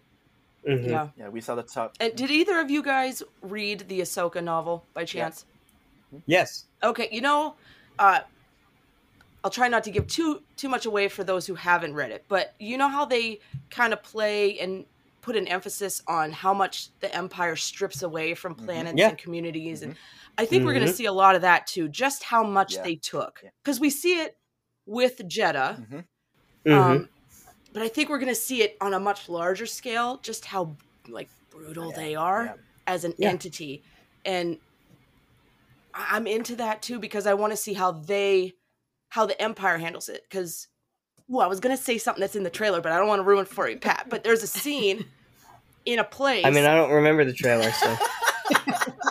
Mhm. 0.67 0.89
yeah. 0.89 1.09
yeah, 1.17 1.29
we 1.29 1.41
saw 1.41 1.55
the 1.55 1.63
top. 1.63 1.95
And 1.99 2.15
did 2.15 2.31
either 2.31 2.59
of 2.59 2.69
you 2.71 2.81
guys 2.81 3.21
read 3.41 3.87
the 3.87 4.01
Ahsoka 4.01 4.43
novel 4.43 4.85
by 4.93 5.03
chance? 5.05 5.45
Yes. 6.25 6.65
Okay, 6.83 7.09
you 7.11 7.21
know, 7.21 7.55
uh, 7.99 8.21
I'll 9.43 9.51
try 9.51 9.67
not 9.67 9.83
to 9.85 9.91
give 9.91 10.07
too 10.07 10.41
too 10.55 10.69
much 10.69 10.85
away 10.85 11.09
for 11.09 11.23
those 11.23 11.45
who 11.45 11.55
haven't 11.55 11.93
read 11.95 12.11
it, 12.11 12.23
but 12.29 12.53
you 12.59 12.77
know 12.77 12.87
how 12.87 13.03
they 13.05 13.39
kind 13.69 13.91
of 13.91 14.01
play 14.03 14.57
and 14.59 14.85
put 15.21 15.35
an 15.35 15.47
emphasis 15.47 16.01
on 16.07 16.31
how 16.31 16.53
much 16.53 16.89
the 16.99 17.13
Empire 17.15 17.55
strips 17.55 18.03
away 18.03 18.33
from 18.35 18.55
Mhm. 18.55 18.65
planets 18.65 18.97
Yeah. 18.97 19.09
and 19.09 19.17
communities, 19.17 19.81
and 19.81 19.95
I 20.37 20.45
think 20.45 20.65
we're 20.65 20.73
going 20.73 20.85
to 20.85 20.91
Mhm. 20.91 20.95
see 20.95 21.05
a 21.05 21.13
lot 21.13 21.35
of 21.35 21.41
that 21.41 21.67
too. 21.67 21.87
Just 21.89 22.23
how 22.23 22.43
much 22.43 22.75
Yeah. 22.75 22.83
they 22.83 22.95
took, 22.95 23.39
Yeah. 23.43 23.49
because 23.63 23.79
we 23.79 23.89
see 23.89 24.19
it 24.19 24.37
with 24.85 25.17
Jedha, 25.19 26.05
um, 26.67 27.09
but 27.73 27.81
I 27.81 27.87
think 27.87 28.09
we're 28.09 28.19
going 28.19 28.29
to 28.29 28.35
see 28.35 28.61
it 28.61 28.77
on 28.79 28.93
a 28.93 28.99
much 28.99 29.27
larger 29.29 29.65
scale. 29.65 30.19
Just 30.23 30.45
how 30.45 30.75
like 31.09 31.29
brutal 31.49 31.89
Yeah, 31.89 31.95
they 31.95 32.15
are 32.15 32.43
yeah. 32.45 32.53
as 32.87 33.03
an 33.03 33.13
Yeah. 33.17 33.29
entity, 33.29 33.83
and 34.25 34.57
I- 35.93 36.07
I'm 36.15 36.27
into 36.27 36.55
that 36.57 36.81
too 36.81 36.99
because 36.99 37.27
I 37.27 37.33
want 37.33 37.51
to 37.53 37.57
see 37.57 37.73
how 37.73 37.91
they, 37.91 38.53
how 39.09 39.25
the 39.25 39.39
Empire 39.41 39.77
handles 39.77 40.09
it. 40.09 40.23
Because, 40.29 40.67
well, 41.27 41.45
I 41.45 41.47
was 41.47 41.59
going 41.59 41.75
to 41.75 41.81
say 41.81 41.97
something 41.97 42.21
that's 42.21 42.35
in 42.35 42.43
the 42.43 42.49
trailer, 42.49 42.81
but 42.81 42.91
I 42.91 42.97
don't 42.97 43.07
want 43.07 43.19
to 43.19 43.23
ruin 43.23 43.43
it 43.43 43.47
for 43.49 43.67
you, 43.69 43.77
Pat. 43.77 44.07
But 44.09 44.23
there's 44.23 44.43
a 44.43 44.47
scene 44.47 45.05
in 45.85 45.99
a 45.99 46.03
place. 46.03 46.45
I 46.45 46.49
mean, 46.49 46.65
I 46.65 46.75
don't 46.75 46.91
remember 46.91 47.25
the 47.25 47.33
trailer, 47.33 47.71
so 47.71 47.95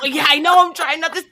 Well, 0.03 0.07
yeah, 0.11 0.27
I 0.29 0.39
know. 0.39 0.67
I'm 0.67 0.75
trying 0.75 1.01
not 1.01 1.15
to. 1.15 1.25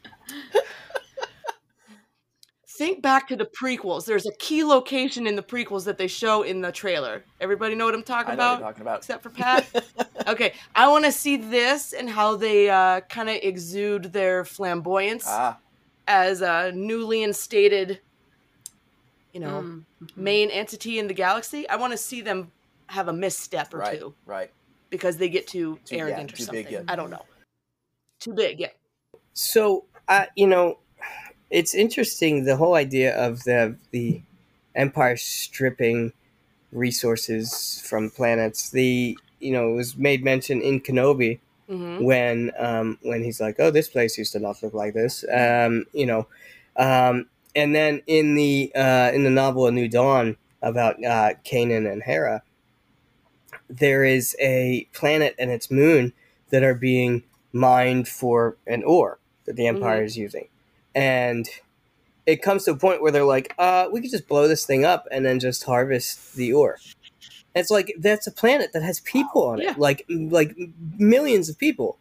Think 2.81 3.03
back 3.03 3.29
to 3.29 3.37
the 3.37 3.45
prequels. 3.45 4.07
There's 4.07 4.25
a 4.25 4.33
key 4.38 4.64
location 4.64 5.27
in 5.27 5.37
the 5.37 5.43
prequels 5.43 5.85
that 5.85 5.99
they 5.99 6.07
show 6.07 6.45
in 6.45 6.62
the 6.62 6.73
trailer. 6.73 7.23
Everybody 7.38 7.75
know 7.75 7.85
what 7.85 7.93
I'm 7.93 8.03
talking 8.03 8.33
I 8.33 8.37
know 8.37 8.38
what 8.38 8.47
about? 8.47 8.59
you're 8.59 8.69
talking 8.71 8.83
about. 8.83 8.99
Except 9.01 9.23
for 9.23 9.29
Pat. 9.29 9.66
okay, 10.27 10.55
I 10.75 10.88
want 10.88 11.05
to 11.05 11.12
see 11.12 11.37
this 11.37 11.93
and 11.93 12.09
how 12.09 12.37
they 12.37 12.71
uh, 12.71 13.03
kind 13.03 13.29
of 13.29 13.37
exude 13.43 14.05
their 14.14 14.47
flamboyance 14.47 15.26
ah, 15.28 15.59
as 16.09 16.41
a 16.41 16.72
newly 16.74 17.22
instated, 17.22 18.01
you 19.35 19.41
know, 19.41 19.61
Mm. 19.61 19.85
main 20.16 20.49
entity 20.49 20.99
in 20.99 21.07
the 21.07 21.12
galaxy. 21.12 21.68
I 21.68 21.76
want 21.76 21.93
to 21.93 21.99
see 21.99 22.22
them 22.22 22.51
have 22.87 23.09
a 23.09 23.12
misstep 23.12 23.74
or 23.74 23.81
right, 23.81 23.99
two 24.01 24.14
right. 24.24 24.51
because 24.89 25.18
they 25.18 25.28
get 25.28 25.47
too, 25.47 25.78
Too- 25.85 25.97
yeah, 25.97 26.03
arrogant 26.05 26.33
or 26.33 26.37
too 26.37 26.45
something. 26.45 26.64
big, 26.64 26.72
yeah. 26.72 26.83
I 26.89 26.97
don't 26.97 27.11
know. 27.11 27.26
Too 28.20 28.33
big, 28.33 28.59
yeah. 28.59 28.68
so 29.35 29.85
uh, 30.09 30.24
you 30.35 30.47
know, 30.47 30.78
it's 31.51 31.74
interesting 31.74 32.44
the 32.44 32.57
whole 32.57 32.74
idea 32.74 33.16
of 33.16 33.44
the 33.44 33.76
the 33.90 34.22
empire 34.74 35.16
stripping 35.16 36.12
resources 36.72 37.82
from 37.84 38.11
planets. 38.11 38.70
The 38.70 39.18
you 39.40 39.53
know 39.53 39.72
it 39.72 39.74
was 39.74 39.96
made 39.96 40.24
mention 40.24 40.62
in 40.62 40.80
Kenobi 40.80 41.40
hmm 41.68 42.05
when 42.05 42.51
um, 42.59 42.98
when 43.03 43.22
he's 43.22 43.40
like, 43.40 43.57
"Oh, 43.59 43.70
this 43.70 43.88
place 43.88 44.16
used 44.16 44.32
to 44.32 44.40
not 44.40 44.62
look 44.62 44.74
like 44.74 44.94
this," 44.94 45.24
um, 45.32 45.84
you 45.92 46.07
know, 46.07 46.26
um, 46.76 47.26
and 47.55 47.74
then 47.74 48.03
in 48.07 48.34
the 48.34 48.72
uh, 48.74 49.11
in 49.12 49.24
the 49.24 49.30
novel 49.30 49.66
A 49.66 49.72
New 49.72 49.88
Dawn 49.88 50.36
about 50.62 50.96
uh, 51.05 51.34
Kanan 51.44 51.90
and 51.90 52.03
Hera, 52.03 52.42
there 53.68 54.05
is 54.05 54.36
a 54.40 54.88
planet 54.92 55.34
and 55.38 55.51
its 55.51 55.70
moon 55.70 56.12
that 56.51 56.62
are 56.62 56.74
being 56.74 57.22
mined 57.53 58.09
for 58.09 58.57
an 58.66 58.82
ore 58.84 59.18
that 59.44 59.57
the 59.57 59.66
Empire 59.66 60.03
is 60.05 60.16
using, 60.16 60.48
and 60.95 61.47
it 62.26 62.43
comes 62.43 62.64
to 62.64 62.72
a 62.72 62.76
point 62.76 63.03
where 63.03 63.11
they're 63.11 63.24
like, 63.24 63.55
uh, 63.59 63.88
we 63.93 64.01
could 64.01 64.11
just 64.11 64.28
blow 64.28 64.47
this 64.49 64.64
thing 64.66 64.84
up 64.84 65.07
and 65.11 65.24
then 65.24 65.41
just 65.41 65.64
harvest 65.64 66.34
the 66.34 66.53
ore. 66.53 66.78
It's 67.55 67.70
like 67.70 67.95
that's 67.99 68.26
a 68.26 68.32
planet 68.32 68.72
that 68.72 68.82
has 68.82 69.01
people 69.01 69.45
on 69.49 69.61
it, 69.61 69.64
Yeah. 69.64 69.74
like 69.76 70.05
like 70.09 70.57
millions 70.99 71.49
of 71.49 71.59
people, 71.59 71.99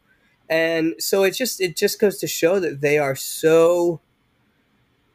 and 0.48 0.94
so 1.00 1.24
it 1.24 1.32
just 1.32 1.60
it 1.60 1.76
just 1.76 2.00
goes 2.00 2.20
to 2.20 2.28
show 2.28 2.60
that 2.60 2.82
they 2.82 3.00
are 3.00 3.16
so 3.16 4.00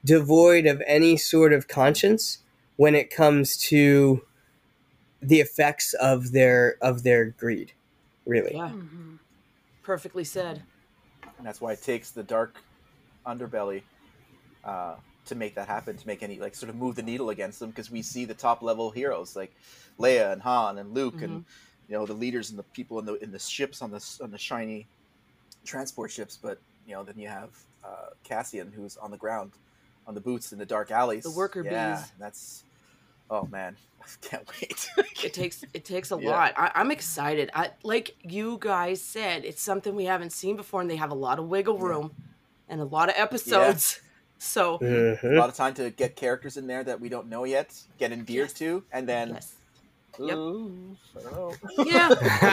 devoid 0.04 0.66
of 0.66 0.82
any 0.86 1.16
sort 1.16 1.52
of 1.52 1.68
conscience 1.68 2.38
when 2.76 2.94
it 2.94 3.10
comes 3.10 3.56
to 3.56 4.24
the 5.22 5.40
effects 5.40 5.94
of 5.94 6.32
their 6.32 6.76
of 6.80 7.02
their 7.04 7.26
greed. 7.26 7.72
Really, 8.26 8.54
Yeah, 8.54 8.70
Mhm. 8.70 9.18
perfectly 9.82 10.24
said. 10.24 10.62
and 11.38 11.46
that's 11.46 11.60
why 11.60 11.72
it 11.72 11.82
takes 11.82 12.10
the 12.10 12.22
dark 12.22 12.56
underbelly 13.26 13.82
uh, 14.64 14.96
to 15.26 15.34
make 15.34 15.54
that 15.54 15.68
happen 15.68 15.96
to 15.96 16.06
make 16.06 16.22
any 16.22 16.38
like 16.38 16.54
sort 16.54 16.70
of 16.70 16.76
move 16.76 16.96
the 16.96 17.02
needle 17.02 17.30
against 17.30 17.58
them 17.60 17.70
because 17.70 17.90
we 17.90 18.02
see 18.02 18.24
the 18.24 18.34
top 18.34 18.62
level 18.62 18.90
heroes 18.90 19.36
like 19.36 19.52
Leia 19.98 20.32
and 20.32 20.42
Han 20.42 20.78
and 20.78 20.92
Luke 20.94 21.22
and 21.22 21.44
you 21.88 21.96
know 21.96 22.06
the 22.06 22.12
leaders 22.14 22.50
and 22.50 22.58
the 22.58 22.62
people 22.74 22.98
in 22.98 23.04
the 23.06 23.14
in 23.22 23.30
the 23.32 23.38
ships 23.38 23.82
on 23.82 23.90
the 23.90 24.04
on 24.22 24.30
the 24.30 24.38
shiny 24.38 24.86
transport 25.64 26.10
ships 26.10 26.38
but 26.42 26.58
you 26.86 26.94
know 26.94 27.02
then 27.02 27.18
you 27.18 27.28
have 27.28 27.50
uh, 27.84 28.10
Cassian 28.22 28.72
who's 28.72 28.96
on 28.98 29.10
the 29.10 29.16
ground 29.16 29.52
on 30.06 30.14
the 30.14 30.20
boots 30.20 30.52
in 30.52 30.58
the 30.58 30.66
dark 30.66 30.90
alleys 30.90 31.24
The 31.24 31.30
worker 31.30 31.62
yeah 31.64 31.96
bees. 31.96 32.12
that's 32.18 32.64
oh 33.30 33.46
man 33.50 33.76
I 34.00 34.06
can't 34.26 34.50
wait 34.60 34.88
It 35.22 35.32
takes 35.32 35.64
it 35.72 35.84
takes 35.84 36.10
a 36.10 36.16
Yeah. 36.20 36.30
lot. 36.30 36.52
I, 36.56 36.70
I'm 36.74 36.90
excited. 36.90 37.50
I 37.54 37.70
like 37.82 38.14
you 38.22 38.58
guys 38.60 39.00
said, 39.00 39.44
it's 39.44 39.62
something 39.62 39.94
we 39.94 40.04
haven't 40.04 40.30
seen 40.32 40.56
before, 40.56 40.80
and 40.82 40.90
they 40.90 40.96
have 40.96 41.10
a 41.10 41.14
lot 41.14 41.38
of 41.38 41.48
wiggle 41.48 41.78
Yeah. 41.78 42.10
Room 42.68 42.80
and 42.80 42.80
a 42.80 42.84
lot 42.84 43.08
of 43.08 43.14
episodes. 43.16 44.00
So 44.36 44.74
a 44.74 44.78
Mhm. 44.80 45.36
lot 45.38 45.48
of 45.48 45.54
time 45.54 45.72
to 45.74 45.88
get 45.90 46.16
characters 46.16 46.56
in 46.58 46.66
there 46.66 46.84
that 46.84 47.00
we 47.00 47.08
don't 47.08 47.28
know 47.28 47.44
yet 47.44 47.72
get 47.98 48.12
endeared 48.12 48.48
Yes. 48.48 48.52
to 48.58 48.82
and 48.92 49.08
then 49.08 49.28
yes. 49.30 49.52
Yep. 50.18 50.36
Ooh, 50.36 50.96
I 51.16 51.22
don't 51.22 51.32
know. 51.34 51.54
Yeah, 51.84 52.08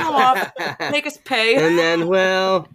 off. 0.07 0.51
Make 0.91 1.05
us 1.05 1.17
pay. 1.25 1.55
and 1.55 1.77
then 1.77 2.07
well, 2.07 2.69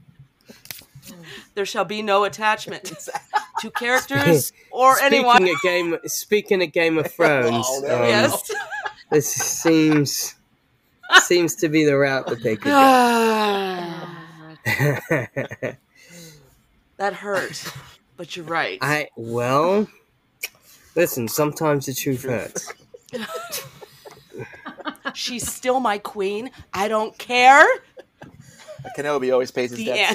There 1.55 1.65
shall 1.65 1.87
be 1.87 2.03
no 2.03 2.25
attachment 2.25 2.93
to 3.61 3.71
characters 3.71 4.53
or 4.71 4.97
speaking 4.97 5.19
anyone. 5.21 5.49
of 5.49 5.63
game, 5.63 5.97
speaking 6.05 6.63
of 6.63 6.73
Game 6.73 6.99
of 6.99 7.11
Thrones, 7.11 7.65
Oh, 7.67 7.81
there 7.81 7.97
um, 8.03 8.09
Yes. 8.09 8.51
this 9.11 9.33
seems 9.33 10.35
seems 11.23 11.55
to 11.55 11.69
be 11.71 11.85
the 11.87 11.97
route 11.97 12.27
that 12.27 12.43
they 12.43 12.57
could 12.57 12.73
go. 14.67 15.77
That 16.97 17.15
hurt. 17.15 17.65
But 18.17 18.37
you're 18.37 18.47
right. 18.47 18.79
I 18.81 19.09
well, 19.17 19.87
listen. 20.95 21.29
Sometimes 21.29 21.87
the 21.87 21.95
truth 21.95 22.23
hurts. 22.25 22.73
She's 25.15 25.51
still 25.51 25.81
my 25.81 25.99
queen. 25.99 26.51
I 26.75 26.89
don't 26.89 27.17
care. 27.19 27.67
Kenobi 28.97 29.33
always 29.33 29.51
pays 29.51 29.71
his 29.71 29.81
The 29.81 29.87
debts. 29.87 30.11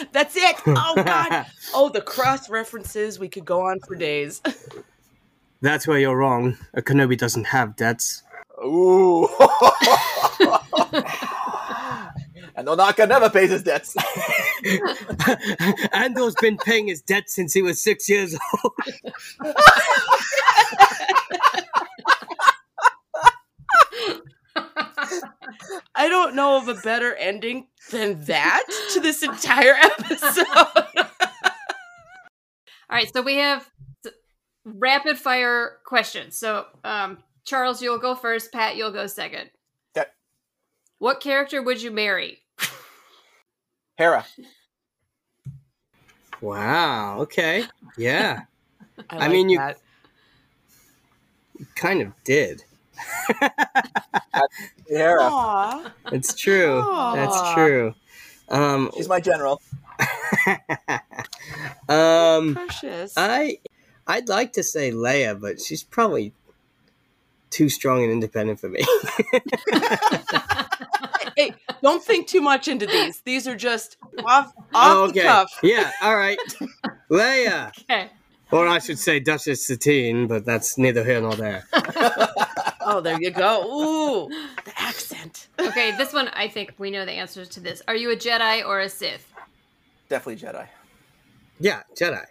end. 0.00 0.08
That's 0.12 0.36
it. 0.36 0.56
Oh 0.66 0.94
god. 1.04 1.46
Oh, 1.74 1.88
the 1.88 2.00
cross 2.00 2.48
references. 2.50 3.18
We 3.18 3.28
could 3.28 3.44
go 3.44 3.62
on 3.62 3.80
for 3.80 3.94
days. 3.94 4.40
That's 5.60 5.86
where 5.86 5.98
you're 5.98 6.16
wrong. 6.16 6.56
A 6.74 6.82
Kenobi 6.82 7.16
doesn't 7.18 7.44
have 7.44 7.74
debts. 7.76 8.22
Ooh. 8.64 9.28
And 12.58 12.66
Ohnaka 12.66 13.08
never 13.08 13.30
pays 13.30 13.50
his 13.50 13.62
debts. 13.62 13.94
Andor's 15.92 16.34
been 16.40 16.56
paying 16.56 16.88
his 16.88 17.00
debts 17.00 17.32
since 17.32 17.52
he 17.54 17.62
was 17.62 17.80
six 17.80 18.08
years 18.08 18.36
old. 18.64 18.72
I 25.94 26.08
don't 26.08 26.34
know 26.34 26.56
of 26.56 26.66
a 26.66 26.74
better 26.74 27.14
ending 27.14 27.68
than 27.92 28.24
that 28.24 28.64
to 28.92 29.00
this 29.00 29.22
entire 29.22 29.74
episode. 29.74 30.46
All 30.96 31.06
right, 32.90 33.12
so 33.12 33.22
we 33.22 33.36
have 33.36 33.70
rapid 34.64 35.16
fire 35.16 35.78
questions. 35.86 36.36
So, 36.36 36.66
um, 36.82 37.18
Charles, 37.44 37.80
you'll 37.80 37.98
go 37.98 38.16
first. 38.16 38.50
Pat, 38.50 38.76
you'll 38.76 38.90
go 38.90 39.06
second. 39.06 39.50
Okay. 39.96 40.08
What 40.98 41.20
character 41.20 41.62
would 41.62 41.80
you 41.80 41.92
marry? 41.92 42.40
Hera. 43.98 44.24
Wow. 46.40 47.18
Okay. 47.22 47.64
Yeah. 47.96 48.42
I 49.10 49.16
like 49.18 49.30
mean, 49.32 49.48
you- 49.48 49.58
that. 49.58 49.78
kind 51.74 52.00
of 52.02 52.12
did. 52.22 52.62
Hera. 54.88 55.22
Aw. 55.22 55.92
It's 56.12 56.32
true. 56.34 56.78
Aw. 56.78 57.14
That's 57.16 57.54
true. 57.54 57.92
Um. 58.48 58.90
She's 58.96 59.08
my 59.08 59.18
general. 59.20 59.60
um. 61.88 62.54
Precious. 62.54 63.14
I. 63.16 63.58
I'd 64.06 64.28
like 64.28 64.52
to 64.52 64.62
say 64.62 64.92
Leia, 64.92 65.38
but 65.38 65.60
she's 65.60 65.82
probably 65.82 66.32
too 67.50 67.68
strong 67.68 68.02
and 68.02 68.12
independent 68.12 68.60
for 68.60 68.68
me. 68.68 68.84
hey, 71.36 71.52
don't 71.82 72.02
think 72.02 72.26
too 72.26 72.40
much 72.40 72.68
into 72.68 72.86
these. 72.86 73.20
These 73.20 73.46
are 73.46 73.56
just 73.56 73.96
off 74.24 74.52
off 74.74 75.12
the 75.12 75.22
cuff. 75.22 75.50
Yeah. 75.62 75.90
All 76.02 76.16
right. 76.16 76.38
Leia, 77.10 77.72
Okay. 77.90 78.10
or 78.52 78.68
I 78.68 78.78
should 78.80 78.98
say 78.98 79.18
Duchess 79.18 79.66
Satine, 79.66 80.26
but 80.26 80.44
that's 80.44 80.76
neither 80.76 81.02
here 81.04 81.20
nor 81.20 81.34
there. 81.36 81.64
Oh, 82.90 83.02
there 83.02 83.20
you 83.20 83.30
go. 83.30 83.64
Ooh, 83.66 84.30
the 84.64 84.72
accent. 84.80 85.48
Okay, 85.58 85.94
this 85.98 86.14
one, 86.14 86.28
I 86.28 86.48
think 86.48 86.72
we 86.78 86.90
know 86.90 87.04
the 87.04 87.12
answers 87.12 87.46
to 87.50 87.60
this. 87.60 87.82
Are 87.86 87.94
you 87.94 88.10
a 88.12 88.16
Jedi 88.16 88.66
or 88.66 88.80
a 88.80 88.88
Sith? 88.88 89.30
Definitely 90.08 90.48
Jedi. 90.48 90.66
Yeah, 91.60 91.82
Jedi. 91.94 92.24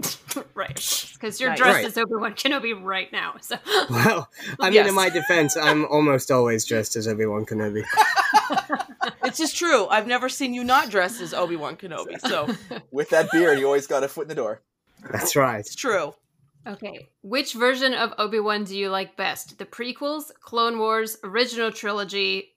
right. 0.54 1.06
Because 1.20 1.38
you're 1.38 1.50
Nice. 1.50 1.58
dressed 1.58 1.76
Right. 1.76 1.84
as 1.84 1.98
Obi 1.98 2.14
Wan 2.14 2.32
Kenobi 2.32 2.82
right 2.82 3.12
now. 3.12 3.34
So, 3.42 3.56
Well, 3.90 4.30
I 4.58 4.64
mean, 4.70 4.72
Yes. 4.74 4.88
in 4.88 4.94
my 4.94 5.10
defense, 5.10 5.54
I'm 5.54 5.84
almost 5.86 6.30
always 6.30 6.64
dressed 6.64 6.96
as 6.96 7.06
Obi 7.06 7.26
Wan 7.26 7.44
Kenobi. 7.44 7.84
It's 9.24 9.36
just 9.36 9.54
true. 9.56 9.86
I've 9.88 10.06
never 10.06 10.30
seen 10.30 10.54
you 10.54 10.64
not 10.64 10.88
dressed 10.90 11.20
as 11.20 11.34
Obi 11.34 11.56
Wan 11.56 11.76
Kenobi, 11.76 12.18
so 12.20 12.48
With 12.90 13.10
that 13.10 13.30
beard, 13.32 13.58
you 13.58 13.66
always 13.66 13.86
got 13.86 14.02
a 14.02 14.08
foot 14.08 14.22
in 14.22 14.28
the 14.28 14.34
door. 14.34 14.62
That's 15.12 15.36
right. 15.36 15.60
it's 15.60 15.74
true. 15.74 16.14
okay. 16.66 17.10
Which 17.22 17.52
version 17.52 17.92
of 17.92 18.14
Obi 18.16 18.40
Wan 18.40 18.64
do 18.64 18.74
you 18.76 18.88
like 18.88 19.16
best? 19.16 19.58
The 19.58 19.66
prequels, 19.66 20.32
Clone 20.40 20.78
Wars, 20.78 21.18
original 21.22 21.70
trilogy, 21.70 22.54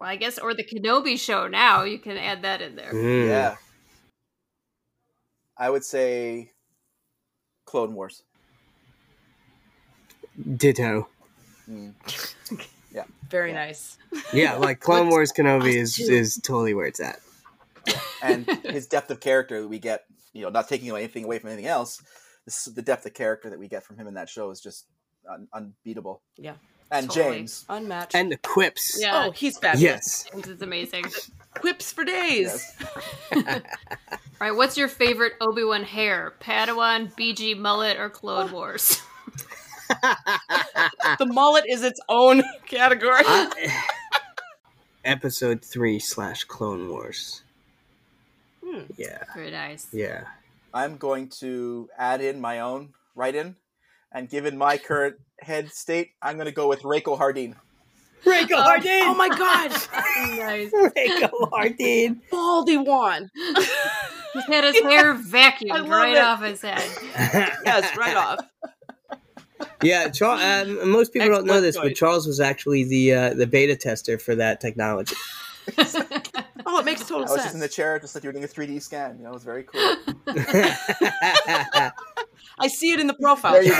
well, 0.00 0.08
I 0.08 0.16
guess, 0.16 0.38
or 0.38 0.54
the 0.54 0.64
Kenobi 0.64 1.18
show 1.18 1.48
now? 1.48 1.82
You 1.84 1.98
can 1.98 2.16
add 2.16 2.42
that 2.42 2.62
in 2.62 2.76
there. 2.76 2.92
Mm. 2.94 3.28
Yeah. 3.28 3.56
I 5.58 5.68
would 5.70 5.84
say 5.84 6.52
Clone 7.66 7.94
Wars. 7.94 8.22
Ditto. 10.56 11.08
Mm. 11.68 11.92
Very 13.28 13.50
Yeah. 13.50 13.54
nice. 13.66 13.98
Yeah, 14.32 14.54
like 14.54 14.80
Clone 14.80 15.08
Wars 15.10 15.32
Kenobi 15.32 15.74
is 15.74 15.98
is 15.98 16.36
totally 16.42 16.72
where 16.74 16.86
it's 16.86 17.00
at. 17.00 17.20
And 18.22 18.46
his 18.64 18.86
depth 18.86 19.10
of 19.10 19.20
character 19.20 19.60
that 19.60 19.68
we 19.68 19.78
get, 19.78 20.04
you 20.32 20.42
know, 20.42 20.48
not 20.48 20.68
taking 20.68 20.90
anything 20.90 21.24
away 21.24 21.38
from 21.38 21.50
anything 21.50 21.66
else, 21.66 22.00
this, 22.44 22.64
the 22.66 22.82
depth 22.82 23.04
of 23.06 23.14
character 23.14 23.50
that 23.50 23.58
we 23.58 23.68
get 23.68 23.82
from 23.84 23.96
him 23.98 24.06
in 24.06 24.14
that 24.14 24.28
show 24.28 24.50
is 24.50 24.60
just 24.60 24.86
un- 25.30 25.48
unbeatable. 25.52 26.22
Yeah. 26.36 26.54
And 26.90 27.10
Totally. 27.10 27.36
James. 27.38 27.64
Unmatched. 27.68 28.14
And 28.14 28.30
the 28.30 28.36
quips. 28.38 28.96
Yeah. 29.00 29.26
oh, 29.26 29.30
he's 29.32 29.58
fabulous. 29.58 29.82
Yes. 29.82 30.26
This 30.34 30.46
is 30.46 30.62
amazing. 30.62 31.04
Quips 31.60 31.92
for 31.92 32.04
days. 32.04 32.72
Yes. 33.32 33.32
All 33.46 33.60
right, 34.40 34.54
what's 34.54 34.76
your 34.76 34.88
favorite 34.88 35.32
Obi 35.40 35.64
Wan 35.64 35.82
hair? 35.84 36.34
Padawan, 36.40 37.12
BG 37.14 37.56
mullet, 37.58 37.98
or 37.98 38.10
Clone 38.10 38.52
Wars? 38.52 39.00
The 41.18 41.26
mullet 41.26 41.64
is 41.68 41.84
its 41.84 42.00
own 42.08 42.42
category. 42.66 43.22
I- 43.24 43.82
episode 45.04 45.64
three 45.64 46.00
slash 46.00 46.42
Clone 46.44 46.88
Wars. 46.88 47.42
Hmm. 48.64 48.80
Yeah, 48.96 49.22
Very 49.34 49.52
nice. 49.52 49.86
yeah. 49.92 50.24
I'm 50.74 50.96
going 50.96 51.28
to 51.40 51.88
add 51.96 52.20
in 52.20 52.40
my 52.40 52.60
own 52.60 52.94
write 53.14 53.36
in. 53.36 53.54
And 54.12 54.28
given 54.28 54.58
my 54.58 54.76
current 54.76 55.16
head 55.40 55.70
state, 55.72 56.10
I'm 56.20 56.34
going 56.36 56.46
to 56.46 56.52
go 56.52 56.68
with 56.68 56.82
Rako 56.82 57.16
Hardeen. 57.18 57.54
Rako 58.24 58.56
Hardeen. 58.56 59.02
oh 59.02 59.14
my 59.14 59.28
gosh. 59.28 59.88
nice. 60.38 60.70
Rako 60.72 61.50
Hardeen. 61.50 62.20
Baldy 62.30 62.76
one. 62.76 63.30
He's 63.34 64.44
had 64.46 64.64
his 64.64 64.80
hair 64.82 65.14
vacuumed 65.14 65.88
right 65.88 66.16
it. 66.16 66.22
off 66.22 66.42
his 66.42 66.60
head. 66.62 66.82
yes, 67.64 67.96
right 67.96 68.16
off. 68.16 68.40
Yeah, 69.82 70.08
Charles. 70.08 70.42
Um, 70.42 70.90
most 70.90 71.12
people 71.12 71.28
don't 71.28 71.46
know 71.46 71.54
Excellent 71.54 71.62
this, 71.62 71.76
but. 71.76 71.94
Charles 71.94 72.26
was 72.26 72.40
actually 72.40 72.84
the 72.84 73.14
uh, 73.14 73.34
the 73.34 73.46
beta 73.46 73.76
tester 73.76 74.18
for 74.18 74.34
that 74.34 74.60
technology. 74.60 75.16
Oh, 76.68 76.80
it 76.80 76.84
makes 76.84 77.06
total 77.06 77.26
sense. 77.26 77.30
I 77.30 77.32
was 77.32 77.42
sense. 77.42 77.44
just 77.44 77.54
in 77.54 77.60
the 77.60 77.68
chair, 77.68 77.98
just 78.00 78.14
like 78.14 78.24
you 78.24 78.28
were 78.28 78.32
doing 78.32 78.44
a 78.44 78.48
3D 78.48 78.82
scan. 78.82 79.18
You 79.18 79.24
know, 79.24 79.30
it 79.30 79.34
was 79.34 79.44
very 79.44 79.62
cool. 79.62 79.80
I 82.58 82.68
see 82.68 82.92
it 82.92 82.98
in 82.98 83.06
the 83.06 83.14
profile. 83.14 83.52
There 83.52 83.62
you 83.62 83.76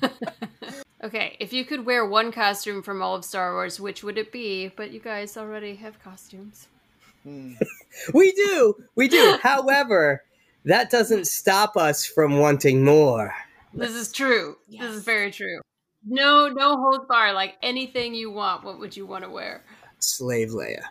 go. 0.00 0.78
Okay, 1.04 1.36
if 1.38 1.52
you 1.52 1.64
could 1.64 1.86
wear 1.86 2.04
one 2.04 2.32
costume 2.32 2.82
from 2.82 3.02
all 3.02 3.14
of 3.14 3.24
Star 3.24 3.52
Wars, 3.52 3.78
which 3.78 4.02
would 4.02 4.18
it 4.18 4.32
be? 4.32 4.68
But 4.68 4.90
you 4.90 5.00
guys 5.00 5.36
already 5.36 5.76
have 5.76 6.02
costumes. 6.02 6.68
Hmm. 7.22 7.52
we 8.14 8.32
do, 8.32 8.74
we 8.96 9.08
do. 9.08 9.38
However, 9.42 10.24
that 10.64 10.90
doesn't 10.90 11.26
stop 11.26 11.76
us 11.76 12.06
from 12.06 12.38
wanting 12.38 12.84
more. 12.84 13.34
This 13.74 13.92
is 13.92 14.10
true. 14.10 14.56
This 14.70 14.90
is 14.90 15.04
very 15.04 15.30
true. 15.30 15.60
No, 16.06 16.48
no 16.48 16.76
holds 16.76 17.06
bar. 17.06 17.32
Like 17.32 17.56
anything 17.62 18.14
you 18.14 18.30
want, 18.30 18.64
what 18.64 18.78
would 18.78 18.96
you 18.96 19.06
want 19.06 19.24
to 19.24 19.30
wear? 19.30 19.62
Slave 19.98 20.50
Leia. 20.50 20.82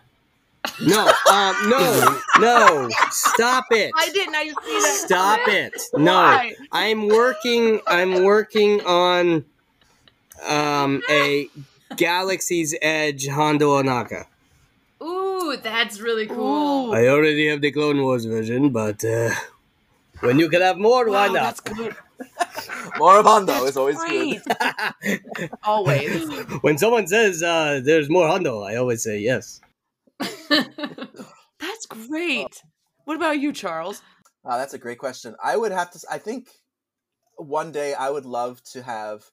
No, 0.82 1.06
um, 1.30 1.70
no, 1.70 2.20
no. 2.40 2.90
Stop 3.10 3.66
it. 3.72 3.92
I 3.98 4.10
didn't. 4.10 4.34
I 4.34 4.46
see 4.46 4.54
that. 4.54 5.02
Stop 5.06 5.40
it. 5.48 5.74
No. 5.94 6.14
Why? 6.14 6.54
I'm 6.72 7.08
working 7.10 7.82
I'm 7.86 8.24
working 8.24 8.82
on 8.82 9.44
um 10.42 11.02
a 11.10 11.50
Galaxy's 11.96 12.76
Edge 12.82 13.28
Hondo 13.28 13.82
Ohnaka. 13.82 14.26
Ooh, 15.02 15.58
that's 15.62 16.00
really 16.00 16.28
cool. 16.28 16.90
Ooh. 16.90 16.94
I 16.94 17.08
already 17.08 17.48
have 17.48 17.62
the 17.62 17.72
Clone 17.72 18.02
Wars 18.02 18.26
version, 18.26 18.70
but 18.70 19.04
uh, 19.04 19.32
when 20.22 20.40
you 20.40 20.50
can 20.50 20.62
have 20.62 20.78
more, 20.78 21.10
why 21.10 21.28
Wow, 21.28 21.34
not? 21.34 21.44
that's 21.44 21.60
good. 21.60 21.96
Morobondo 22.98 23.68
is 23.68 23.76
always 23.78 23.98
Great. 23.98 24.42
good. 24.46 25.20
Always. 25.64 26.30
when 26.62 26.78
someone 26.78 27.08
says 27.08 27.44
uh, 27.44 27.82
there's 27.84 28.10
more 28.10 28.28
Hondo, 28.28 28.62
I 28.62 28.76
always 28.76 29.04
say 29.04 29.20
yes. 29.20 29.60
That's 31.60 31.86
great. 31.88 32.62
What 33.06 33.16
about 33.18 33.40
you, 33.40 33.52
Charles? 33.52 34.02
Wow, 34.44 34.58
that's 34.58 34.74
a 34.74 34.78
great 34.78 34.98
question. 34.98 35.36
I 35.44 35.56
would 35.58 35.72
have 35.72 35.92
to. 35.92 36.00
I 36.10 36.18
think 36.18 36.50
one 37.38 37.72
day 37.72 37.94
I 37.94 38.10
would 38.10 38.26
love 38.26 38.62
to 38.74 38.82
have 38.84 39.24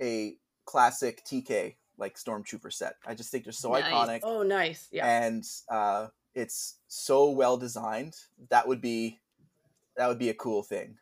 a 0.00 0.36
classic 0.64 1.24
TK 1.24 1.74
like 1.98 2.16
stormtrooper 2.16 2.72
set. 2.72 2.96
I 3.06 3.14
just 3.14 3.30
think 3.30 3.44
they're 3.44 3.52
so 3.52 3.72
Nice. 3.72 3.84
iconic 3.84 4.20
Oh, 4.22 4.42
nice. 4.42 4.88
Yeah. 4.90 5.06
and 5.06 5.44
uh, 5.68 6.08
it's 6.34 6.76
so 6.88 7.30
well 7.30 7.56
designed. 7.56 8.16
That 8.48 8.66
would 8.66 8.80
be 8.80 9.20
that 9.96 10.08
would 10.08 10.18
be 10.18 10.30
a 10.30 10.34
cool 10.34 10.62
thing. 10.62 10.96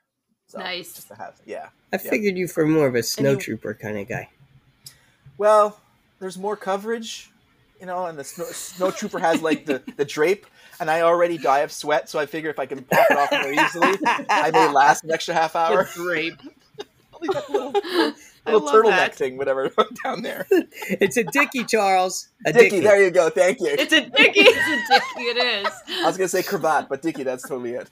So, 0.49 0.59
Nice. 0.59 0.95
Just 0.95 1.09
to 1.09 1.15
have, 1.15 1.41
yeah. 1.47 1.69
I 1.93 1.99
figured 1.99 2.37
you 2.37 2.49
for 2.49 2.67
more 2.67 2.89
of 2.89 2.97
a 2.97 3.01
snowtrooper 3.01 3.79
kind 3.79 3.97
of 3.99 4.09
guy. 4.09 4.29
Well, 5.39 5.79
there's 6.19 6.37
more 6.37 6.57
coverage, 6.57 7.31
you 7.79 7.87
know, 7.87 8.07
and 8.07 8.19
the 8.19 8.25
snow, 8.25 8.45
snowtrooper 8.47 9.21
has 9.21 9.43
like 9.43 9.65
the, 9.67 9.81
the 9.97 10.05
drape, 10.05 10.47
and 10.81 10.91
I 10.91 11.03
already 11.03 11.39
die 11.39 11.61
of 11.61 11.71
sweat, 11.73 12.09
so 12.11 12.19
I 12.19 12.27
figure 12.27 12.51
if 12.51 12.59
I 12.59 12.67
can 12.67 12.83
pop 12.83 13.07
it 13.11 13.17
off 13.17 13.31
more 13.31 13.53
easily, 13.53 13.97
I 14.29 14.51
may 14.51 14.69
last 14.73 15.05
an 15.05 15.13
extra 15.13 15.35
half 15.35 15.55
hour. 15.57 15.85
The 15.85 15.91
drape. 16.03 16.41
Only 17.29 17.35
that 17.35 17.51
little, 17.51 17.73
I 18.47 18.53
little 18.53 18.69
turtleneck 18.69 18.91
that. 18.97 19.15
thing, 19.15 19.37
whatever, 19.37 19.71
down 20.05 20.23
there. 20.23 20.47
It's 20.51 21.17
a 21.17 21.25
Dickie, 21.25 21.65
Charles. 21.65 22.29
A 22.47 22.53
Dicky, 22.53 22.71
Dickie. 22.71 22.81
there 22.81 23.03
you 23.03 23.11
go. 23.11 23.29
Thank 23.31 23.61
you. 23.61 23.67
It's 23.69 23.93
a 23.93 24.01
dicky. 24.09 24.41
it's 24.41 24.91
a 24.91 24.95
dicky, 24.95 25.29
it 25.29 25.67
is. 25.67 25.73
I 26.03 26.07
was 26.07 26.17
gonna 26.17 26.29
say 26.29 26.43
cravat, 26.43 26.89
but 26.89 27.03
Dicky, 27.03 27.23
that's 27.23 27.47
totally 27.47 27.73
it. 27.75 27.89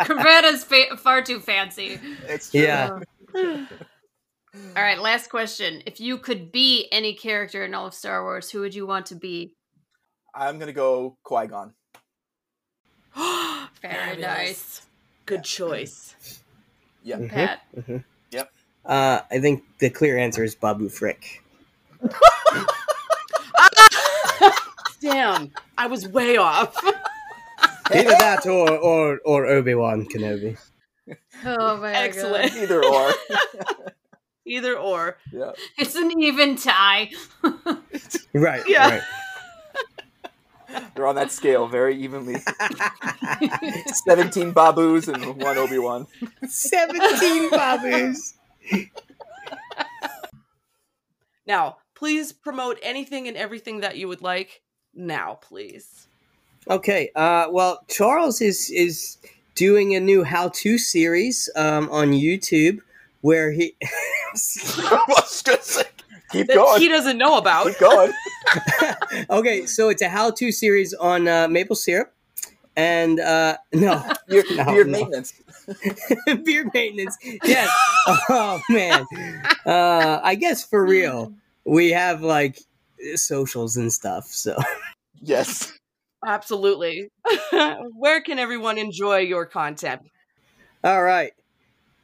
Cravata's 0.00 0.64
fa- 0.64 0.96
far 0.96 1.22
too 1.22 1.40
fancy. 1.40 1.98
It's 2.28 2.50
true. 2.50 2.60
Yeah. 2.62 2.98
All 4.74 4.82
right, 4.82 4.98
last 4.98 5.28
question. 5.30 5.82
If 5.86 6.00
you 6.00 6.16
could 6.18 6.50
be 6.50 6.88
any 6.90 7.12
character 7.14 7.64
in 7.64 7.74
all 7.74 7.86
of 7.86 7.94
Star 7.94 8.22
Wars, 8.24 8.50
who 8.50 8.60
would 8.60 8.74
you 8.74 8.86
want 8.86 9.04
to 9.06 9.14
be? 9.14 9.52
I'm 10.34 10.58
gonna 10.58 10.72
go 10.72 11.16
Qui 11.24 11.46
Gon. 11.46 11.74
Very 13.14 13.66
Fabulous. 13.94 14.20
nice. 14.26 14.82
Good 15.26 15.44
choice. 15.44 16.40
Yeah. 17.06 17.18
Mhm, 17.18 17.28
Pat. 17.30 17.60
mhm. 17.76 18.04
Yep. 18.32 18.50
Uh, 18.84 19.20
I 19.30 19.38
think 19.38 19.62
the 19.78 19.90
clear 19.90 20.18
answer 20.18 20.42
is 20.42 20.56
Babu 20.56 20.88
Frick. 20.88 21.42
Damn, 25.00 25.52
I 25.78 25.86
was 25.86 26.08
way 26.08 26.36
off. 26.36 26.74
Either 27.94 28.10
that 28.10 28.44
or 28.46 28.70
or, 28.76 29.20
or 29.24 29.46
Obi 29.46 29.74
Wan 29.74 30.06
Kenobi. 30.06 30.58
Oh 31.44 31.76
my 31.76 31.92
Excellent. 31.92 32.52
god. 32.52 32.62
Either 32.62 32.82
or. 32.84 33.12
Either 34.44 34.76
or. 34.76 35.18
yeah. 35.32 35.52
It's 35.78 35.94
an 35.94 36.10
even 36.20 36.56
tie. 36.56 37.10
Right. 38.32 38.64
Yeah. 38.66 38.88
Right. 38.90 39.02
They're 40.96 41.06
on 41.06 41.14
that 41.16 41.30
scale 41.30 41.68
very 41.68 41.94
evenly. 41.94 42.36
Seventeen 44.06 44.54
Babus 44.54 45.12
and 45.12 45.42
one 45.42 45.58
Obi 45.58 45.78
Wan. 45.78 46.06
Seventeen 46.48 47.50
Babus. 47.50 48.32
Now, 51.46 51.76
please 51.94 52.32
promote 52.32 52.78
anything 52.82 53.28
and 53.28 53.36
everything 53.36 53.80
that 53.80 53.98
you 53.98 54.08
would 54.08 54.22
like. 54.22 54.62
Now, 54.94 55.34
please. 55.34 56.08
Okay. 56.68 57.10
Uh, 57.14 57.48
well, 57.50 57.84
Charles 57.88 58.40
is 58.40 58.70
is 58.70 59.18
doing 59.54 59.94
a 59.94 60.00
new 60.00 60.24
how-to 60.24 60.78
series 60.78 61.50
um, 61.56 61.90
on 61.90 62.12
YouTube 62.12 62.80
where 63.20 63.52
he. 63.52 63.76
I 66.32 66.36
was 66.38 66.38
gonna 66.38 66.38
say, 66.38 66.38
keep 66.38 66.46
That 66.48 66.54
going. 66.54 66.80
he 66.80 66.88
doesn't 66.88 67.18
know 67.18 67.38
about. 67.38 67.66
Keep 67.66 67.78
going. 67.78 68.12
okay, 69.30 69.66
so 69.66 69.88
it's 69.88 70.02
a 70.02 70.08
how-to 70.08 70.52
series 70.52 70.94
on 70.94 71.26
uh, 71.28 71.48
maple 71.48 71.76
syrup, 71.76 72.12
and 72.76 73.18
uh, 73.20 73.56
no 73.72 74.02
beer, 74.28 74.44
No, 74.52 74.64
beard 74.66 74.86
no. 74.88 74.92
maintenance. 74.98 75.32
beer 76.44 76.70
maintenance. 76.72 77.16
Yes. 77.44 77.68
Oh 78.28 78.60
man. 78.70 79.04
Uh, 79.66 80.20
I 80.22 80.36
guess 80.36 80.64
for 80.64 80.84
real, 80.86 81.32
we 81.64 81.90
have 81.90 82.22
like 82.22 82.60
socials 83.16 83.76
and 83.76 83.92
stuff. 83.92 84.26
So 84.26 84.56
Yes. 85.20 85.72
Absolutely. 86.24 87.08
Where 87.96 88.20
can 88.20 88.38
everyone 88.38 88.78
enjoy 88.78 89.18
your 89.18 89.46
content? 89.46 90.02
all 90.84 91.02
right, 91.02 91.32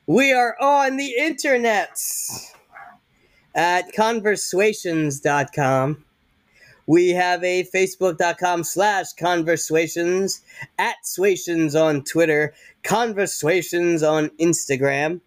we 0.07 0.33
are 0.33 0.57
on 0.61 0.97
the 0.97 1.15
internet 1.17 1.97
at 3.55 3.93
conversations.com. 3.93 6.05
We 6.87 7.11
have 7.11 7.45
a 7.45 7.65
facebook.com 7.73 8.65
slash 8.65 9.13
conversations, 9.13 10.41
at 10.79 10.97
Swations 11.07 11.77
on 11.77 12.03
Twitter, 12.05 12.55
conversations 12.83 14.03
on 14.03 14.31
Instagram. 14.41 15.21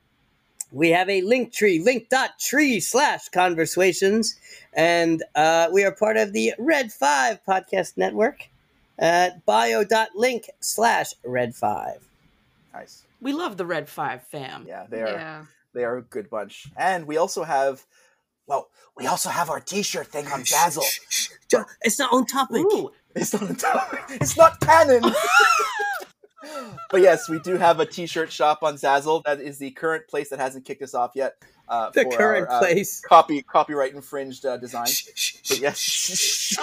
We 0.72 0.90
have 0.90 1.08
a 1.10 1.22
link 1.22 1.54
tree, 1.54 1.80
link.tree 1.80 2.82
slash 2.82 3.30
conversations. 3.30 4.36
And 4.74 5.24
uh, 5.36 5.70
we 5.72 5.86
are 5.86 5.92
part 5.94 6.18
of 6.18 6.34
the 6.34 6.54
Red 6.60 6.92
5 6.92 7.40
podcast 7.48 7.96
network 7.96 8.50
at 9.00 9.46
bio.link 9.46 10.50
slash 10.60 11.14
Red 11.24 11.56
5. 11.56 12.06
Nice. 12.74 13.04
We 13.22 13.32
love 13.32 13.56
the 13.56 13.66
Red 13.66 13.88
Five 13.88 14.24
fam. 14.24 14.66
Yeah, 14.68 14.86
they 14.90 15.02
are 15.02 15.08
Yeah. 15.08 15.46
they 15.74 15.86
are 15.86 15.96
a 15.98 16.02
good 16.02 16.30
bunch. 16.30 16.68
And 16.76 17.08
we 17.08 17.16
also 17.16 17.46
have 17.46 17.86
well, 18.48 18.70
we 18.98 19.08
also 19.08 19.30
have 19.30 19.50
our 19.50 19.60
t-shirt 19.60 20.08
thing 20.08 20.28
on 20.28 20.42
Zazzle. 20.44 20.84
Shh, 20.84 21.00
shh, 21.10 21.30
shh. 21.52 21.58
It's 21.82 22.00
not 22.00 22.14
on 22.14 22.26
topic. 22.26 22.62
Ooh, 22.66 22.92
It's 23.16 23.34
not 23.34 23.44
on 23.44 23.56
topic. 23.56 24.00
it's 24.10 24.38
not 24.38 24.60
canon. 24.60 25.04
but 26.92 27.02
yes, 27.02 27.28
we 27.30 27.40
do 27.40 27.58
have 27.58 27.80
a 27.80 27.86
t-shirt 27.86 28.32
shop 28.32 28.60
on 28.64 28.76
Zazzle. 28.76 29.24
That 29.26 29.42
is 29.42 29.58
the 29.58 29.72
current 29.72 30.08
place 30.08 30.30
that 30.30 30.40
hasn't 30.40 30.66
kicked 30.66 30.82
us 30.84 30.94
off 30.94 31.12
yet. 31.16 31.36
Uh, 31.68 31.90
The 31.90 32.04
for 32.04 32.12
current 32.18 32.48
our, 32.48 32.56
uh, 32.56 32.60
place. 32.60 33.02
copy 33.02 33.42
copyright 33.42 33.94
infringed 33.96 34.46
uh, 34.46 34.58
design. 34.58 34.86
Shh, 34.86 35.08
shh, 35.16 35.36
But 35.50 35.58
shh. 35.58 35.62
yes, 35.62 36.56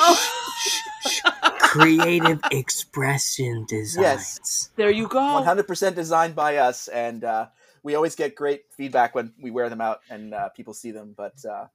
Creative 1.59 2.41
expression 2.53 3.65
designs. 3.69 4.03
Yes. 4.03 4.71
There 4.77 4.91
you 4.91 5.09
go. 5.09 5.19
one 5.35 5.45
hundred 5.45 5.67
percent 5.67 5.97
designed 5.97 6.35
by 6.37 6.57
us, 6.59 6.87
and 6.89 7.25
uh, 7.25 7.47
we 7.83 7.95
always 7.95 8.15
get 8.15 8.35
great 8.35 8.65
feedback 8.77 9.15
when 9.15 9.33
we 9.41 9.51
wear 9.51 9.69
them 9.69 9.81
out 9.81 10.01
and 10.11 10.35
uh, 10.35 10.49
people 10.51 10.75
see 10.75 10.91
them. 10.91 11.15
But 11.17 11.45
uh, 11.45 11.67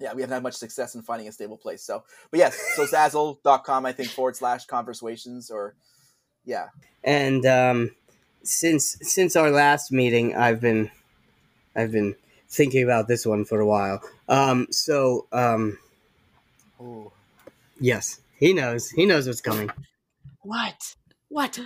yeah, 0.00 0.14
we 0.14 0.22
haven't 0.22 0.34
had 0.34 0.42
much 0.42 0.54
success 0.54 0.94
in 0.94 1.02
finding 1.02 1.28
a 1.28 1.32
stable 1.32 1.58
place. 1.58 1.82
So, 1.82 2.04
but 2.30 2.38
yes, 2.38 2.58
so 2.76 2.84
Zazzle.com, 2.86 3.86
I 3.86 3.92
think 3.92 4.10
forward 4.10 4.36
slash 4.36 4.66
conversations 4.66 5.50
or 5.50 5.74
yeah, 6.44 6.68
And 7.02 7.46
um, 7.46 7.90
since 8.42 8.98
since 9.00 9.36
our 9.36 9.50
last 9.50 9.90
meeting, 9.90 10.36
I've 10.36 10.60
been 10.60 10.90
I've 11.74 11.92
been 11.92 12.16
thinking 12.48 12.84
about 12.84 13.08
this 13.08 13.26
one 13.26 13.44
for 13.44 13.60
a 13.60 13.66
while. 13.66 14.02
Um, 14.28 14.66
so 14.70 15.26
um, 15.32 15.78
Ooh. 16.80 17.10
yes, 17.80 18.20
he 18.38 18.52
knows. 18.52 18.90
He 18.90 19.06
knows 19.06 19.26
what's 19.26 19.40
coming. 19.40 19.70
What? 20.42 20.94
What? 21.28 21.58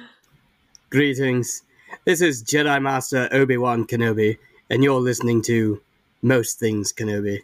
Greetings. 0.91 1.62
This 2.09 2.23
is 2.23 2.43
Jedi 2.43 2.81
Master 2.81 3.29
Obi 3.33 3.59
Wan 3.59 3.87
Kenobi, 3.87 4.39
and 4.71 4.83
you're 4.83 4.99
listening 4.99 5.43
to 5.43 5.83
Most 6.23 6.59
Things 6.59 6.91
Kenobi. 6.91 7.43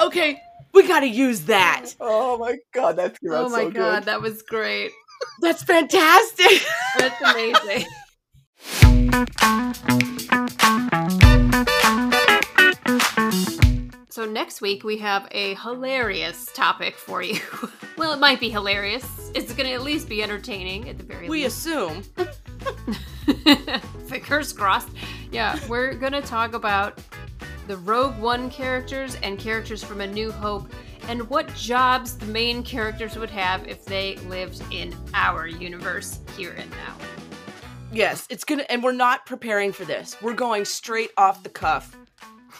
Okay, 0.00 0.40
we 0.72 0.88
got 0.88 1.00
to 1.00 1.06
use 1.06 1.42
that. 1.42 1.94
oh 2.00 2.36
my 2.38 2.56
god, 2.72 2.96
that 2.96 3.20
came 3.20 3.30
out 3.30 3.44
Oh 3.44 3.48
my 3.50 3.64
so 3.64 3.70
god, 3.70 3.98
good. 4.00 4.04
that 4.06 4.20
was 4.20 4.42
great. 4.42 4.90
That's 5.42 5.62
fantastic. 5.62 6.66
That's 6.98 7.22
amazing. 7.22 7.86
So 14.10 14.24
next 14.24 14.60
week 14.60 14.82
we 14.82 14.98
have 14.98 15.28
a 15.30 15.54
hilarious 15.54 16.50
topic 16.52 16.96
for 16.96 17.22
you. 17.22 17.38
well, 17.96 18.12
it 18.12 18.18
might 18.18 18.40
be 18.40 18.50
hilarious. 18.50 19.30
It's 19.34 19.52
going 19.52 19.68
to 19.68 19.74
at 19.74 19.82
least 19.82 20.08
be 20.08 20.20
entertaining 20.20 20.88
at 20.88 20.98
the 20.98 21.04
very 21.04 21.28
we 21.28 21.44
least. 21.44 21.64
assume. 21.64 22.02
Fingers 24.08 24.52
crossed. 24.52 24.88
Yeah, 25.30 25.56
we're 25.68 25.94
going 25.94 26.12
to 26.12 26.22
talk 26.22 26.54
about 26.54 26.98
the 27.68 27.76
Rogue 27.76 28.18
One 28.18 28.50
characters 28.50 29.16
and 29.22 29.38
characters 29.38 29.84
from 29.84 30.00
A 30.00 30.08
New 30.08 30.32
Hope 30.32 30.68
and 31.06 31.30
what 31.30 31.46
jobs 31.54 32.18
the 32.18 32.26
main 32.26 32.64
characters 32.64 33.16
would 33.16 33.30
have 33.30 33.68
if 33.68 33.84
they 33.84 34.16
lived 34.26 34.60
in 34.72 34.92
our 35.14 35.46
universe 35.46 36.18
here 36.36 36.56
and 36.58 36.68
now. 36.72 36.96
Yes, 37.92 38.26
it's 38.28 38.42
gonna, 38.42 38.64
and 38.68 38.82
we're 38.82 38.90
not 38.90 39.24
preparing 39.24 39.70
for 39.70 39.84
this. 39.84 40.16
We're 40.20 40.34
going 40.34 40.64
straight 40.64 41.10
off 41.16 41.44
the 41.44 41.48
cuff. 41.48 41.96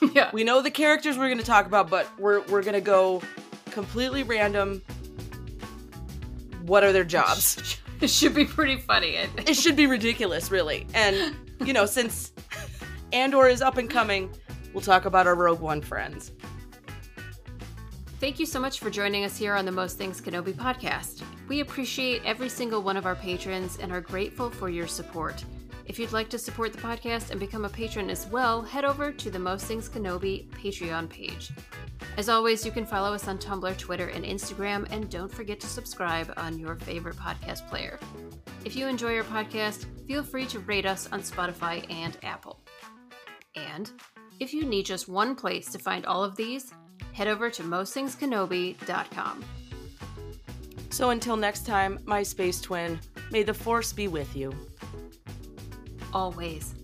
yeah. 0.14 0.30
We 0.32 0.44
know 0.44 0.62
the 0.62 0.70
characters 0.70 1.18
we're 1.18 1.28
gonna 1.28 1.42
talk 1.42 1.66
about, 1.66 1.90
but 1.90 2.08
we're 2.18 2.40
we're 2.42 2.62
gonna 2.62 2.80
go 2.80 3.22
completely 3.70 4.22
random. 4.22 4.82
What 6.64 6.84
are 6.84 6.92
their 6.92 7.04
jobs? 7.04 7.78
It 8.00 8.08
should 8.08 8.34
be 8.34 8.46
pretty 8.46 8.78
funny. 8.78 9.18
I 9.18 9.26
think. 9.26 9.50
it 9.50 9.56
should 9.56 9.76
be 9.76 9.86
ridiculous, 9.86 10.50
really. 10.50 10.86
And 10.94 11.36
you 11.62 11.74
know, 11.74 11.84
since 11.84 12.32
Andor 13.12 13.46
is 13.46 13.60
up 13.60 13.76
and 13.76 13.90
coming, 13.90 14.30
we'll 14.72 14.80
talk 14.80 15.04
about 15.04 15.26
our 15.26 15.34
Rogue 15.34 15.60
One 15.60 15.82
friends. 15.82 16.32
Thank 18.18 18.38
you 18.38 18.46
so 18.46 18.58
much 18.58 18.80
for 18.80 18.88
joining 18.88 19.24
us 19.26 19.36
here 19.36 19.54
on 19.54 19.66
the 19.66 19.72
Most 19.72 19.98
Things 19.98 20.18
Kenobi 20.18 20.54
podcast. 20.54 21.22
We 21.46 21.60
appreciate 21.60 22.22
every 22.24 22.48
single 22.48 22.80
one 22.80 22.96
of 22.96 23.04
our 23.04 23.16
patrons 23.16 23.78
and 23.82 23.92
are 23.92 24.00
grateful 24.00 24.48
for 24.48 24.70
your 24.70 24.86
support. 24.86 25.44
If 25.90 25.98
you'd 25.98 26.12
like 26.12 26.28
to 26.28 26.38
support 26.38 26.72
the 26.72 26.78
podcast 26.78 27.32
and 27.32 27.40
become 27.40 27.64
a 27.64 27.68
patron 27.68 28.10
as 28.10 28.24
well, 28.28 28.62
head 28.62 28.84
over 28.84 29.10
to 29.10 29.28
the 29.28 29.40
Most 29.40 29.66
Things 29.66 29.88
Kenobi 29.88 30.48
Patreon 30.50 31.08
page. 31.08 31.50
As 32.16 32.28
always, 32.28 32.64
you 32.64 32.70
can 32.70 32.86
follow 32.86 33.12
us 33.12 33.26
on 33.26 33.38
Tumblr, 33.38 33.76
Twitter, 33.76 34.06
and 34.06 34.24
Instagram, 34.24 34.86
and 34.92 35.10
don't 35.10 35.34
forget 35.34 35.58
to 35.58 35.66
subscribe 35.66 36.32
on 36.36 36.60
your 36.60 36.76
favorite 36.76 37.16
podcast 37.16 37.68
player. 37.68 37.98
If 38.64 38.76
you 38.76 38.86
enjoy 38.86 39.16
our 39.16 39.24
podcast, 39.24 39.86
feel 40.06 40.22
free 40.22 40.46
to 40.46 40.60
rate 40.60 40.86
us 40.86 41.08
on 41.10 41.22
Spotify 41.22 41.84
and 41.90 42.16
Apple. 42.22 42.60
And 43.56 43.90
if 44.38 44.54
you 44.54 44.66
need 44.66 44.86
just 44.86 45.08
one 45.08 45.34
place 45.34 45.72
to 45.72 45.80
find 45.80 46.06
all 46.06 46.22
of 46.22 46.36
these, 46.36 46.72
head 47.14 47.26
over 47.26 47.50
to 47.50 47.64
mostthingskenobi.com. 47.64 49.44
So 50.90 51.10
until 51.10 51.36
next 51.36 51.66
time, 51.66 51.98
my 52.04 52.22
space 52.22 52.60
twin, 52.60 53.00
may 53.32 53.42
the 53.42 53.54
force 53.54 53.92
be 53.92 54.06
with 54.06 54.36
you. 54.36 54.54
Always. 56.12 56.74